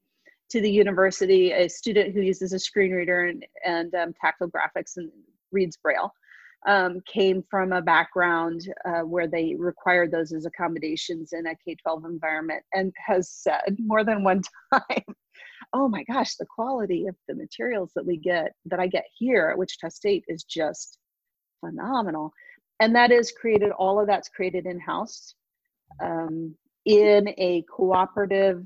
to 0.51 0.62
the 0.62 0.72
university, 0.72 1.51
a 1.51 1.68
student 1.68 2.14
who 2.14 2.22
uses 2.22 2.53
a 2.53 2.60
screen 2.60 2.91
reader 2.91 3.26
and, 3.26 3.45
and 3.66 3.93
um, 3.95 4.14
tactile 4.22 4.49
graphics 4.49 4.97
and 4.97 5.12
reads 5.51 5.78
Braille. 5.78 6.14
Um, 6.68 7.01
came 7.05 7.43
from 7.47 7.74
a 7.74 7.82
background 7.82 8.61
uh, 8.86 9.01
where 9.01 9.28
they 9.28 9.53
required 9.55 10.11
those 10.11 10.34
as 10.34 10.47
accommodations 10.47 11.32
in 11.32 11.45
a 11.45 11.55
K 11.63 11.76
12 11.76 12.05
environment 12.05 12.63
and 12.74 12.91
has 12.97 13.30
said 13.30 13.78
more 13.78 14.03
than 14.03 14.24
one 14.24 14.41
time 14.74 15.16
oh 15.76 15.89
my 15.89 16.03
gosh, 16.03 16.36
the 16.36 16.45
quality 16.45 17.07
of 17.07 17.16
the 17.28 17.36
materials 17.36 17.91
that 17.95 18.05
we 18.05 18.18
get, 18.18 18.53
that 18.66 18.80
I 18.80 18.88
get 18.88 19.05
here 19.13 19.49
at 19.51 19.57
Wichita 19.57 19.89
State 19.89 20.24
is 20.28 20.43
just 20.43 20.97
phenomenal. 21.59 22.32
And 22.80 22.95
that 22.95 23.11
is 23.11 23.32
created, 23.32 23.72
all 23.72 23.99
of 23.99 24.07
that's 24.07 24.30
created 24.30 24.66
in 24.66 24.80
house 24.80 25.36
um, 26.01 26.55
in 26.86 27.28
a 27.38 27.63
cooperative 27.63 28.66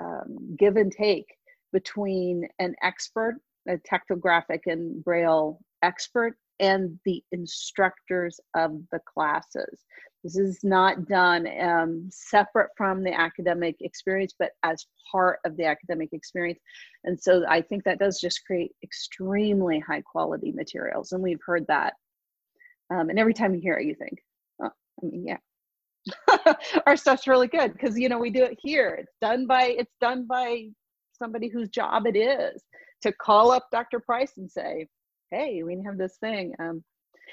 um, 0.00 0.56
give 0.58 0.76
and 0.76 0.92
take 0.92 1.26
between 1.72 2.46
an 2.58 2.74
expert, 2.82 3.36
a 3.66 3.78
tactile 3.78 4.16
graphic 4.16 4.62
and 4.66 5.02
braille 5.02 5.60
expert, 5.82 6.36
and 6.60 6.98
the 7.04 7.22
instructors 7.32 8.38
of 8.54 8.80
the 8.92 9.00
classes. 9.12 9.84
This 10.22 10.36
is 10.36 10.60
not 10.62 11.08
done 11.08 11.48
um, 11.60 12.08
separate 12.12 12.70
from 12.76 13.02
the 13.02 13.18
academic 13.18 13.76
experience, 13.80 14.34
but 14.38 14.50
as 14.62 14.86
part 15.10 15.38
of 15.46 15.56
the 15.56 15.64
academic 15.64 16.10
experience. 16.12 16.60
And 17.04 17.18
so 17.18 17.44
I 17.48 17.62
think 17.62 17.84
that 17.84 17.98
does 17.98 18.20
just 18.20 18.44
create 18.46 18.72
extremely 18.82 19.78
high 19.78 20.02
quality 20.02 20.52
materials. 20.52 21.12
And 21.12 21.22
we've 21.22 21.40
heard 21.44 21.66
that. 21.68 21.94
Um, 22.92 23.08
and 23.08 23.18
every 23.18 23.32
time 23.32 23.54
you 23.54 23.60
hear 23.62 23.78
it, 23.78 23.86
you 23.86 23.94
think, 23.94 24.18
oh, 24.62 24.66
I 25.02 25.06
mean, 25.06 25.26
yeah. 25.26 25.38
Our 26.86 26.96
stuff's 26.96 27.26
really 27.26 27.48
good 27.48 27.72
because 27.72 27.98
you 27.98 28.08
know 28.08 28.18
we 28.18 28.30
do 28.30 28.44
it 28.44 28.58
here. 28.62 28.96
It's 29.00 29.16
done 29.20 29.46
by 29.46 29.64
it's 29.64 29.94
done 30.00 30.26
by 30.26 30.68
somebody 31.12 31.48
whose 31.48 31.68
job 31.68 32.06
it 32.06 32.16
is 32.16 32.62
to 33.02 33.12
call 33.12 33.50
up 33.50 33.68
Dr. 33.70 34.00
Price 34.00 34.32
and 34.38 34.50
say, 34.50 34.86
"Hey, 35.30 35.62
we 35.62 35.82
have 35.84 35.98
this 35.98 36.16
thing." 36.18 36.54
Um, 36.58 36.84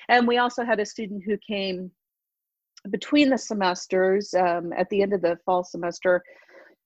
and 0.09 0.27
we 0.27 0.37
also 0.37 0.63
had 0.63 0.79
a 0.79 0.85
student 0.85 1.23
who 1.23 1.37
came 1.37 1.91
between 2.89 3.29
the 3.29 3.37
semesters, 3.37 4.33
um, 4.33 4.71
at 4.73 4.89
the 4.89 5.01
end 5.01 5.13
of 5.13 5.21
the 5.21 5.37
fall 5.45 5.63
semester, 5.63 6.23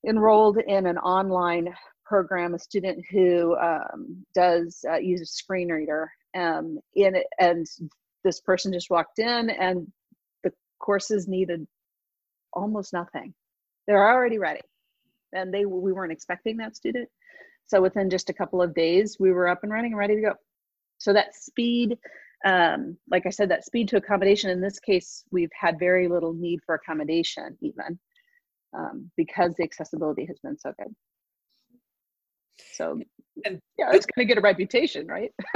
enrolled 0.08 0.58
in 0.58 0.86
an 0.88 0.98
online 0.98 1.74
program, 2.06 2.54
a 2.54 2.60
student 2.60 3.04
who 3.12 3.56
um, 3.58 4.26
does 4.34 4.84
uh, 4.90 4.98
use 4.98 5.22
a 5.22 5.26
screen 5.26 5.70
reader. 5.70 6.12
Um, 6.36 6.80
in 6.96 7.16
and 7.40 7.68
this 8.24 8.40
person 8.40 8.72
just 8.72 8.90
walked 8.90 9.20
in, 9.20 9.50
and 9.50 9.92
the 10.44 10.54
courses 10.80 11.28
needed 11.28 11.68
almost 12.54 12.94
nothing. 12.94 13.34
They're 13.88 14.12
already 14.12 14.38
ready, 14.38 14.62
and 15.34 15.54
they 15.54 15.66
we 15.66 15.92
weren't 15.92 16.12
expecting 16.12 16.58
that 16.58 16.76
student. 16.76 17.10
So 17.68 17.82
within 17.82 18.10
just 18.10 18.30
a 18.30 18.34
couple 18.34 18.62
of 18.62 18.74
days, 18.74 19.18
we 19.20 19.32
were 19.32 19.48
up 19.48 19.64
and 19.64 19.72
running 19.72 19.92
and 19.92 20.00
ready 20.00 20.16
to 20.16 20.22
go. 20.22 20.34
So 21.02 21.14
that 21.14 21.36
speed 21.36 21.98
um, 22.44 22.98
like 23.10 23.26
I 23.26 23.30
said, 23.30 23.50
that 23.50 23.66
speed 23.66 23.88
to 23.90 23.98
accommodation, 23.98 24.50
in 24.50 24.62
this 24.62 24.80
case, 24.80 25.24
we've 25.32 25.52
had 25.54 25.78
very 25.78 26.08
little 26.08 26.34
need 26.34 26.60
for 26.66 26.76
accommodation 26.76 27.58
even 27.62 28.00
um, 28.76 29.12
because 29.16 29.54
the 29.56 29.64
accessibility 29.64 30.26
has 30.26 30.40
been 30.40 30.58
so 30.58 30.74
good. 30.80 30.94
So 32.74 33.00
and, 33.46 33.60
yeah, 33.78 33.92
it's 33.92 34.06
going 34.06 34.28
to 34.28 34.34
get 34.34 34.38
a 34.38 34.42
reputation, 34.42 35.08
right? 35.08 35.32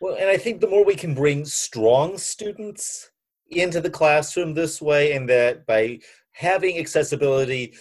well, 0.00 0.16
and 0.18 0.28
I 0.28 0.36
think 0.36 0.60
the 0.60 0.68
more 0.68 0.84
we 0.84 0.94
can 0.94 1.14
bring 1.14 1.44
strong 1.44 2.18
students 2.18 3.10
into 3.48 3.80
the 3.80 3.90
classroom 3.90 4.54
this 4.54 4.80
way, 4.80 5.12
and 5.12 5.28
that 5.28 5.66
by 5.66 6.00
having 6.32 6.78
accessibility, 6.78 7.74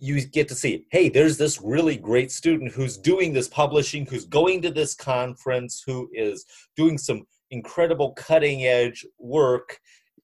you 0.00 0.24
get 0.26 0.48
to 0.48 0.54
see, 0.54 0.86
hey, 0.90 1.10
there's 1.10 1.36
this 1.36 1.60
really 1.60 1.96
great 1.96 2.32
student 2.32 2.72
who's 2.72 2.96
doing 2.96 3.32
this 3.32 3.48
publishing, 3.48 4.06
who's 4.06 4.24
going 4.24 4.62
to 4.62 4.70
this 4.70 4.94
conference, 4.94 5.82
who 5.86 6.08
is 6.12 6.46
doing 6.74 6.96
some 6.96 7.26
incredible 7.50 8.12
cutting 8.12 8.64
edge 8.64 9.04
work, 9.18 9.78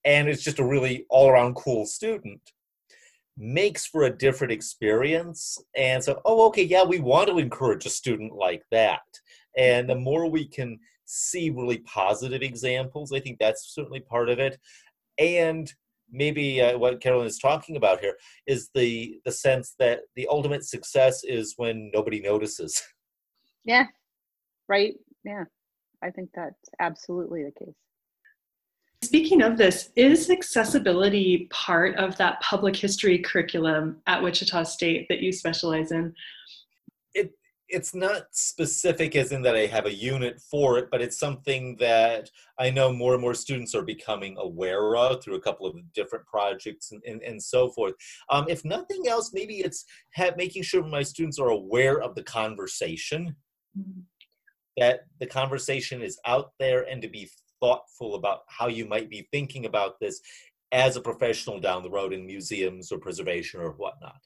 and 0.05 0.29
it's 0.29 0.43
just 0.43 0.59
a 0.59 0.65
really 0.65 1.05
all 1.11 1.29
around 1.29 1.55
cool 1.55 1.85
student. 1.85 2.41
Makes 3.37 3.87
for 3.87 4.05
a 4.05 4.17
different 4.17 4.53
experience. 4.53 5.59
And 5.77 6.03
so, 6.03 6.23
oh, 6.25 6.47
okay, 6.47 6.63
yeah, 6.63 6.85
we 6.85 7.01
want 7.01 7.29
to 7.29 7.39
encourage 7.39 7.85
a 7.85 7.91
student 7.91 8.33
like 8.33 8.63
that. 8.71 9.03
And 9.59 9.91
the 9.91 9.95
more 9.95 10.27
we 10.27 10.47
can 10.47 10.79
see 11.05 11.51
really 11.51 11.79
positive 11.79 12.41
examples, 12.41 13.13
I 13.13 13.21
think 13.21 13.39
that's 13.39 13.75
certainly 13.75 14.01
part 14.01 14.31
of 14.31 14.39
it. 14.39 14.59
And 15.19 15.71
maybe 16.11 16.61
uh, 16.61 16.79
what 16.79 17.01
Carolyn 17.01 17.27
is 17.27 17.39
talking 17.39 17.77
about 17.77 18.01
here 18.01 18.17
is 18.47 18.71
the 18.75 19.21
the 19.25 19.33
sense 19.33 19.75
that 19.79 20.01
the 20.15 20.27
ultimate 20.29 20.65
success 20.65 21.25
is 21.25 21.55
when 21.57 21.91
nobody 21.93 22.21
notices. 22.21 22.83
Yeah, 23.69 23.87
right. 24.69 24.95
Yeah, 25.25 25.43
I 26.01 26.11
think 26.11 26.31
that's 26.33 26.69
absolutely 26.79 27.43
the 27.43 27.51
case. 27.51 27.75
Speaking 29.03 29.43
of 29.43 29.59
this, 29.59 29.91
is 29.97 30.31
accessibility 30.31 31.49
part 31.51 31.97
of 31.97 32.17
that 32.19 32.41
public 32.41 32.77
history 32.77 33.19
curriculum 33.19 33.97
at 34.07 34.23
Wichita 34.23 34.63
State 34.63 35.07
that 35.09 35.19
you 35.19 35.33
specialize 35.33 35.91
in? 35.91 36.15
It's 37.69 37.95
not 37.95 38.27
specific 38.31 39.17
as 39.17 39.33
in 39.33 39.43
that 39.43 39.57
I 39.57 39.67
have 39.67 39.87
a 39.87 39.95
unit 39.95 40.41
for 40.41 40.79
it, 40.79 40.89
but 40.91 41.03
it's 41.03 41.19
something 41.19 41.77
that 41.77 42.31
I 42.59 42.71
know 42.71 42.93
more 42.93 43.15
and 43.15 43.23
more 43.23 43.35
students 43.35 43.75
are 43.75 43.83
becoming 43.83 44.37
aware 44.39 44.97
of 44.97 45.23
through 45.23 45.35
a 45.35 45.41
couple 45.41 45.67
of 45.67 45.77
different 45.93 46.27
projects 46.27 46.93
and, 46.93 47.03
and, 47.07 47.23
and 47.23 47.43
so 47.43 47.69
forth. 47.69 47.95
Um, 48.31 48.47
if 48.49 48.65
nothing 48.65 49.09
else, 49.09 49.33
maybe 49.33 49.57
it's 49.57 49.85
have, 50.13 50.37
making 50.37 50.63
sure 50.63 50.85
my 50.85 51.03
students 51.03 51.39
are 51.39 51.49
aware 51.49 52.01
of 52.01 52.15
the 52.15 52.23
conversation, 52.23 53.35
mm-hmm. 53.77 54.01
that 54.77 55.01
the 55.19 55.27
conversation 55.27 56.03
is 56.03 56.19
out 56.27 56.53
there 56.61 56.83
and 56.89 57.03
to 57.03 57.09
be 57.09 57.29
thoughtful 57.61 58.15
about 58.15 58.41
how 58.49 58.69
you 58.69 58.87
might 58.87 59.11
be 59.11 59.29
thinking 59.33 59.67
about 59.67 59.99
this 60.01 60.21
as 60.73 60.97
a 60.97 61.01
professional 61.01 61.61
down 61.61 61.83
the 61.83 61.91
road 61.91 62.13
in 62.13 62.27
museums 62.27 62.93
or 62.93 62.99
preservation 62.99 63.61
or 63.61 63.71
whatnot. 63.73 64.21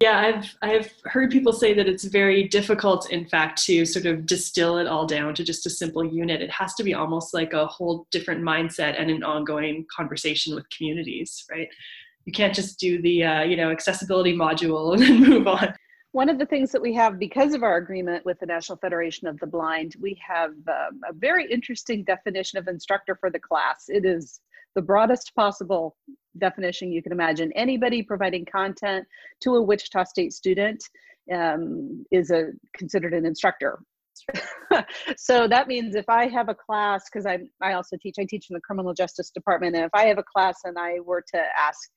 Yeah, 0.00 0.18
I've 0.18 0.56
I've 0.62 0.92
heard 1.04 1.32
people 1.32 1.52
say 1.52 1.74
that 1.74 1.88
it's 1.88 2.04
very 2.04 2.46
difficult, 2.46 3.10
in 3.10 3.26
fact, 3.26 3.64
to 3.64 3.84
sort 3.84 4.06
of 4.06 4.24
distill 4.24 4.78
it 4.78 4.86
all 4.86 5.04
down 5.04 5.34
to 5.34 5.42
just 5.42 5.66
a 5.66 5.70
simple 5.70 6.04
unit. 6.04 6.40
It 6.40 6.50
has 6.50 6.74
to 6.74 6.84
be 6.84 6.94
almost 6.94 7.34
like 7.34 7.52
a 7.52 7.66
whole 7.66 8.06
different 8.12 8.42
mindset 8.42 9.00
and 9.00 9.10
an 9.10 9.24
ongoing 9.24 9.84
conversation 9.94 10.54
with 10.54 10.68
communities, 10.70 11.44
right? 11.50 11.68
You 12.24 12.32
can't 12.32 12.54
just 12.54 12.78
do 12.78 13.02
the 13.02 13.24
uh, 13.24 13.42
you 13.42 13.56
know 13.56 13.72
accessibility 13.72 14.36
module 14.36 14.92
and 14.94 15.02
then 15.02 15.20
move 15.20 15.48
on. 15.48 15.74
One 16.12 16.28
of 16.28 16.38
the 16.38 16.46
things 16.46 16.70
that 16.70 16.80
we 16.80 16.94
have 16.94 17.18
because 17.18 17.54
of 17.54 17.64
our 17.64 17.76
agreement 17.76 18.24
with 18.24 18.38
the 18.38 18.46
National 18.46 18.78
Federation 18.78 19.26
of 19.26 19.40
the 19.40 19.48
Blind, 19.48 19.96
we 20.00 20.16
have 20.24 20.52
um, 20.68 21.00
a 21.08 21.12
very 21.12 21.50
interesting 21.50 22.04
definition 22.04 22.60
of 22.60 22.68
instructor 22.68 23.16
for 23.16 23.28
the 23.28 23.40
class. 23.40 23.86
It 23.88 24.04
is 24.04 24.38
the 24.74 24.82
broadest 24.82 25.32
possible 25.34 25.96
definition 26.38 26.92
you 26.92 27.02
can 27.02 27.12
imagine. 27.12 27.52
Anybody 27.52 28.02
providing 28.02 28.44
content 28.44 29.06
to 29.42 29.54
a 29.56 29.62
Wichita 29.62 30.04
State 30.04 30.32
student 30.32 30.82
um, 31.32 32.04
is 32.10 32.30
a 32.30 32.48
considered 32.76 33.14
an 33.14 33.24
instructor. 33.24 33.78
so 35.16 35.48
that 35.48 35.66
means 35.68 35.94
if 35.94 36.08
I 36.08 36.28
have 36.28 36.48
a 36.48 36.54
class, 36.54 37.04
because 37.10 37.26
I 37.26 37.38
I 37.60 37.74
also 37.74 37.96
teach, 38.00 38.16
I 38.18 38.24
teach 38.24 38.46
in 38.50 38.54
the 38.54 38.60
criminal 38.60 38.94
justice 38.94 39.30
department, 39.30 39.74
and 39.76 39.84
if 39.84 39.90
I 39.94 40.06
have 40.06 40.18
a 40.18 40.24
class 40.24 40.58
and 40.64 40.78
I 40.78 41.00
were 41.00 41.24
to 41.34 41.42
ask 41.58 41.90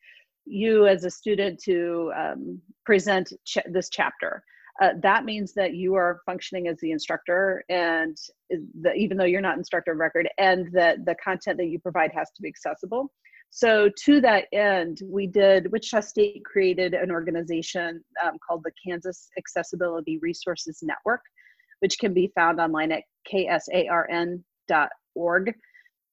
you 0.45 0.87
as 0.87 1.03
a 1.03 1.09
student 1.09 1.59
to 1.65 2.11
um, 2.17 2.61
present 2.85 3.33
ch- 3.45 3.57
this 3.69 3.89
chapter, 3.91 4.43
uh, 4.81 4.91
that 5.01 5.25
means 5.25 5.53
that 5.53 5.73
you 5.73 5.95
are 5.95 6.21
functioning 6.25 6.67
as 6.67 6.77
the 6.81 6.91
instructor 6.91 7.63
and 7.69 8.17
the, 8.49 8.93
even 8.93 9.17
though 9.17 9.25
you're 9.25 9.41
not 9.41 9.57
instructor 9.57 9.91
of 9.93 9.97
record 9.97 10.29
and 10.37 10.71
that 10.71 11.03
the 11.05 11.15
content 11.15 11.57
that 11.57 11.67
you 11.67 11.79
provide 11.79 12.11
has 12.13 12.29
to 12.35 12.41
be 12.41 12.47
accessible. 12.47 13.11
So 13.49 13.89
to 14.03 14.21
that 14.21 14.45
end 14.53 15.01
we 15.05 15.25
did 15.25 15.71
wichita 15.71 16.01
state 16.01 16.43
created 16.45 16.93
an 16.93 17.11
organization 17.11 18.03
um, 18.23 18.37
called 18.45 18.61
the 18.63 18.71
kansas 18.85 19.29
accessibility 19.37 20.17
resources 20.19 20.79
network 20.83 21.21
which 21.79 21.97
can 21.97 22.13
be 22.13 22.31
found 22.35 22.59
online 22.59 22.91
at 22.91 23.03
ksarn.org 23.31 24.43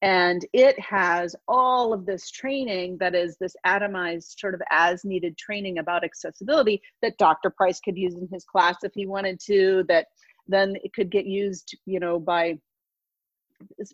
and 0.05 0.44
it 0.52 0.78
has 0.78 1.34
all 1.48 1.94
of 1.94 2.05
this 2.05 2.30
training 2.30 2.98
that 3.00 3.14
is 3.14 3.36
this 3.38 3.57
atomized 3.66 4.38
sort 4.38 4.55
of 4.55 4.61
as 4.70 5.05
needed 5.05 5.36
training 5.38 5.78
about 5.78 6.05
accessibility 6.05 6.80
that 7.02 7.18
dr 7.18 7.48
price 7.50 7.80
could 7.80 7.96
use 7.96 8.14
in 8.14 8.28
his 8.32 8.44
class 8.44 8.76
if 8.82 8.92
he 8.94 9.07
wanted 9.07 9.40
to 9.40 9.84
that 9.88 10.07
then 10.46 10.74
it 10.84 10.92
could 10.92 11.11
get 11.11 11.26
used 11.26 11.76
you 11.86 11.98
know 11.98 12.18
by 12.18 12.59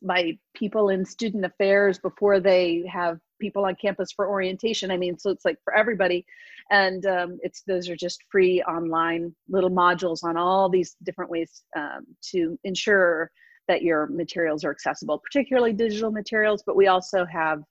by 0.02 0.38
people 0.54 0.88
in 0.88 1.04
student 1.04 1.44
affairs 1.44 1.98
before 1.98 2.40
they 2.40 2.84
have 2.90 3.18
people 3.40 3.64
on 3.64 3.74
campus 3.74 4.12
for 4.12 4.28
orientation. 4.28 4.90
I 4.90 4.96
mean 4.96 5.18
so 5.18 5.30
it's 5.30 5.44
like 5.44 5.58
for 5.64 5.74
everybody. 5.74 6.26
And 6.70 7.04
um, 7.06 7.38
it's 7.42 7.62
those 7.62 7.88
are 7.88 7.96
just 7.96 8.22
free 8.30 8.62
online 8.62 9.34
little 9.48 9.70
modules 9.70 10.22
on 10.22 10.36
all 10.36 10.68
these 10.68 10.96
different 11.02 11.30
ways 11.30 11.62
um, 11.76 12.06
to 12.30 12.58
ensure 12.64 13.30
that 13.70 13.82
your 13.82 14.08
materials 14.08 14.64
are 14.64 14.72
accessible, 14.72 15.16
particularly 15.18 15.72
digital 15.72 16.10
materials, 16.10 16.64
but 16.66 16.74
we 16.74 16.88
also 16.88 17.24
have 17.24 17.62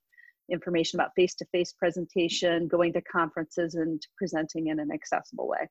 information 0.49 0.97
about 0.97 1.11
face-to-face 1.13 1.73
presentation, 1.73 2.69
going 2.69 2.93
to 2.93 3.01
conferences 3.01 3.75
and 3.75 4.01
presenting 4.17 4.67
in 4.67 4.79
an 4.79 4.91
accessible 4.93 5.47
way. 5.47 5.67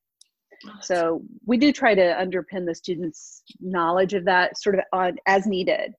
So 0.83 1.23
we 1.47 1.57
do 1.57 1.73
try 1.73 1.95
to 1.95 2.03
underpin 2.25 2.67
the 2.67 2.75
students' 2.75 3.43
knowledge 3.61 4.13
of 4.13 4.25
that 4.27 4.59
sort 4.59 4.75
of 4.75 4.83
on, 4.93 5.17
as 5.27 5.47
needed, 5.47 5.95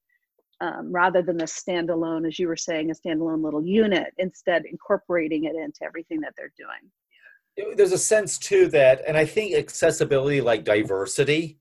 um, 0.62 0.92
rather 0.92 1.22
than 1.24 1.38
the 1.38 1.46
standalone, 1.46 2.28
as 2.28 2.38
you 2.38 2.48
were 2.48 2.58
saying, 2.58 2.92
a 2.92 2.94
standalone 2.94 3.44
little 3.44 3.66
unit, 3.66 4.14
instead 4.18 4.66
incorporating 4.66 5.46
it 5.46 5.56
into 5.56 5.84
everything 5.84 6.20
that 6.22 6.34
they're 6.38 6.54
doing. 6.58 7.76
There's 7.78 7.94
a 7.94 7.98
sense 7.98 8.38
too 8.38 8.68
that, 8.68 9.02
and 9.08 9.18
I 9.18 9.26
think 9.26 9.56
accessibility 9.56 10.40
like 10.40 10.64
diversity 10.64 11.59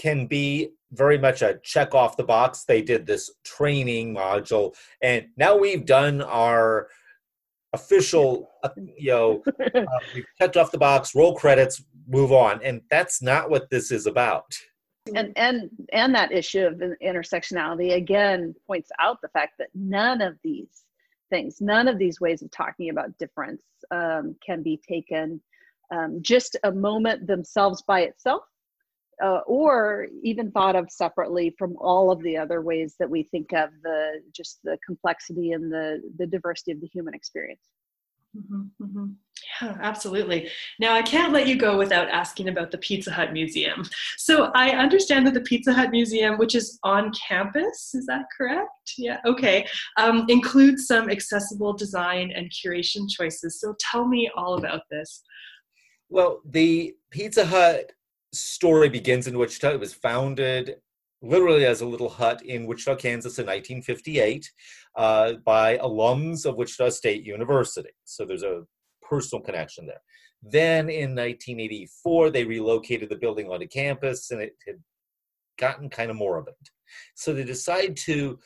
can 0.00 0.26
be 0.26 0.70
very 0.92 1.18
much 1.18 1.42
a 1.42 1.60
check 1.62 1.94
off 1.94 2.16
the 2.16 2.24
box. 2.24 2.64
They 2.64 2.80
did 2.80 3.06
this 3.06 3.30
training 3.44 4.14
module, 4.14 4.74
and 5.02 5.26
now 5.36 5.56
we've 5.56 5.84
done 5.84 6.22
our 6.22 6.88
official, 7.72 8.50
uh, 8.64 8.70
you 8.76 9.10
know, 9.10 9.42
uh, 9.74 9.84
we've 10.14 10.24
checked 10.40 10.56
off 10.56 10.72
the 10.72 10.78
box, 10.78 11.14
roll 11.14 11.34
credits, 11.34 11.84
move 12.08 12.32
on, 12.32 12.60
and 12.64 12.80
that's 12.90 13.20
not 13.20 13.50
what 13.50 13.68
this 13.70 13.92
is 13.92 14.06
about. 14.06 14.56
And 15.14 15.32
and 15.36 15.70
and 15.92 16.14
that 16.14 16.32
issue 16.32 16.66
of 16.66 16.82
intersectionality 17.02 17.94
again 17.94 18.54
points 18.66 18.90
out 18.98 19.18
the 19.22 19.28
fact 19.28 19.54
that 19.58 19.68
none 19.74 20.22
of 20.22 20.36
these 20.42 20.84
things, 21.28 21.60
none 21.60 21.88
of 21.88 21.98
these 21.98 22.20
ways 22.20 22.42
of 22.42 22.50
talking 22.50 22.90
about 22.90 23.16
difference, 23.18 23.62
um, 23.90 24.34
can 24.44 24.62
be 24.62 24.80
taken 24.88 25.40
um, 25.92 26.20
just 26.22 26.56
a 26.64 26.72
moment 26.72 27.26
themselves 27.26 27.82
by 27.82 28.00
itself 28.00 28.42
uh, 29.22 29.40
or 29.46 30.06
even 30.22 30.50
thought 30.50 30.76
of 30.76 30.90
separately 30.90 31.54
from 31.58 31.76
all 31.78 32.10
of 32.10 32.22
the 32.22 32.36
other 32.36 32.62
ways 32.62 32.96
that 32.98 33.08
we 33.08 33.22
think 33.24 33.52
of 33.52 33.70
the 33.82 34.20
just 34.34 34.60
the 34.64 34.78
complexity 34.84 35.52
and 35.52 35.72
the 35.72 36.00
the 36.18 36.26
diversity 36.26 36.72
of 36.72 36.80
the 36.80 36.86
human 36.86 37.14
experience 37.14 37.68
mm-hmm, 38.36 38.62
mm-hmm. 38.82 39.06
Yeah, 39.62 39.76
absolutely. 39.80 40.48
Now, 40.78 40.94
I 40.94 41.02
can't 41.02 41.32
let 41.32 41.46
you 41.46 41.56
go 41.56 41.76
without 41.76 42.08
asking 42.08 42.48
about 42.48 42.70
the 42.70 42.78
Pizza 42.78 43.10
Hut 43.10 43.32
Museum. 43.32 43.84
So, 44.16 44.50
I 44.54 44.70
understand 44.70 45.26
that 45.26 45.34
the 45.34 45.40
Pizza 45.40 45.72
Hut 45.72 45.90
Museum, 45.90 46.38
which 46.38 46.54
is 46.54 46.78
on 46.82 47.12
campus, 47.12 47.94
is 47.94 48.06
that 48.06 48.26
correct? 48.36 48.68
Yeah, 48.98 49.18
okay, 49.24 49.66
um, 49.96 50.26
includes 50.28 50.86
some 50.86 51.10
accessible 51.10 51.72
design 51.72 52.32
and 52.34 52.50
curation 52.50 53.08
choices. 53.08 53.60
So, 53.60 53.74
tell 53.80 54.06
me 54.06 54.30
all 54.36 54.58
about 54.58 54.82
this. 54.90 55.22
Well, 56.08 56.42
the 56.44 56.94
Pizza 57.10 57.46
Hut 57.46 57.92
story 58.32 58.88
begins 58.88 59.26
in 59.26 59.38
Wichita. 59.38 59.70
It 59.70 59.80
was 59.80 59.94
founded 59.94 60.76
literally 61.22 61.66
as 61.66 61.80
a 61.80 61.86
little 61.86 62.08
hut 62.08 62.42
in 62.42 62.66
Wichita, 62.66 62.96
Kansas 62.96 63.38
in 63.38 63.46
1958 63.46 64.50
uh, 64.96 65.34
by 65.44 65.78
alums 65.78 66.46
of 66.46 66.56
Wichita 66.56 66.90
State 66.90 67.24
University. 67.24 67.90
So 68.04 68.24
there's 68.24 68.42
a 68.42 68.62
personal 69.02 69.42
connection 69.42 69.86
there. 69.86 70.00
Then 70.42 70.88
in 70.88 71.10
1984, 71.10 72.30
they 72.30 72.44
relocated 72.44 73.10
the 73.10 73.16
building 73.16 73.50
onto 73.50 73.66
campus 73.66 74.30
and 74.30 74.40
it 74.40 74.54
had 74.66 74.76
gotten 75.58 75.90
kind 75.90 76.10
of 76.10 76.16
moribund. 76.16 76.56
So 77.14 77.34
they 77.34 77.44
decided 77.44 77.96
to 77.98 78.38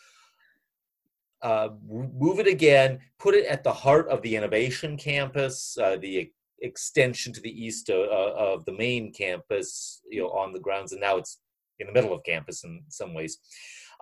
uh, 1.42 1.68
move 1.86 2.40
it 2.40 2.48
again, 2.48 2.98
put 3.18 3.34
it 3.34 3.46
at 3.46 3.62
the 3.62 3.72
heart 3.72 4.08
of 4.08 4.22
the 4.22 4.34
innovation 4.34 4.96
campus, 4.96 5.78
uh, 5.78 5.96
the 6.00 6.32
extension 6.64 7.32
to 7.32 7.40
the 7.40 7.64
east 7.64 7.90
of, 7.90 8.08
uh, 8.08 8.34
of, 8.34 8.64
the 8.64 8.72
main 8.72 9.12
campus, 9.12 10.00
you 10.10 10.22
know, 10.22 10.28
on 10.30 10.52
the 10.52 10.60
grounds, 10.60 10.92
and 10.92 11.00
now 11.00 11.16
it's 11.16 11.38
in 11.78 11.86
the 11.86 11.92
middle 11.92 12.12
of 12.12 12.24
campus 12.24 12.64
in 12.64 12.82
some 12.88 13.14
ways. 13.14 13.38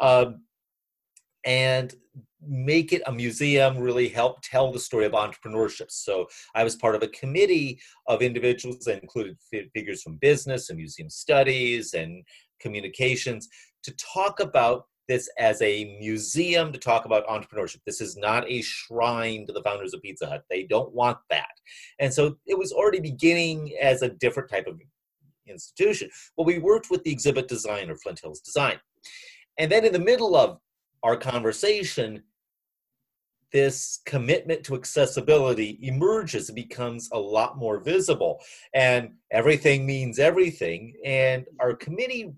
Um, 0.01 0.43
and 1.45 1.95
make 2.47 2.93
it 2.93 3.03
a 3.07 3.13
museum 3.13 3.79
really 3.79 4.09
help 4.09 4.41
tell 4.43 4.73
the 4.73 4.79
story 4.79 5.05
of 5.05 5.13
entrepreneurship 5.13 5.91
so 5.91 6.27
i 6.55 6.63
was 6.63 6.77
part 6.77 6.95
of 6.95 7.03
a 7.03 7.09
committee 7.09 7.81
of 8.07 8.23
individuals 8.23 8.85
that 8.85 9.03
included 9.03 9.37
figures 9.75 10.03
from 10.03 10.17
business 10.17 10.69
and 10.69 10.79
museum 10.79 11.11
studies 11.11 11.95
and 11.95 12.25
communications 12.61 13.49
to 13.83 13.93
talk 13.97 14.41
about 14.41 14.87
this 15.13 15.29
as 15.39 15.61
a 15.61 15.97
museum 16.01 16.73
to 16.73 16.79
talk 16.79 17.05
about 17.05 17.27
entrepreneurship. 17.27 17.81
This 17.85 18.01
is 18.01 18.17
not 18.17 18.51
a 18.51 18.63
shrine 18.63 19.47
to 19.47 19.53
the 19.53 19.63
founders 19.63 19.93
of 19.93 20.01
Pizza 20.01 20.27
Hut. 20.27 20.45
They 20.49 20.63
don't 20.63 20.93
want 20.95 21.19
that. 21.29 21.53
And 21.99 22.13
so 22.13 22.39
it 22.47 22.59
was 22.59 22.73
already 22.73 23.01
beginning 23.01 23.75
as 23.81 24.01
a 24.01 24.09
different 24.09 24.49
type 24.49 24.67
of 24.67 24.81
institution. 25.47 26.09
Well, 26.37 26.47
we 26.47 26.59
worked 26.59 26.91
with 26.91 27.03
the 27.05 27.13
exhibit 27.13 27.47
designer, 27.47 27.95
Flint 27.97 28.21
Hills 28.23 28.41
Design. 28.41 28.79
And 29.59 29.71
then 29.71 29.85
in 29.85 29.93
the 29.93 29.99
middle 29.99 30.35
of 30.35 30.59
our 31.03 31.17
conversation, 31.17 32.23
this 33.53 34.01
commitment 34.07 34.65
to 34.65 34.75
accessibility 34.75 35.79
emerges 35.83 36.49
and 36.49 36.57
becomes 36.57 37.11
a 37.13 37.19
lot 37.19 37.59
more 37.59 37.81
visible. 37.81 38.41
And 38.73 39.11
everything 39.31 39.85
means 39.85 40.19
everything. 40.19 40.95
And 41.05 41.45
our 41.61 41.75
committee 41.75 42.33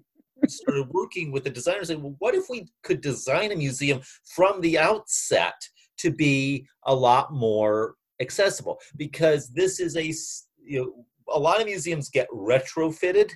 started 0.49 0.88
working 0.90 1.32
with 1.32 1.45
the 1.45 1.51
designers 1.51 1.88
saying, 1.88 2.03
well, 2.03 2.16
what 2.18 2.34
if 2.34 2.49
we 2.49 2.66
could 2.82 3.01
design 3.01 3.53
a 3.53 3.57
museum 3.57 4.01
from 4.24 4.61
the 4.61 4.78
outset 4.78 5.55
to 5.99 6.11
be 6.11 6.66
a 6.84 6.95
lot 6.95 7.32
more 7.32 7.95
accessible? 8.20 8.78
Because 8.97 9.51
this 9.51 9.80
is 9.80 9.97
a, 9.97 10.12
you 10.64 10.80
know, 10.80 11.05
a 11.28 11.38
lot 11.38 11.61
of 11.61 11.66
museums 11.66 12.11
get 12.11 12.28
retrofitted 12.30 13.30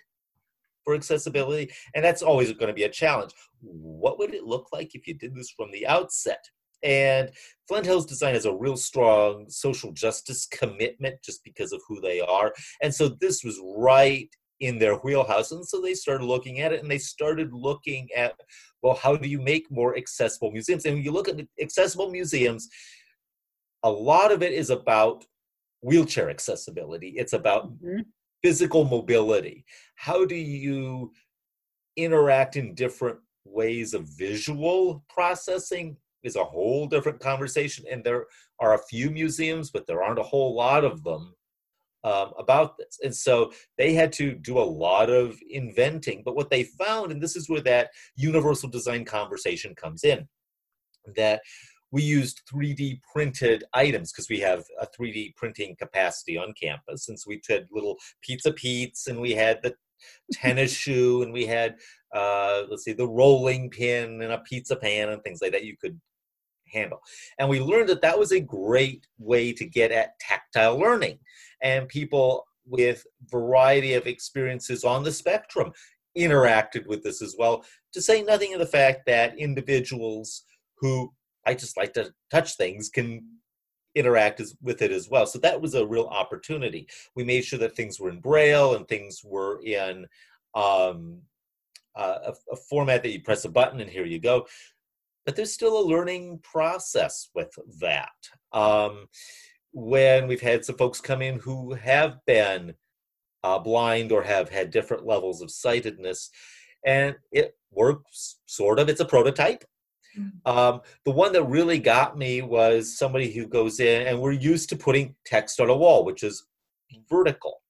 for 0.85 0.95
accessibility, 0.95 1.71
and 1.95 2.05
that's 2.05 2.23
always 2.23 2.53
going 2.53 2.69
to 2.69 2.73
be 2.73 2.85
a 2.85 2.89
challenge. 2.89 3.33
What 3.61 4.19
would 4.19 4.35
it 4.35 4.45
look 4.45 4.69
like 4.73 4.95
if 4.95 5.07
you 5.07 5.15
did 5.15 5.35
this 5.35 5.51
from 5.51 5.71
the 5.73 5.87
outset? 5.87 6.45
And 6.83 7.31
Flint 7.67 7.87
Hills 7.87 8.07
Design 8.07 8.35
has 8.35 8.45
a 8.45 8.55
real 8.55 8.77
strong 8.77 9.47
social 9.49 9.93
justice 9.93 10.47
commitment 10.47 11.17
just 11.25 11.43
because 11.45 11.73
of 11.73 11.83
who 11.89 12.01
they 12.01 12.21
are. 12.21 12.55
And 12.83 12.95
so 12.95 13.09
this 13.09 13.43
was 13.43 13.61
right 13.77 14.29
in 14.61 14.79
their 14.79 14.97
wheelhouse. 14.97 15.53
And 15.53 15.67
so 15.67 15.81
they 15.81 15.95
started 15.95 16.25
looking 16.25 16.61
at 16.61 16.73
it 16.73 16.83
and 16.83 16.91
they 16.91 16.99
started 16.99 17.53
looking 17.53 18.09
at, 18.17 18.35
well, 18.83 18.95
how 18.95 19.17
do 19.17 19.29
you 19.29 19.41
make 19.41 19.71
more 19.71 19.97
accessible 19.97 20.51
museums? 20.51 20.85
And 20.85 20.97
when 20.97 21.05
you 21.05 21.13
look 21.13 21.29
at 21.29 21.41
accessible 21.61 22.11
museums, 22.11 22.69
a 23.83 23.91
lot 23.91 24.33
of 24.33 24.43
it 24.43 24.53
is 24.53 24.71
about 24.71 25.25
wheelchair 25.81 26.29
accessibility, 26.29 27.15
it's 27.17 27.33
about 27.33 27.71
mm-hmm. 27.71 28.01
physical 28.43 28.85
mobility. 28.85 29.65
How 29.95 30.25
do 30.25 30.35
you 30.35 31.13
interact 31.97 32.57
in 32.57 32.75
different 32.75 33.19
ways 33.45 33.95
of 33.95 34.09
visual 34.17 35.05
processing? 35.09 35.97
Is 36.25 36.35
a 36.35 36.43
whole 36.43 36.89
different 36.89 37.21
conversation, 37.21 37.85
and 37.89 38.03
there 38.03 38.27
are 38.59 38.75
a 38.75 38.83
few 38.91 39.09
museums, 39.09 39.71
but 39.71 39.87
there 39.87 40.03
aren't 40.03 40.19
a 40.19 40.25
whole 40.25 40.53
lot 40.53 40.83
of 40.83 41.05
them 41.05 41.33
um, 42.05 42.33
about 42.39 42.77
this. 42.77 42.99
And 43.03 43.15
so 43.15 43.53
they 43.77 43.93
had 43.93 44.13
to 44.15 44.35
do 44.35 44.59
a 44.59 44.61
lot 44.61 45.11
of 45.11 45.39
inventing. 45.51 46.23
But 46.25 46.37
what 46.37 46.51
they 46.51 46.65
found, 46.65 47.13
and 47.13 47.23
this 47.23 47.37
is 47.37 47.49
where 47.49 47.61
that 47.63 47.91
universal 48.17 48.69
design 48.69 49.05
conversation 49.05 49.75
comes 49.75 50.05
in, 50.05 50.29
that 51.17 51.41
we 51.91 52.03
used 52.03 52.43
3D 52.53 53.01
printed 53.13 53.65
items 53.73 54.13
because 54.13 54.29
we 54.29 54.41
have 54.41 54.65
a 54.81 54.87
3D 54.87 55.35
printing 55.37 55.75
capacity 55.79 56.37
on 56.37 56.53
campus. 56.61 57.09
And 57.09 57.19
so 57.19 57.29
we 57.29 57.41
had 57.49 57.67
little 57.73 57.97
pizza 58.23 58.53
Pete's 58.53 59.07
and 59.07 59.21
we 59.21 59.33
had 59.33 59.61
the 59.63 59.75
tennis 60.33 60.73
shoe 60.77 61.23
and 61.23 61.33
we 61.33 61.47
had, 61.47 61.77
uh, 62.15 62.65
let's 62.69 62.85
see, 62.85 62.93
the 62.93 63.09
rolling 63.09 63.71
pin 63.71 64.21
and 64.23 64.33
a 64.33 64.39
pizza 64.39 64.77
pan 64.77 65.09
and 65.09 65.23
things 65.23 65.41
like 65.41 65.53
that 65.53 65.65
you 65.65 65.77
could 65.81 65.99
handle. 66.73 67.01
And 67.39 67.49
we 67.49 67.61
learned 67.61 67.89
that 67.89 68.03
that 68.03 68.19
was 68.19 68.33
a 68.33 68.41
great 68.41 69.07
way 69.19 69.53
to 69.53 69.65
get 69.65 69.93
at 69.93 70.19
tactile 70.21 70.79
learning. 70.79 71.19
And 71.63 71.89
people 71.89 72.45
with 72.67 73.07
variety 73.31 73.95
of 73.95 74.07
experiences 74.07 74.85
on 74.85 75.03
the 75.03 75.13
spectrum 75.13 75.73
interacted 76.17 76.87
with 76.87 77.03
this 77.03 77.23
as 77.23 77.37
well, 77.39 77.65
to 77.93 78.03
say 78.03 78.23
nothing 78.23 78.53
of 78.53 78.61
the 78.61 78.67
fact 78.67 79.07
that 79.07 79.39
individuals 79.39 80.45
who 80.81 81.13
I 81.47 81.55
just 81.55 81.77
like 81.77 81.95
to 81.95 82.13
touch 82.31 82.57
things 82.57 82.89
can 82.89 83.25
interact 83.95 84.41
as, 84.41 84.55
with 84.63 84.83
it 84.83 84.93
as 84.93 85.09
well. 85.09 85.27
So 85.27 85.39
that 85.41 85.61
was 85.61 85.75
a 85.75 85.87
real 85.87 86.07
opportunity. 86.07 86.87
We 87.17 87.25
made 87.25 87.45
sure 87.45 87.59
that 87.61 87.75
things 87.75 87.99
were 87.99 88.11
in 88.11 88.21
Braille 88.21 88.75
and 88.75 88.87
things 88.87 89.23
were 89.25 89.61
in 89.63 90.07
um, 90.55 91.19
uh, 91.97 92.19
a, 92.27 92.53
a, 92.53 92.57
format 92.69 93.03
that 93.03 93.11
you 93.11 93.23
press 93.23 93.45
a 93.45 93.49
button 93.49 93.81
and 93.81 93.91
here 93.91 94.05
you 94.05 94.21
go. 94.21 94.47
But 95.29 95.37
there's 95.37 95.53
still 95.53 95.79
a 95.79 95.85
learning 95.87 96.41
process 96.43 97.29
with 97.35 97.51
that. 97.81 98.09
Um, 98.55 99.09
when 99.75 100.27
we've 100.27 100.41
had 100.41 100.65
some 100.65 100.79
folks 100.79 101.03
come 101.03 101.21
in 101.21 101.39
who 101.39 101.75
have 101.75 102.17
been 102.27 102.73
uh, 103.45 103.59
blind 103.59 104.11
or 104.11 104.23
have 104.23 104.49
had 104.49 104.71
different 104.71 105.05
levels 105.05 105.43
of 105.43 105.51
sightedness, 105.51 106.31
and 106.87 107.15
it 107.31 107.55
works 107.71 108.41
sort 108.47 108.79
of. 108.79 108.89
It's 108.89 109.03
a 109.03 109.05
prototype. 109.05 109.65
Mm-hmm. 110.19 110.51
Um, 110.51 110.81
the 111.05 111.11
one 111.11 111.35
that 111.35 111.43
really 111.43 111.79
got 111.79 112.17
me 112.17 112.41
was 112.41 112.97
somebody 112.97 113.31
who 113.31 113.47
goes 113.47 113.81
in, 113.81 114.07
and 114.07 114.19
we're 114.19 114.33
used 114.33 114.71
to 114.71 114.77
putting 114.77 115.15
text 115.27 115.61
on 115.61 115.69
a 115.69 115.77
wall, 115.77 116.07
which 116.07 116.23
is 116.23 116.47
vertical. 117.11 117.61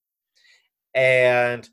And 0.95 1.69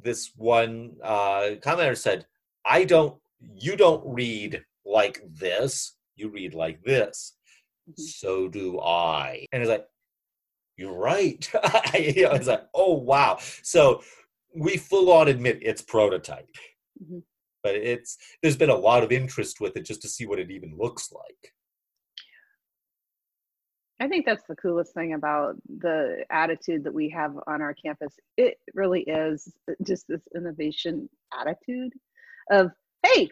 this 0.00 0.30
one 0.36 0.92
uh, 1.02 1.56
commenter 1.58 1.96
said, 1.96 2.24
I 2.64 2.84
don't, 2.84 3.18
you 3.40 3.74
don't 3.74 4.04
read 4.06 4.62
like 4.84 5.22
this, 5.32 5.96
you 6.16 6.30
read 6.30 6.54
like 6.54 6.82
this. 6.82 7.36
Mm-hmm. 7.88 8.02
So 8.02 8.48
do 8.48 8.80
I. 8.80 9.46
And 9.52 9.62
it's 9.62 9.70
like, 9.70 9.86
you're 10.76 10.96
right. 10.96 11.48
I 11.54 12.28
was 12.32 12.48
like, 12.48 12.66
oh, 12.74 12.94
wow. 12.94 13.38
So 13.62 14.02
we 14.54 14.76
full 14.76 15.12
on 15.12 15.28
admit 15.28 15.60
it's 15.62 15.82
prototype. 15.82 16.48
Mm-hmm 17.02 17.18
but 17.62 17.76
it's 17.76 18.18
there's 18.42 18.56
been 18.56 18.70
a 18.70 18.74
lot 18.74 19.02
of 19.02 19.12
interest 19.12 19.60
with 19.60 19.76
it 19.76 19.84
just 19.84 20.02
to 20.02 20.08
see 20.08 20.26
what 20.26 20.38
it 20.38 20.50
even 20.50 20.76
looks 20.76 21.12
like 21.12 21.52
I 24.02 24.08
think 24.08 24.26
that's 24.26 24.42
the 24.48 24.56
coolest 24.56 24.94
thing 24.94 25.14
about 25.14 25.54
the 25.78 26.24
attitude 26.28 26.82
that 26.82 26.92
we 26.92 27.08
have 27.10 27.36
on 27.46 27.62
our 27.62 27.72
campus. 27.72 28.12
It 28.36 28.56
really 28.74 29.02
is 29.02 29.48
just 29.86 30.06
this 30.08 30.22
innovation 30.34 31.08
attitude 31.38 31.92
of, 32.50 32.72
hey, 33.06 33.30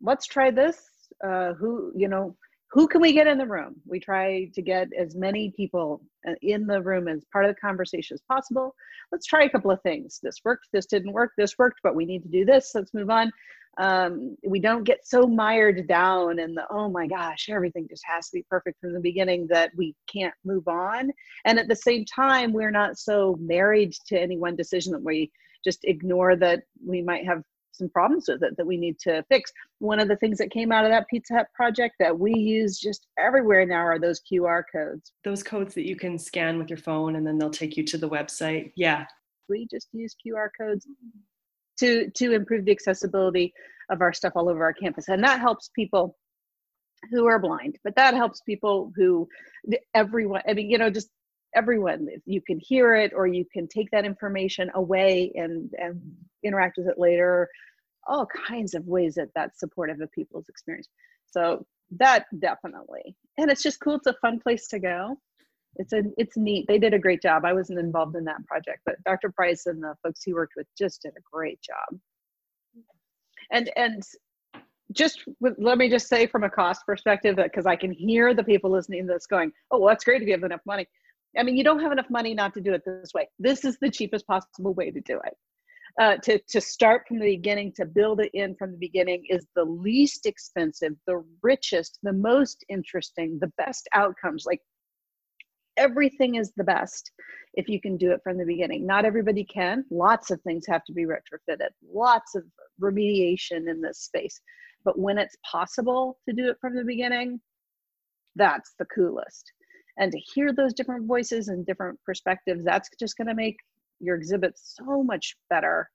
let's 0.00 0.26
try 0.26 0.50
this. 0.50 0.78
Uh, 1.24 1.52
who, 1.54 1.92
you 1.94 2.08
know, 2.08 2.36
who 2.70 2.86
can 2.86 3.00
we 3.00 3.12
get 3.12 3.26
in 3.26 3.36
the 3.36 3.46
room? 3.46 3.74
We 3.86 3.98
try 3.98 4.48
to 4.54 4.62
get 4.62 4.88
as 4.96 5.16
many 5.16 5.52
people 5.56 6.02
uh, 6.28 6.34
in 6.42 6.66
the 6.66 6.80
room 6.80 7.08
as 7.08 7.24
part 7.32 7.44
of 7.44 7.54
the 7.54 7.60
conversation 7.60 8.14
as 8.14 8.22
possible. 8.28 8.74
Let's 9.10 9.26
try 9.26 9.44
a 9.44 9.50
couple 9.50 9.70
of 9.70 9.82
things. 9.82 10.20
This 10.22 10.40
worked, 10.44 10.68
this 10.72 10.86
didn't 10.86 11.12
work, 11.12 11.32
this 11.36 11.58
worked, 11.58 11.80
but 11.82 11.96
we 11.96 12.04
need 12.04 12.22
to 12.22 12.28
do 12.28 12.44
this. 12.44 12.70
Let's 12.74 12.94
move 12.94 13.10
on 13.10 13.32
um, 13.78 14.36
we 14.44 14.60
don't 14.60 14.84
get 14.84 15.06
so 15.06 15.26
mired 15.26 15.86
down 15.86 16.38
in 16.38 16.54
the 16.54 16.64
oh 16.70 16.88
my 16.88 17.06
gosh 17.06 17.48
everything 17.48 17.86
just 17.88 18.02
has 18.04 18.28
to 18.28 18.38
be 18.38 18.46
perfect 18.50 18.80
from 18.80 18.92
the 18.92 19.00
beginning 19.00 19.46
that 19.48 19.70
we 19.76 19.94
can't 20.12 20.34
move 20.44 20.66
on 20.66 21.10
and 21.44 21.58
at 21.58 21.68
the 21.68 21.76
same 21.76 22.04
time 22.04 22.52
we're 22.52 22.70
not 22.70 22.98
so 22.98 23.36
married 23.40 23.94
to 24.06 24.20
any 24.20 24.36
one 24.36 24.56
decision 24.56 24.92
that 24.92 25.02
we 25.02 25.30
just 25.64 25.80
ignore 25.84 26.36
that 26.36 26.62
we 26.84 27.00
might 27.00 27.24
have 27.24 27.42
some 27.80 27.88
problems 27.88 28.28
with 28.28 28.42
it 28.42 28.56
that 28.56 28.66
we 28.66 28.76
need 28.76 28.98
to 29.00 29.24
fix. 29.28 29.52
One 29.78 29.98
of 29.98 30.08
the 30.08 30.16
things 30.16 30.38
that 30.38 30.50
came 30.50 30.70
out 30.70 30.84
of 30.84 30.90
that 30.90 31.08
pizza 31.08 31.34
hut 31.34 31.46
project 31.54 31.96
that 31.98 32.16
we 32.16 32.32
use 32.34 32.78
just 32.78 33.06
everywhere 33.18 33.66
now 33.66 33.80
are 33.80 33.98
those 33.98 34.20
qr 34.30 34.62
codes. 34.72 35.12
Those 35.24 35.42
codes 35.42 35.74
that 35.74 35.88
you 35.88 35.96
can 35.96 36.18
scan 36.18 36.58
with 36.58 36.68
your 36.68 36.78
phone 36.78 37.16
and 37.16 37.26
then 37.26 37.38
they'll 37.38 37.50
take 37.50 37.76
you 37.76 37.84
to 37.84 37.98
the 37.98 38.08
website. 38.08 38.72
Yeah. 38.76 39.06
We 39.48 39.66
just 39.70 39.88
use 39.92 40.14
qr 40.24 40.48
codes 40.58 40.86
to 41.80 42.10
to 42.10 42.32
improve 42.32 42.66
the 42.66 42.72
accessibility 42.72 43.52
of 43.90 44.02
our 44.02 44.12
stuff 44.12 44.34
all 44.36 44.48
over 44.48 44.62
our 44.62 44.74
campus. 44.74 45.08
And 45.08 45.24
that 45.24 45.40
helps 45.40 45.70
people 45.74 46.16
who 47.10 47.26
are 47.26 47.38
blind 47.38 47.78
but 47.82 47.96
that 47.96 48.12
helps 48.12 48.42
people 48.42 48.92
who 48.94 49.26
everyone 49.94 50.42
i 50.46 50.52
mean 50.52 50.68
you 50.68 50.76
know 50.76 50.90
just 50.90 51.08
everyone 51.54 52.08
you 52.26 52.40
can 52.40 52.58
hear 52.60 52.94
it 52.94 53.12
or 53.14 53.26
you 53.26 53.44
can 53.52 53.66
take 53.66 53.90
that 53.90 54.04
information 54.04 54.70
away 54.74 55.32
and 55.34 55.72
and 55.78 56.00
interact 56.44 56.76
with 56.78 56.86
it 56.86 56.98
later 56.98 57.48
all 58.06 58.26
kinds 58.46 58.74
of 58.74 58.86
ways 58.86 59.14
that 59.14 59.28
that's 59.34 59.60
supportive 59.60 60.00
of 60.00 60.10
people's 60.12 60.48
experience 60.48 60.88
so 61.26 61.64
that 61.90 62.24
definitely 62.38 63.16
and 63.38 63.50
it's 63.50 63.62
just 63.62 63.80
cool 63.80 63.96
it's 63.96 64.06
a 64.06 64.14
fun 64.22 64.38
place 64.38 64.68
to 64.68 64.78
go 64.78 65.16
it's 65.76 65.92
a 65.92 66.02
it's 66.16 66.36
neat. 66.36 66.66
They 66.66 66.78
did 66.78 66.94
a 66.94 66.98
great 66.98 67.22
job. 67.22 67.44
I 67.44 67.52
wasn't 67.52 67.78
involved 67.78 68.16
in 68.16 68.24
that 68.24 68.44
project, 68.46 68.80
but 68.84 69.02
Dr. 69.04 69.30
Price 69.30 69.66
and 69.66 69.82
the 69.82 69.94
folks 70.02 70.22
he 70.22 70.34
worked 70.34 70.54
with 70.56 70.66
just 70.76 71.02
did 71.02 71.12
a 71.16 71.22
great 71.32 71.60
job. 71.62 71.98
And 73.52 73.70
and 73.76 74.02
just 74.92 75.22
with, 75.38 75.54
let 75.58 75.78
me 75.78 75.88
just 75.88 76.08
say 76.08 76.26
from 76.26 76.42
a 76.42 76.50
cost 76.50 76.84
perspective 76.84 77.38
uh, 77.38 77.42
that 77.42 77.52
because 77.52 77.66
I 77.66 77.76
can 77.76 77.92
hear 77.92 78.34
the 78.34 78.42
people 78.42 78.70
listening 78.70 79.06
to 79.06 79.12
this 79.12 79.26
going, 79.26 79.52
oh, 79.70 79.78
well, 79.78 79.88
that's 79.88 80.04
great 80.04 80.20
if 80.20 80.26
you 80.26 80.34
have 80.34 80.42
enough 80.42 80.60
money. 80.66 80.86
I 81.38 81.42
mean, 81.42 81.56
you 81.56 81.64
don't 81.64 81.80
have 81.80 81.92
enough 81.92 82.10
money 82.10 82.34
not 82.34 82.54
to 82.54 82.60
do 82.60 82.72
it 82.74 82.82
this 82.84 83.12
way. 83.14 83.28
This 83.38 83.64
is 83.64 83.78
the 83.80 83.90
cheapest 83.90 84.26
possible 84.26 84.74
way 84.74 84.90
to 84.90 85.00
do 85.00 85.20
it. 85.24 85.34
Uh, 86.00 86.16
to 86.18 86.38
to 86.48 86.60
start 86.60 87.02
from 87.08 87.18
the 87.18 87.36
beginning, 87.36 87.72
to 87.72 87.84
build 87.84 88.20
it 88.20 88.30
in 88.32 88.54
from 88.54 88.70
the 88.70 88.78
beginning 88.78 89.24
is 89.28 89.46
the 89.56 89.64
least 89.64 90.24
expensive, 90.24 90.92
the 91.06 91.24
richest, 91.42 91.98
the 92.02 92.12
most 92.12 92.64
interesting, 92.68 93.38
the 93.40 93.52
best 93.58 93.88
outcomes. 93.92 94.44
Like 94.46 94.60
everything 95.76 96.36
is 96.36 96.52
the 96.56 96.64
best 96.64 97.10
if 97.54 97.68
you 97.68 97.80
can 97.80 97.96
do 97.96 98.12
it 98.12 98.20
from 98.22 98.38
the 98.38 98.44
beginning. 98.44 98.86
Not 98.86 99.04
everybody 99.04 99.44
can. 99.44 99.84
Lots 99.90 100.30
of 100.30 100.40
things 100.42 100.64
have 100.68 100.84
to 100.84 100.92
be 100.92 101.06
retrofitted, 101.06 101.70
lots 101.92 102.34
of 102.36 102.44
remediation 102.80 103.68
in 103.68 103.80
this 103.80 104.00
space. 104.00 104.40
But 104.84 104.98
when 104.98 105.18
it's 105.18 105.36
possible 105.50 106.18
to 106.28 106.34
do 106.34 106.48
it 106.48 106.56
from 106.60 106.76
the 106.76 106.84
beginning, 106.84 107.40
that's 108.36 108.74
the 108.78 108.86
coolest. 108.86 109.52
And 110.00 110.10
to 110.10 110.18
hear 110.18 110.52
those 110.52 110.72
different 110.72 111.06
voices 111.06 111.48
and 111.48 111.64
different 111.64 111.98
perspectives, 112.04 112.64
that's 112.64 112.88
just 112.98 113.16
going 113.16 113.28
to 113.28 113.34
make 113.34 113.56
your 114.00 114.16
exhibit 114.16 114.54
so 114.56 115.02
much 115.04 115.36
better, 115.50 115.90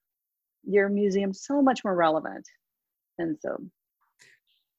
your 0.63 0.89
museum 0.89 1.33
so 1.33 1.61
much 1.61 1.83
more 1.83 1.95
relevant. 1.95 2.47
And 3.17 3.35
so 3.41 3.57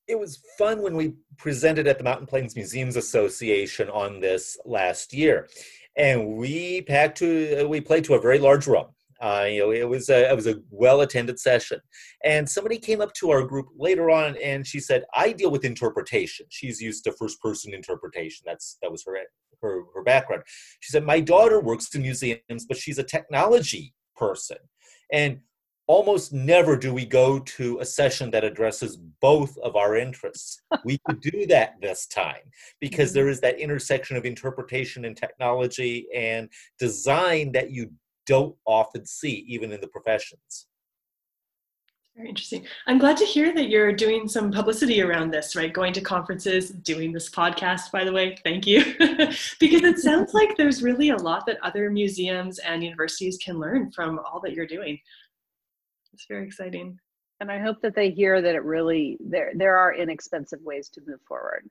it 0.09 0.18
was 0.18 0.41
fun 0.57 0.81
when 0.83 0.95
we 0.95 1.14
presented 1.37 1.87
at 1.87 1.99
the 1.99 2.05
Mountain 2.05 2.27
Plains 2.27 2.55
Museums 2.55 2.97
Association 2.97 3.91
on 3.91 4.20
this 4.20 4.57
last 4.64 5.12
year, 5.12 5.49
and 5.97 6.37
we 6.37 6.83
packed 6.83 7.18
to 7.18 7.66
we 7.66 7.81
played 7.81 8.05
to 8.05 8.14
a 8.14 8.20
very 8.20 8.39
large 8.39 8.66
room. 8.66 8.87
Uh, 9.21 9.47
you 9.49 9.61
know, 9.61 9.73
it 9.73 9.89
was 9.89 10.09
a, 10.09 10.31
it 10.31 10.37
was 10.37 10.47
a 10.47 10.61
well 10.71 11.01
attended 11.01 11.39
session, 11.39 11.81
and 12.25 12.49
somebody 12.49 12.79
came 12.79 13.01
up 13.01 13.12
to 13.14 13.31
our 13.31 13.43
group 13.43 13.67
later 13.77 14.11
on, 14.11 14.37
and 14.43 14.67
she 14.67 14.81
said, 14.81 15.05
"I 15.14 15.33
deal 15.33 15.51
with 15.51 15.64
interpretation. 15.64 16.47
She's 16.51 16.81
used 16.81 17.05
to 17.05 17.12
first 17.12 17.41
person 17.41 17.75
interpretation. 17.75 18.45
That's 18.47 18.79
that 18.83 18.91
was 18.91 19.05
her 19.07 19.19
her 19.62 19.83
her 19.95 20.03
background." 20.03 20.43
She 20.81 20.91
said, 20.91 21.05
"My 21.05 21.21
daughter 21.21 21.61
works 21.61 21.95
in 21.95 22.03
museums, 22.03 22.67
but 22.69 22.77
she's 22.77 22.99
a 22.99 23.05
technology 23.05 23.95
person, 24.17 24.59
and 25.12 25.41
almost 25.87 26.33
never 26.33 26.77
do 26.77 26.93
we 26.93 27.07
go 27.07 27.39
to 27.39 27.79
a 27.79 27.85
session 27.85 28.31
that 28.31 28.45
addresses 28.45 28.97
both 29.21 29.57
of 29.59 29.77
our 29.77 29.97
interests. 29.97 30.61
we 30.85 30.99
could 31.07 31.21
do 31.21 31.47
that 31.47 31.75
this 31.81 32.07
time 32.07 32.51
because 32.81 33.12
there 33.12 33.29
is 33.29 33.41
that 33.41 33.61
intersection 33.61 34.17
of 34.17 34.25
interpretation 34.25 35.05
and 35.05 35.17
technology 35.17 36.07
and 36.14 36.49
design 36.79 37.53
that 37.53 37.71
you 37.71 37.91
don't 38.27 38.55
often 38.66 39.07
see, 39.07 39.45
even 39.49 39.72
in 39.72 39.81
the 39.81 39.89
professions. 39.89 40.66
Very 42.16 42.31
interesting. 42.31 42.64
I'm 42.87 42.99
glad 42.99 43.18
to 43.18 43.27
hear 43.27 43.55
that 43.55 43.68
you're 43.68 43.93
doing 43.93 44.27
some 44.27 44.51
publicity 44.51 45.03
around 45.03 45.31
this, 45.31 45.55
right? 45.55 45.70
Going 45.70 45.93
to 45.93 46.01
conferences, 46.01 46.70
doing 46.70 47.12
this 47.12 47.29
podcast, 47.29 47.93
by 47.93 48.05
the 48.05 48.12
way. 48.12 48.39
Thank 48.43 48.66
you. 48.66 48.83
because 49.61 49.83
it 49.83 49.99
sounds 49.99 50.33
like 50.33 50.57
there's 50.57 50.83
really 50.83 51.11
a 51.11 51.16
lot 51.16 51.45
that 51.47 51.59
other 51.62 51.91
museums 51.91 52.59
and 52.61 52.83
universities 52.83 53.37
can 53.45 53.59
learn 53.59 53.93
from 53.93 54.18
all 54.20 54.41
that 54.41 54.55
you're 54.55 54.66
doing 54.66 54.99
it's 56.16 56.27
very 56.27 56.47
exciting 56.47 56.99
and 57.41 57.53
i 57.53 57.59
hope 57.59 57.81
that 57.83 57.95
they 57.95 58.11
hear 58.11 58.41
that 58.41 58.55
it 58.55 58.64
really 58.64 59.18
there 59.20 59.53
there 59.55 59.77
are 59.77 59.95
inexpensive 59.95 60.61
ways 60.62 60.89
to 60.89 61.03
move 61.07 61.20
forward 61.29 61.68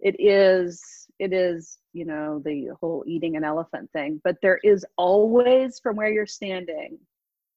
it 0.00 0.16
is 0.18 1.01
it 1.22 1.32
is 1.32 1.78
you 1.92 2.04
know 2.04 2.40
the 2.44 2.68
whole 2.80 3.04
eating 3.06 3.36
an 3.36 3.44
elephant 3.44 3.88
thing 3.92 4.20
but 4.24 4.36
there 4.42 4.60
is 4.62 4.84
always 4.96 5.78
from 5.80 5.96
where 5.96 6.10
you're 6.10 6.26
standing 6.26 6.98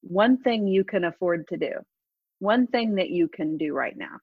one 0.02 0.36
thing 0.38 0.66
you 0.66 0.84
can 0.84 1.04
afford 1.04 1.46
to 1.48 1.56
do 1.56 1.72
one 2.38 2.66
thing 2.66 2.94
that 2.94 3.10
you 3.10 3.28
can 3.28 3.56
do 3.56 3.72
right 3.72 3.96
now 3.96 4.18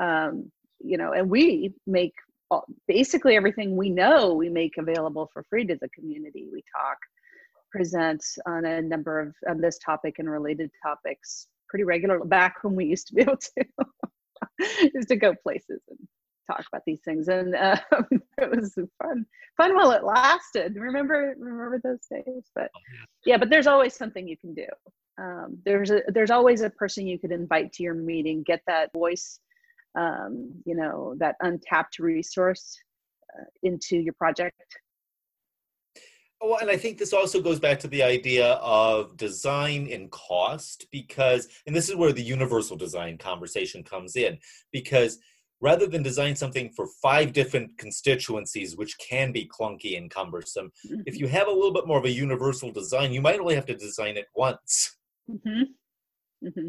um, 0.00 0.50
you 0.80 0.96
know, 0.96 1.12
and 1.12 1.28
we 1.30 1.74
make 1.86 2.14
all, 2.50 2.64
basically 2.88 3.36
everything 3.36 3.76
we 3.76 3.90
know 3.90 4.32
we 4.32 4.48
make 4.48 4.76
available 4.78 5.30
for 5.32 5.44
free 5.48 5.66
to 5.66 5.76
the 5.80 5.88
community. 5.90 6.48
We 6.52 6.64
talk, 6.76 6.98
present 7.70 8.24
on 8.46 8.64
a 8.64 8.82
number 8.82 9.20
of 9.20 9.34
on 9.48 9.60
this 9.60 9.78
topic 9.78 10.16
and 10.18 10.28
related 10.28 10.70
topics 10.82 11.46
pretty 11.68 11.84
regular 11.84 12.18
back 12.24 12.56
when 12.62 12.74
we 12.74 12.84
used 12.86 13.06
to 13.06 13.14
be 13.14 13.22
able 13.22 13.36
to 13.36 13.64
used 14.94 15.08
to 15.08 15.16
go 15.16 15.34
places 15.42 15.80
and 15.88 15.98
talk 16.50 16.64
about 16.72 16.82
these 16.86 17.00
things. 17.04 17.28
And 17.28 17.54
um, 17.54 17.78
it 18.38 18.50
was 18.50 18.74
fun 19.02 19.26
fun 19.56 19.74
while 19.74 19.92
it 19.92 20.04
lasted. 20.04 20.76
Remember 20.76 21.34
remember 21.38 21.80
those 21.82 22.06
days? 22.10 22.44
But 22.54 22.70
oh, 22.74 22.80
yeah 23.26 23.36
but 23.36 23.50
there's 23.50 23.66
always 23.66 23.94
something 23.94 24.26
you 24.26 24.36
can 24.36 24.54
do. 24.54 24.66
Um, 25.18 25.58
there's 25.64 25.90
a 25.90 26.02
there's 26.08 26.30
always 26.30 26.62
a 26.62 26.70
person 26.70 27.06
you 27.06 27.18
could 27.18 27.32
invite 27.32 27.72
to 27.74 27.82
your 27.82 27.94
meeting 27.94 28.42
get 28.42 28.62
that 28.66 28.92
voice 28.92 29.40
um, 29.98 30.52
you 30.64 30.74
know 30.74 31.14
that 31.18 31.36
untapped 31.40 31.98
resource 31.98 32.78
uh, 33.38 33.44
into 33.62 33.96
your 33.96 34.14
project. 34.14 34.62
Well, 36.42 36.58
and 36.58 36.70
I 36.70 36.78
think 36.78 36.96
this 36.96 37.12
also 37.12 37.42
goes 37.42 37.60
back 37.60 37.78
to 37.80 37.88
the 37.88 38.02
idea 38.02 38.52
of 38.54 39.14
design 39.18 39.90
and 39.92 40.10
cost, 40.10 40.86
because, 40.90 41.48
and 41.66 41.76
this 41.76 41.90
is 41.90 41.96
where 41.96 42.12
the 42.12 42.22
universal 42.22 42.78
design 42.78 43.18
conversation 43.18 43.82
comes 43.84 44.16
in, 44.16 44.38
because 44.72 45.18
rather 45.60 45.86
than 45.86 46.02
design 46.02 46.34
something 46.34 46.70
for 46.70 46.86
five 47.02 47.32
different 47.32 47.76
constituencies, 47.78 48.76
which 48.76 48.96
can 48.98 49.32
be 49.32 49.48
clunky 49.48 49.96
and 49.96 50.10
cumbersome, 50.10 50.72
mm-hmm. 50.86 51.02
if 51.06 51.18
you 51.18 51.28
have 51.28 51.48
a 51.48 51.52
little 51.52 51.72
bit 51.72 51.86
more 51.86 51.98
of 51.98 52.04
a 52.04 52.10
universal 52.10 52.70
design, 52.70 53.12
you 53.12 53.20
might 53.20 53.40
only 53.40 53.54
have 53.54 53.66
to 53.66 53.76
design 53.76 54.16
it 54.16 54.26
once. 54.34 54.96
Mm-hmm. 55.30 55.62
Mm-hmm. 56.46 56.68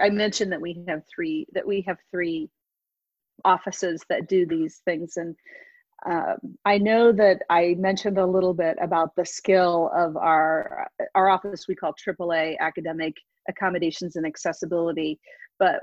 I 0.00 0.10
mentioned 0.10 0.52
that 0.52 0.60
we 0.60 0.82
have 0.88 1.02
three 1.14 1.46
that 1.52 1.66
we 1.66 1.82
have 1.86 1.98
three 2.10 2.48
offices 3.44 4.02
that 4.08 4.28
do 4.28 4.46
these 4.46 4.80
things, 4.84 5.16
and 5.16 5.36
um, 6.06 6.56
I 6.64 6.78
know 6.78 7.12
that 7.12 7.42
I 7.50 7.76
mentioned 7.78 8.18
a 8.18 8.26
little 8.26 8.54
bit 8.54 8.76
about 8.80 9.10
the 9.16 9.26
skill 9.26 9.90
of 9.94 10.16
our 10.16 10.88
our 11.14 11.28
office 11.28 11.66
we 11.68 11.74
call 11.74 11.92
AAA 11.92 12.58
Academic 12.58 13.14
Accommodations 13.48 14.16
and 14.16 14.24
Accessibility, 14.24 15.18
but 15.58 15.80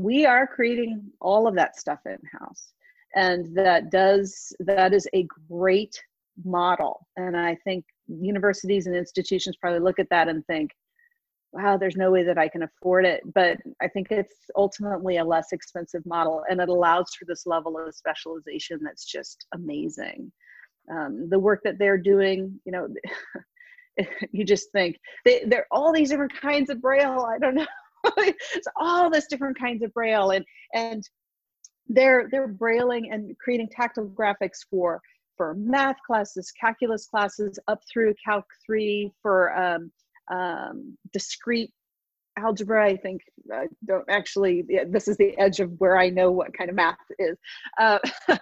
we 0.00 0.24
are 0.24 0.46
creating 0.46 1.02
all 1.20 1.46
of 1.46 1.54
that 1.54 1.78
stuff 1.78 1.98
in 2.06 2.16
house, 2.38 2.72
and 3.14 3.54
that 3.54 3.90
does 3.90 4.52
that 4.60 4.94
is 4.94 5.06
a 5.14 5.26
great 5.50 5.94
model. 6.42 7.06
And 7.16 7.36
I 7.36 7.56
think 7.64 7.84
universities 8.08 8.86
and 8.86 8.96
institutions 8.96 9.56
probably 9.60 9.80
look 9.80 9.98
at 9.98 10.08
that 10.08 10.28
and 10.28 10.44
think, 10.46 10.70
wow, 11.52 11.76
there's 11.76 11.96
no 11.96 12.10
way 12.10 12.22
that 12.22 12.38
I 12.38 12.48
can 12.48 12.62
afford 12.62 13.04
it. 13.04 13.22
But 13.34 13.58
I 13.82 13.88
think 13.88 14.08
it's 14.10 14.36
ultimately 14.56 15.18
a 15.18 15.24
less 15.24 15.48
expensive 15.52 16.06
model 16.06 16.44
and 16.48 16.60
it 16.60 16.68
allows 16.70 17.10
for 17.18 17.26
this 17.26 17.44
level 17.44 17.78
of 17.78 17.94
specialization 17.94 18.80
that's 18.82 19.04
just 19.04 19.46
amazing. 19.54 20.32
Um, 20.90 21.28
the 21.28 21.38
work 21.38 21.60
that 21.64 21.78
they're 21.78 21.98
doing, 21.98 22.58
you 22.64 22.72
know, 22.72 22.88
you 24.32 24.44
just 24.44 24.72
think 24.72 24.96
they, 25.26 25.44
they're 25.46 25.66
all 25.70 25.92
these 25.92 26.08
different 26.08 26.32
kinds 26.40 26.70
of 26.70 26.80
braille. 26.80 27.28
I 27.28 27.38
don't 27.38 27.54
know. 27.54 27.66
It's 28.16 28.68
all 28.76 29.10
this 29.10 29.26
different 29.26 29.58
kinds 29.58 29.82
of 29.82 29.92
braille 29.92 30.30
and 30.30 30.44
and 30.74 31.08
they're 31.88 32.28
they're 32.30 32.48
brailing 32.48 33.10
and 33.12 33.36
creating 33.38 33.68
tactile 33.68 34.06
graphics 34.06 34.60
for 34.70 35.00
for 35.36 35.54
math 35.54 35.96
classes, 36.06 36.52
calculus 36.52 37.06
classes, 37.06 37.58
up 37.66 37.80
through 37.90 38.12
Calc 38.22 38.44
3 38.66 39.10
for 39.22 39.56
um, 39.56 39.90
um, 40.30 40.98
discrete 41.14 41.72
algebra 42.38 42.86
i 42.86 42.96
think 42.96 43.20
i 43.52 43.66
don't 43.86 44.04
actually 44.08 44.64
yeah, 44.68 44.84
this 44.88 45.08
is 45.08 45.16
the 45.16 45.36
edge 45.36 45.58
of 45.58 45.72
where 45.78 45.98
i 45.98 46.08
know 46.08 46.30
what 46.30 46.56
kind 46.56 46.70
of 46.70 46.76
math 46.76 46.96
is. 47.18 47.36
Uh, 47.78 47.98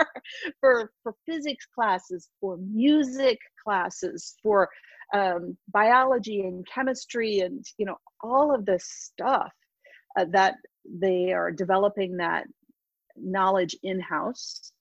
for, 0.60 0.90
for, 1.02 1.14
physics 1.26 1.66
classes 1.74 2.28
for 2.40 2.58
music 2.58 3.38
classes 3.62 4.36
for 4.42 4.68
um, 5.14 5.56
biology 5.72 6.40
and 6.40 6.66
chemistry 6.66 7.40
and 7.40 7.64
you 7.78 7.86
know 7.86 7.96
all 8.22 8.54
of 8.54 8.64
this 8.64 8.84
stuff 8.88 9.52
uh, 10.18 10.24
that 10.30 10.54
they 10.84 11.32
are 11.32 11.50
developing 11.50 12.16
that 12.16 12.44
knowledge 13.16 13.76
in-house 13.82 14.72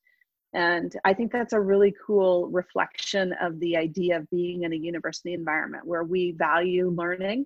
and 0.53 0.95
I 1.05 1.13
think 1.13 1.31
that's 1.31 1.53
a 1.53 1.59
really 1.59 1.93
cool 2.05 2.47
reflection 2.47 3.33
of 3.39 3.59
the 3.59 3.77
idea 3.77 4.17
of 4.17 4.29
being 4.31 4.63
in 4.63 4.73
a 4.73 4.77
university 4.77 5.33
environment 5.33 5.85
where 5.85 6.03
we 6.03 6.31
value 6.31 6.89
learning 6.89 7.45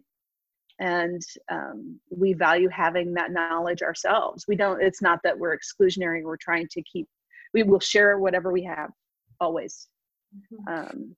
and 0.80 1.21
um, 1.51 1.99
we 2.09 2.34
value 2.34 2.69
having 2.69 3.13
that 3.13 3.32
knowledge 3.32 3.82
ourselves. 3.82 4.45
We 4.47 4.55
don't, 4.55 4.82
it's 4.82 5.01
not 5.01 5.19
that 5.24 5.38
we're 5.38 5.57
exclusionary, 5.57 6.24
we're 6.24 6.38
trying 6.38 6.67
to 6.71 6.82
keep, 6.84 7.07
we 7.54 7.64
will 7.64 7.80
share 7.80 8.18
whatever 8.18 8.51
we 8.51 8.64
have 8.64 8.91
always. 9.39 9.88
Mm-hmm. 10.36 10.74
Um, 10.74 11.16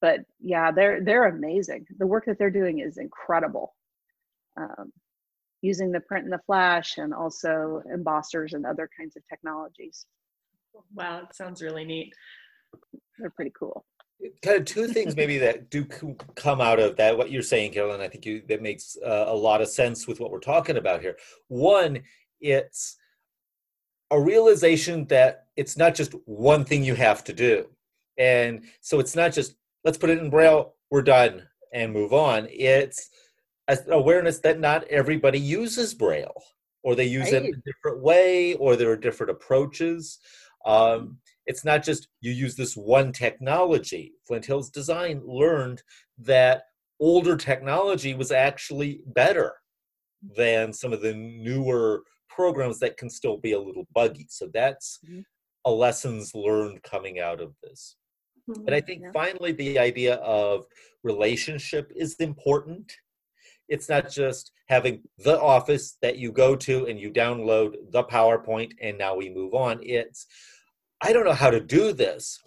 but 0.00 0.20
yeah, 0.40 0.70
they're, 0.70 1.02
they're 1.02 1.28
amazing. 1.28 1.86
The 1.98 2.06
work 2.06 2.26
that 2.26 2.38
they're 2.38 2.50
doing 2.50 2.78
is 2.78 2.98
incredible. 2.98 3.74
Um, 4.56 4.92
using 5.60 5.90
the 5.90 6.00
print 6.00 6.24
and 6.24 6.32
the 6.32 6.40
flash 6.46 6.98
and 6.98 7.12
also 7.12 7.82
embossers 7.92 8.52
and 8.52 8.64
other 8.64 8.88
kinds 8.96 9.16
of 9.16 9.22
technologies. 9.28 10.06
Wow, 10.94 11.22
it 11.28 11.34
sounds 11.34 11.62
really 11.62 11.84
neat. 11.84 12.12
They're 13.18 13.30
pretty 13.30 13.52
cool. 13.58 13.84
Kind 14.42 14.58
of 14.58 14.64
two 14.64 14.88
things 14.88 15.14
maybe 15.14 15.38
that 15.38 15.70
do 15.70 15.84
come 16.34 16.60
out 16.60 16.80
of 16.80 16.96
that. 16.96 17.16
What 17.16 17.30
you're 17.30 17.42
saying, 17.42 17.72
Carolyn, 17.72 18.00
I 18.00 18.08
think 18.08 18.26
you 18.26 18.42
that 18.48 18.62
makes 18.62 18.96
uh, 19.04 19.26
a 19.28 19.34
lot 19.34 19.60
of 19.60 19.68
sense 19.68 20.08
with 20.08 20.18
what 20.18 20.32
we're 20.32 20.40
talking 20.40 20.76
about 20.76 21.00
here. 21.00 21.16
One, 21.46 22.00
it's 22.40 22.96
a 24.10 24.20
realization 24.20 25.06
that 25.06 25.46
it's 25.56 25.76
not 25.76 25.94
just 25.94 26.14
one 26.24 26.64
thing 26.64 26.84
you 26.84 26.94
have 26.94 27.24
to 27.24 27.32
do, 27.32 27.66
and 28.16 28.64
so 28.80 29.00
it's 29.00 29.16
not 29.16 29.32
just 29.32 29.56
let's 29.84 29.98
put 29.98 30.10
it 30.10 30.18
in 30.18 30.30
braille, 30.30 30.74
we're 30.90 31.02
done, 31.02 31.42
and 31.72 31.92
move 31.92 32.12
on. 32.12 32.48
It's 32.50 33.10
an 33.68 33.78
awareness 33.90 34.38
that 34.40 34.60
not 34.60 34.84
everybody 34.84 35.38
uses 35.38 35.94
braille 35.94 36.42
or 36.82 36.94
they 36.94 37.04
use 37.04 37.32
right. 37.32 37.42
it 37.44 37.54
a 37.54 37.62
different 37.66 38.02
way 38.02 38.54
or 38.54 38.76
there 38.76 38.90
are 38.90 38.96
different 38.96 39.30
approaches 39.30 40.18
um, 40.66 41.18
it's 41.46 41.64
not 41.64 41.82
just 41.82 42.08
you 42.20 42.30
use 42.30 42.54
this 42.54 42.76
one 42.76 43.12
technology. 43.12 44.12
Flint 44.26 44.44
Hills 44.44 44.70
Design 44.70 45.22
learned 45.24 45.82
that 46.18 46.64
older 47.00 47.36
technology 47.36 48.14
was 48.14 48.30
actually 48.30 49.00
better 49.06 49.54
than 50.36 50.72
some 50.72 50.92
of 50.92 51.00
the 51.00 51.14
newer 51.14 52.02
programs 52.38 52.78
that 52.78 52.96
can 52.96 53.10
still 53.10 53.36
be 53.36 53.52
a 53.52 53.58
little 53.58 53.88
buggy. 53.92 54.26
So 54.30 54.48
that's 54.54 55.00
mm-hmm. 55.04 55.22
a 55.64 55.70
lessons 55.72 56.30
learned 56.36 56.84
coming 56.84 57.18
out 57.18 57.40
of 57.40 57.52
this. 57.64 57.96
Mm-hmm. 58.48 58.64
But 58.64 58.74
I 58.74 58.80
think 58.80 59.02
yeah. 59.02 59.10
finally 59.12 59.50
the 59.50 59.76
idea 59.76 60.14
of 60.16 60.66
relationship 61.02 61.90
is 61.96 62.14
important. 62.20 62.92
It's 63.68 63.88
not 63.88 64.08
just 64.08 64.52
having 64.68 65.02
the 65.18 65.40
office 65.40 65.98
that 66.00 66.16
you 66.16 66.30
go 66.30 66.54
to 66.54 66.86
and 66.86 66.98
you 67.00 67.10
download 67.10 67.74
the 67.90 68.04
PowerPoint 68.04 68.70
and 68.80 68.96
now 68.96 69.16
we 69.16 69.28
move 69.28 69.52
on. 69.54 69.80
It's 69.82 70.26
I 71.00 71.12
don't 71.12 71.24
know 71.24 71.40
how 71.44 71.50
to 71.50 71.60
do 71.60 71.92
this. 71.92 72.38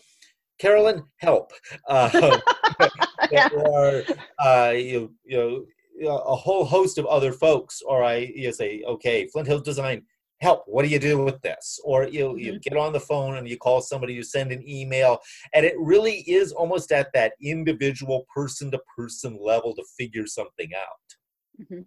Carolyn, 0.57 1.03
help. 1.17 1.51
Uh, 1.89 2.39
yeah. 3.31 3.49
Or 3.53 4.03
uh, 4.39 4.73
you, 4.73 5.13
you 5.25 5.37
know, 5.37 5.65
a 6.07 6.35
whole 6.35 6.65
host 6.65 6.97
of 6.97 7.05
other 7.05 7.31
folks, 7.31 7.81
or 7.81 8.03
I 8.03 8.31
you 8.35 8.51
say, 8.51 8.83
okay, 8.87 9.27
Flint 9.27 9.47
Hills 9.47 9.63
Design, 9.63 10.03
help. 10.41 10.63
What 10.65 10.83
do 10.83 10.89
you 10.89 10.99
do 10.99 11.23
with 11.23 11.41
this? 11.41 11.79
Or 11.83 12.07
you 12.07 12.29
mm-hmm. 12.29 12.37
you 12.39 12.59
get 12.59 12.77
on 12.77 12.93
the 12.93 12.99
phone 12.99 13.37
and 13.37 13.47
you 13.47 13.57
call 13.57 13.81
somebody, 13.81 14.13
you 14.13 14.23
send 14.23 14.51
an 14.51 14.67
email, 14.67 15.19
and 15.53 15.65
it 15.65 15.75
really 15.77 16.19
is 16.27 16.51
almost 16.51 16.91
at 16.91 17.13
that 17.13 17.33
individual 17.41 18.25
person 18.33 18.71
to 18.71 18.79
person 18.95 19.37
level 19.41 19.73
to 19.75 19.83
figure 19.97 20.27
something 20.27 20.69
out. 20.75 21.63
Mm-hmm. 21.63 21.81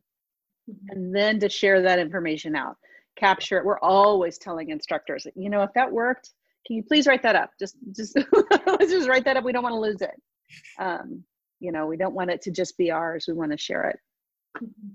And 0.88 1.14
then 1.14 1.38
to 1.40 1.48
share 1.48 1.82
that 1.82 1.98
information 1.98 2.56
out, 2.56 2.76
capture 3.16 3.58
it. 3.58 3.64
We're 3.64 3.80
always 3.80 4.38
telling 4.38 4.70
instructors, 4.70 5.26
you 5.34 5.50
know, 5.50 5.62
if 5.62 5.70
that 5.74 5.90
worked, 5.90 6.30
can 6.66 6.76
you 6.76 6.82
please 6.82 7.06
write 7.06 7.22
that 7.22 7.36
up? 7.36 7.50
Just, 7.60 7.76
just, 7.94 8.16
let's 8.66 8.90
just 8.90 9.08
write 9.08 9.26
that 9.26 9.36
up. 9.36 9.44
We 9.44 9.52
don't 9.52 9.62
want 9.62 9.74
to 9.74 9.80
lose 9.80 10.00
it. 10.00 10.14
Um, 10.78 11.24
you 11.64 11.72
know, 11.72 11.86
we 11.86 11.96
don't 11.96 12.14
want 12.14 12.30
it 12.30 12.42
to 12.42 12.50
just 12.50 12.76
be 12.76 12.90
ours. 12.90 13.24
We 13.26 13.34
want 13.34 13.52
to 13.52 13.58
share 13.58 13.88
it. 13.88 13.98
Mm-hmm. 14.62 14.90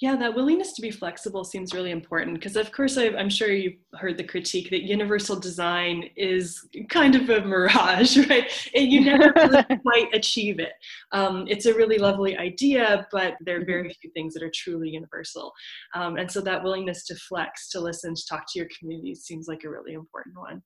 Yeah, 0.00 0.16
that 0.16 0.34
willingness 0.34 0.72
to 0.72 0.82
be 0.82 0.90
flexible 0.90 1.44
seems 1.44 1.72
really 1.72 1.92
important 1.92 2.34
because, 2.34 2.56
of 2.56 2.72
course, 2.72 2.98
i 2.98 3.04
am 3.04 3.30
sure 3.30 3.52
you've 3.52 3.78
heard 3.94 4.18
the 4.18 4.24
critique 4.24 4.68
that 4.70 4.82
universal 4.82 5.38
design 5.38 6.10
is 6.16 6.68
kind 6.88 7.14
of 7.14 7.30
a 7.30 7.42
mirage, 7.42 8.18
right? 8.28 8.50
And 8.74 8.90
you 8.90 9.04
never 9.04 9.32
really 9.36 9.62
quite 9.82 10.12
achieve 10.12 10.58
it. 10.58 10.72
Um, 11.12 11.46
it's 11.48 11.66
a 11.66 11.74
really 11.74 11.96
lovely 11.96 12.36
idea, 12.36 13.06
but 13.12 13.36
there 13.40 13.60
are 13.60 13.64
very 13.64 13.84
mm-hmm. 13.84 14.00
few 14.00 14.10
things 14.10 14.34
that 14.34 14.42
are 14.42 14.52
truly 14.52 14.90
universal. 14.90 15.52
Um, 15.94 16.16
and 16.16 16.30
so, 16.30 16.40
that 16.40 16.64
willingness 16.64 17.06
to 17.06 17.14
flex, 17.14 17.70
to 17.70 17.80
listen, 17.80 18.16
to 18.16 18.26
talk 18.28 18.46
to 18.52 18.58
your 18.58 18.68
community 18.76 19.14
seems 19.14 19.46
like 19.46 19.62
a 19.62 19.70
really 19.70 19.94
important 19.94 20.36
one. 20.36 20.60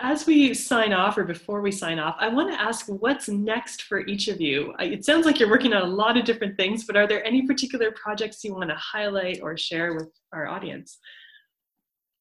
As 0.00 0.26
we 0.26 0.54
sign 0.54 0.94
off, 0.94 1.18
or 1.18 1.24
before 1.24 1.60
we 1.60 1.70
sign 1.70 1.98
off, 1.98 2.16
I 2.18 2.28
want 2.28 2.50
to 2.50 2.58
ask 2.60 2.86
what's 2.86 3.28
next 3.28 3.82
for 3.82 4.00
each 4.06 4.28
of 4.28 4.40
you. 4.40 4.74
It 4.78 5.04
sounds 5.04 5.26
like 5.26 5.38
you're 5.38 5.50
working 5.50 5.74
on 5.74 5.82
a 5.82 5.86
lot 5.86 6.16
of 6.16 6.24
different 6.24 6.56
things, 6.56 6.84
but 6.84 6.96
are 6.96 7.06
there 7.06 7.22
any 7.26 7.46
particular 7.46 7.90
projects 7.92 8.42
you 8.42 8.54
want 8.54 8.70
to 8.70 8.76
highlight 8.76 9.40
or 9.42 9.54
share 9.58 9.92
with 9.92 10.08
our 10.32 10.46
audience? 10.46 10.98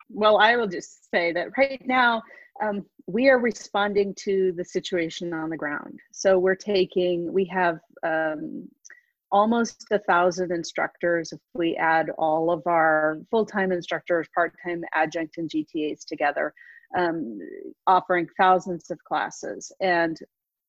Well, 0.09 0.37
I 0.37 0.57
will 0.57 0.67
just 0.67 1.09
say 1.09 1.31
that 1.31 1.57
right 1.57 1.81
now 1.85 2.23
um, 2.61 2.85
we 3.07 3.29
are 3.29 3.39
responding 3.39 4.13
to 4.19 4.51
the 4.57 4.65
situation 4.65 5.33
on 5.33 5.49
the 5.49 5.57
ground. 5.57 5.97
So 6.11 6.37
we're 6.37 6.55
taking, 6.55 7.31
we 7.31 7.45
have 7.45 7.79
um, 8.05 8.67
almost 9.31 9.85
a 9.91 9.99
thousand 9.99 10.51
instructors 10.51 11.31
if 11.31 11.39
we 11.53 11.77
add 11.77 12.09
all 12.17 12.51
of 12.51 12.63
our 12.67 13.19
full-time 13.31 13.71
instructors 13.71 14.27
part-time 14.35 14.83
adjunct 14.93 15.37
and 15.37 15.49
gtas 15.49 16.05
together 16.05 16.53
um, 16.97 17.39
offering 17.87 18.27
thousands 18.37 18.89
of 18.91 19.03
classes 19.03 19.71
and 19.81 20.17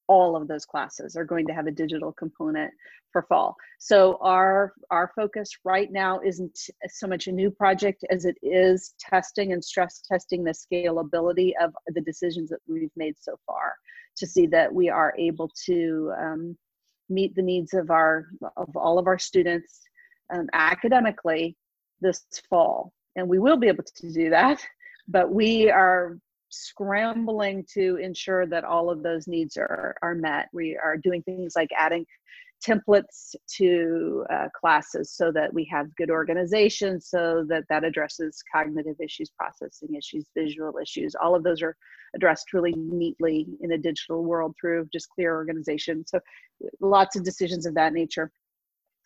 all 0.08 0.36
of 0.36 0.48
those 0.48 0.64
classes 0.64 1.16
are 1.16 1.24
going 1.24 1.46
to 1.46 1.52
have 1.52 1.66
a 1.66 1.72
digital 1.72 2.12
component 2.12 2.72
for 3.12 3.22
fall. 3.22 3.56
So 3.78 4.18
our 4.20 4.72
our 4.90 5.10
focus 5.16 5.50
right 5.64 5.90
now 5.90 6.20
isn't 6.24 6.58
so 6.88 7.06
much 7.06 7.26
a 7.26 7.32
new 7.32 7.50
project 7.50 8.04
as 8.10 8.24
it 8.24 8.36
is 8.42 8.94
testing 8.98 9.52
and 9.52 9.64
stress 9.64 10.02
testing 10.06 10.44
the 10.44 10.52
scalability 10.52 11.52
of 11.60 11.72
the 11.88 12.00
decisions 12.00 12.50
that 12.50 12.60
we've 12.68 12.90
made 12.96 13.14
so 13.18 13.36
far 13.46 13.74
to 14.16 14.26
see 14.26 14.46
that 14.48 14.72
we 14.72 14.88
are 14.88 15.14
able 15.18 15.50
to 15.66 16.12
um, 16.18 16.56
meet 17.08 17.34
the 17.34 17.42
needs 17.42 17.74
of 17.74 17.90
our 17.90 18.26
of 18.56 18.76
all 18.76 18.98
of 18.98 19.06
our 19.06 19.18
students 19.18 19.80
um, 20.32 20.48
academically 20.52 21.56
this 22.00 22.24
fall. 22.50 22.92
And 23.16 23.28
we 23.28 23.38
will 23.38 23.56
be 23.56 23.68
able 23.68 23.84
to 23.84 24.12
do 24.12 24.30
that 24.30 24.62
but 25.08 25.30
we 25.32 25.70
are 25.70 26.18
scrambling 26.50 27.64
to 27.74 27.96
ensure 27.96 28.46
that 28.46 28.64
all 28.64 28.90
of 28.90 29.02
those 29.02 29.26
needs 29.26 29.56
are, 29.56 29.96
are 30.02 30.14
met. 30.14 30.48
We 30.52 30.76
are 30.76 30.96
doing 30.96 31.22
things 31.22 31.54
like 31.56 31.70
adding 31.76 32.06
templates 32.64 33.34
to 33.56 34.24
uh, 34.32 34.48
classes 34.58 35.12
so 35.12 35.30
that 35.30 35.52
we 35.52 35.68
have 35.70 35.94
good 35.96 36.10
organization 36.10 37.00
so 37.00 37.44
that 37.48 37.64
that 37.68 37.84
addresses 37.84 38.42
cognitive 38.52 38.96
issues 39.00 39.30
processing 39.38 39.94
issues 39.94 40.26
visual 40.34 40.72
issues. 40.82 41.14
All 41.14 41.34
of 41.34 41.44
those 41.44 41.60
are 41.62 41.76
addressed 42.14 42.52
really 42.52 42.72
neatly 42.76 43.46
in 43.60 43.72
a 43.72 43.78
digital 43.78 44.24
world 44.24 44.54
through 44.58 44.88
just 44.92 45.08
clear 45.10 45.34
organization. 45.34 46.04
So 46.06 46.18
lots 46.80 47.14
of 47.14 47.24
decisions 47.24 47.66
of 47.66 47.74
that 47.74 47.92
nature. 47.92 48.32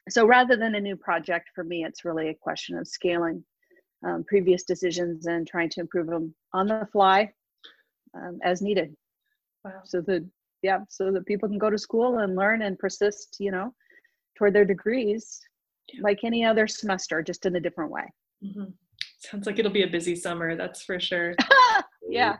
So 0.08 0.26
rather 0.26 0.56
than 0.56 0.76
a 0.76 0.80
new 0.80 0.96
project 0.96 1.50
for 1.54 1.64
me 1.64 1.84
it's 1.84 2.04
really 2.04 2.28
a 2.28 2.34
question 2.34 2.78
of 2.78 2.86
scaling 2.86 3.44
um, 4.06 4.24
previous 4.26 4.64
decisions 4.64 5.26
and 5.26 5.46
trying 5.46 5.68
to 5.70 5.80
improve 5.80 6.06
them 6.06 6.34
on 6.52 6.66
the 6.66 6.88
fly 6.92 7.30
um, 8.14 8.38
as 8.42 8.62
needed. 8.62 8.94
Wow. 9.64 9.82
So 9.84 10.00
that 10.02 10.26
yeah, 10.62 10.80
so 10.88 11.10
that 11.12 11.26
people 11.26 11.48
can 11.48 11.58
go 11.58 11.70
to 11.70 11.78
school 11.78 12.18
and 12.18 12.36
learn 12.36 12.62
and 12.62 12.78
persist, 12.78 13.36
you 13.38 13.50
know, 13.50 13.72
toward 14.36 14.54
their 14.54 14.64
degrees 14.64 15.40
yeah. 15.92 16.00
like 16.02 16.20
any 16.24 16.44
other 16.44 16.66
semester, 16.66 17.22
just 17.22 17.46
in 17.46 17.56
a 17.56 17.60
different 17.60 17.90
way. 17.90 18.04
Mm-hmm. 18.44 18.64
Sounds 19.18 19.46
like 19.46 19.58
it'll 19.58 19.70
be 19.70 19.82
a 19.82 19.88
busy 19.88 20.16
summer, 20.16 20.56
that's 20.56 20.82
for 20.82 20.98
sure. 20.98 21.34
yeah. 22.08 22.36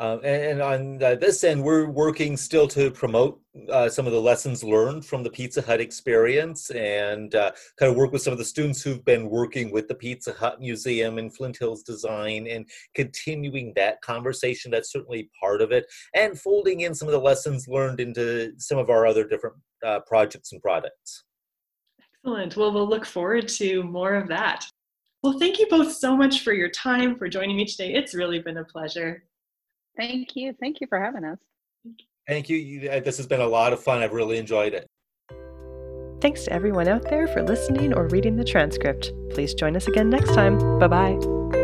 Um, 0.00 0.20
and, 0.24 0.60
on 0.60 1.00
uh, 1.00 1.14
this 1.14 1.44
end, 1.44 1.62
we're 1.62 1.86
working 1.88 2.36
still 2.36 2.66
to 2.68 2.90
promote 2.90 3.40
uh, 3.70 3.88
some 3.88 4.06
of 4.06 4.12
the 4.12 4.20
lessons 4.20 4.64
learned 4.64 5.06
from 5.06 5.22
the 5.22 5.30
Pizza 5.30 5.62
Hut 5.62 5.80
experience 5.80 6.70
and 6.70 7.32
uh, 7.36 7.52
kind 7.78 7.92
of 7.92 7.96
work 7.96 8.10
with 8.10 8.22
some 8.22 8.32
of 8.32 8.38
the 8.38 8.44
students 8.44 8.82
who've 8.82 9.04
been 9.04 9.30
working 9.30 9.70
with 9.70 9.86
the 9.86 9.94
Pizza 9.94 10.32
Hut 10.32 10.60
Museum 10.60 11.18
and 11.18 11.32
Flint 11.32 11.58
Hills 11.58 11.84
Design 11.84 12.48
and 12.48 12.68
continuing 12.96 13.72
that 13.76 14.00
conversation. 14.02 14.72
That's 14.72 14.90
certainly 14.90 15.30
part 15.40 15.62
of 15.62 15.70
it. 15.70 15.86
And 16.12 16.40
folding 16.40 16.80
in 16.80 16.92
some 16.92 17.06
of 17.06 17.12
the 17.12 17.20
lessons 17.20 17.68
learned 17.68 18.00
into 18.00 18.52
some 18.58 18.78
of 18.78 18.90
our 18.90 19.06
other 19.06 19.24
different 19.24 19.54
uh, 19.86 20.00
projects 20.00 20.50
and 20.50 20.60
products. 20.60 21.22
Excellent. 22.24 22.56
Well, 22.56 22.72
we'll 22.72 22.88
look 22.88 23.06
forward 23.06 23.46
to 23.48 23.84
more 23.84 24.14
of 24.14 24.26
that. 24.26 24.66
Well, 25.22 25.38
thank 25.38 25.60
you 25.60 25.68
both 25.68 25.92
so 25.92 26.16
much 26.16 26.40
for 26.40 26.52
your 26.52 26.68
time, 26.68 27.16
for 27.16 27.28
joining 27.28 27.56
me 27.56 27.64
today. 27.64 27.94
It's 27.94 28.12
really 28.12 28.40
been 28.40 28.56
a 28.56 28.64
pleasure. 28.64 29.22
Thank 29.96 30.36
you. 30.36 30.52
Thank 30.58 30.80
you 30.80 30.86
for 30.86 31.00
having 31.00 31.24
us. 31.24 31.38
Thank 32.26 32.48
you. 32.48 32.90
Uh, 32.90 33.00
this 33.00 33.16
has 33.18 33.26
been 33.26 33.40
a 33.40 33.46
lot 33.46 33.72
of 33.72 33.82
fun. 33.82 34.02
I've 34.02 34.12
really 34.12 34.38
enjoyed 34.38 34.74
it. 34.74 34.86
Thanks 36.20 36.44
to 36.44 36.52
everyone 36.52 36.88
out 36.88 37.02
there 37.10 37.26
for 37.28 37.42
listening 37.42 37.92
or 37.92 38.08
reading 38.08 38.36
the 38.36 38.44
transcript. 38.44 39.12
Please 39.30 39.52
join 39.52 39.76
us 39.76 39.86
again 39.86 40.08
next 40.08 40.34
time. 40.34 40.78
Bye 40.78 40.88
bye. 40.88 41.60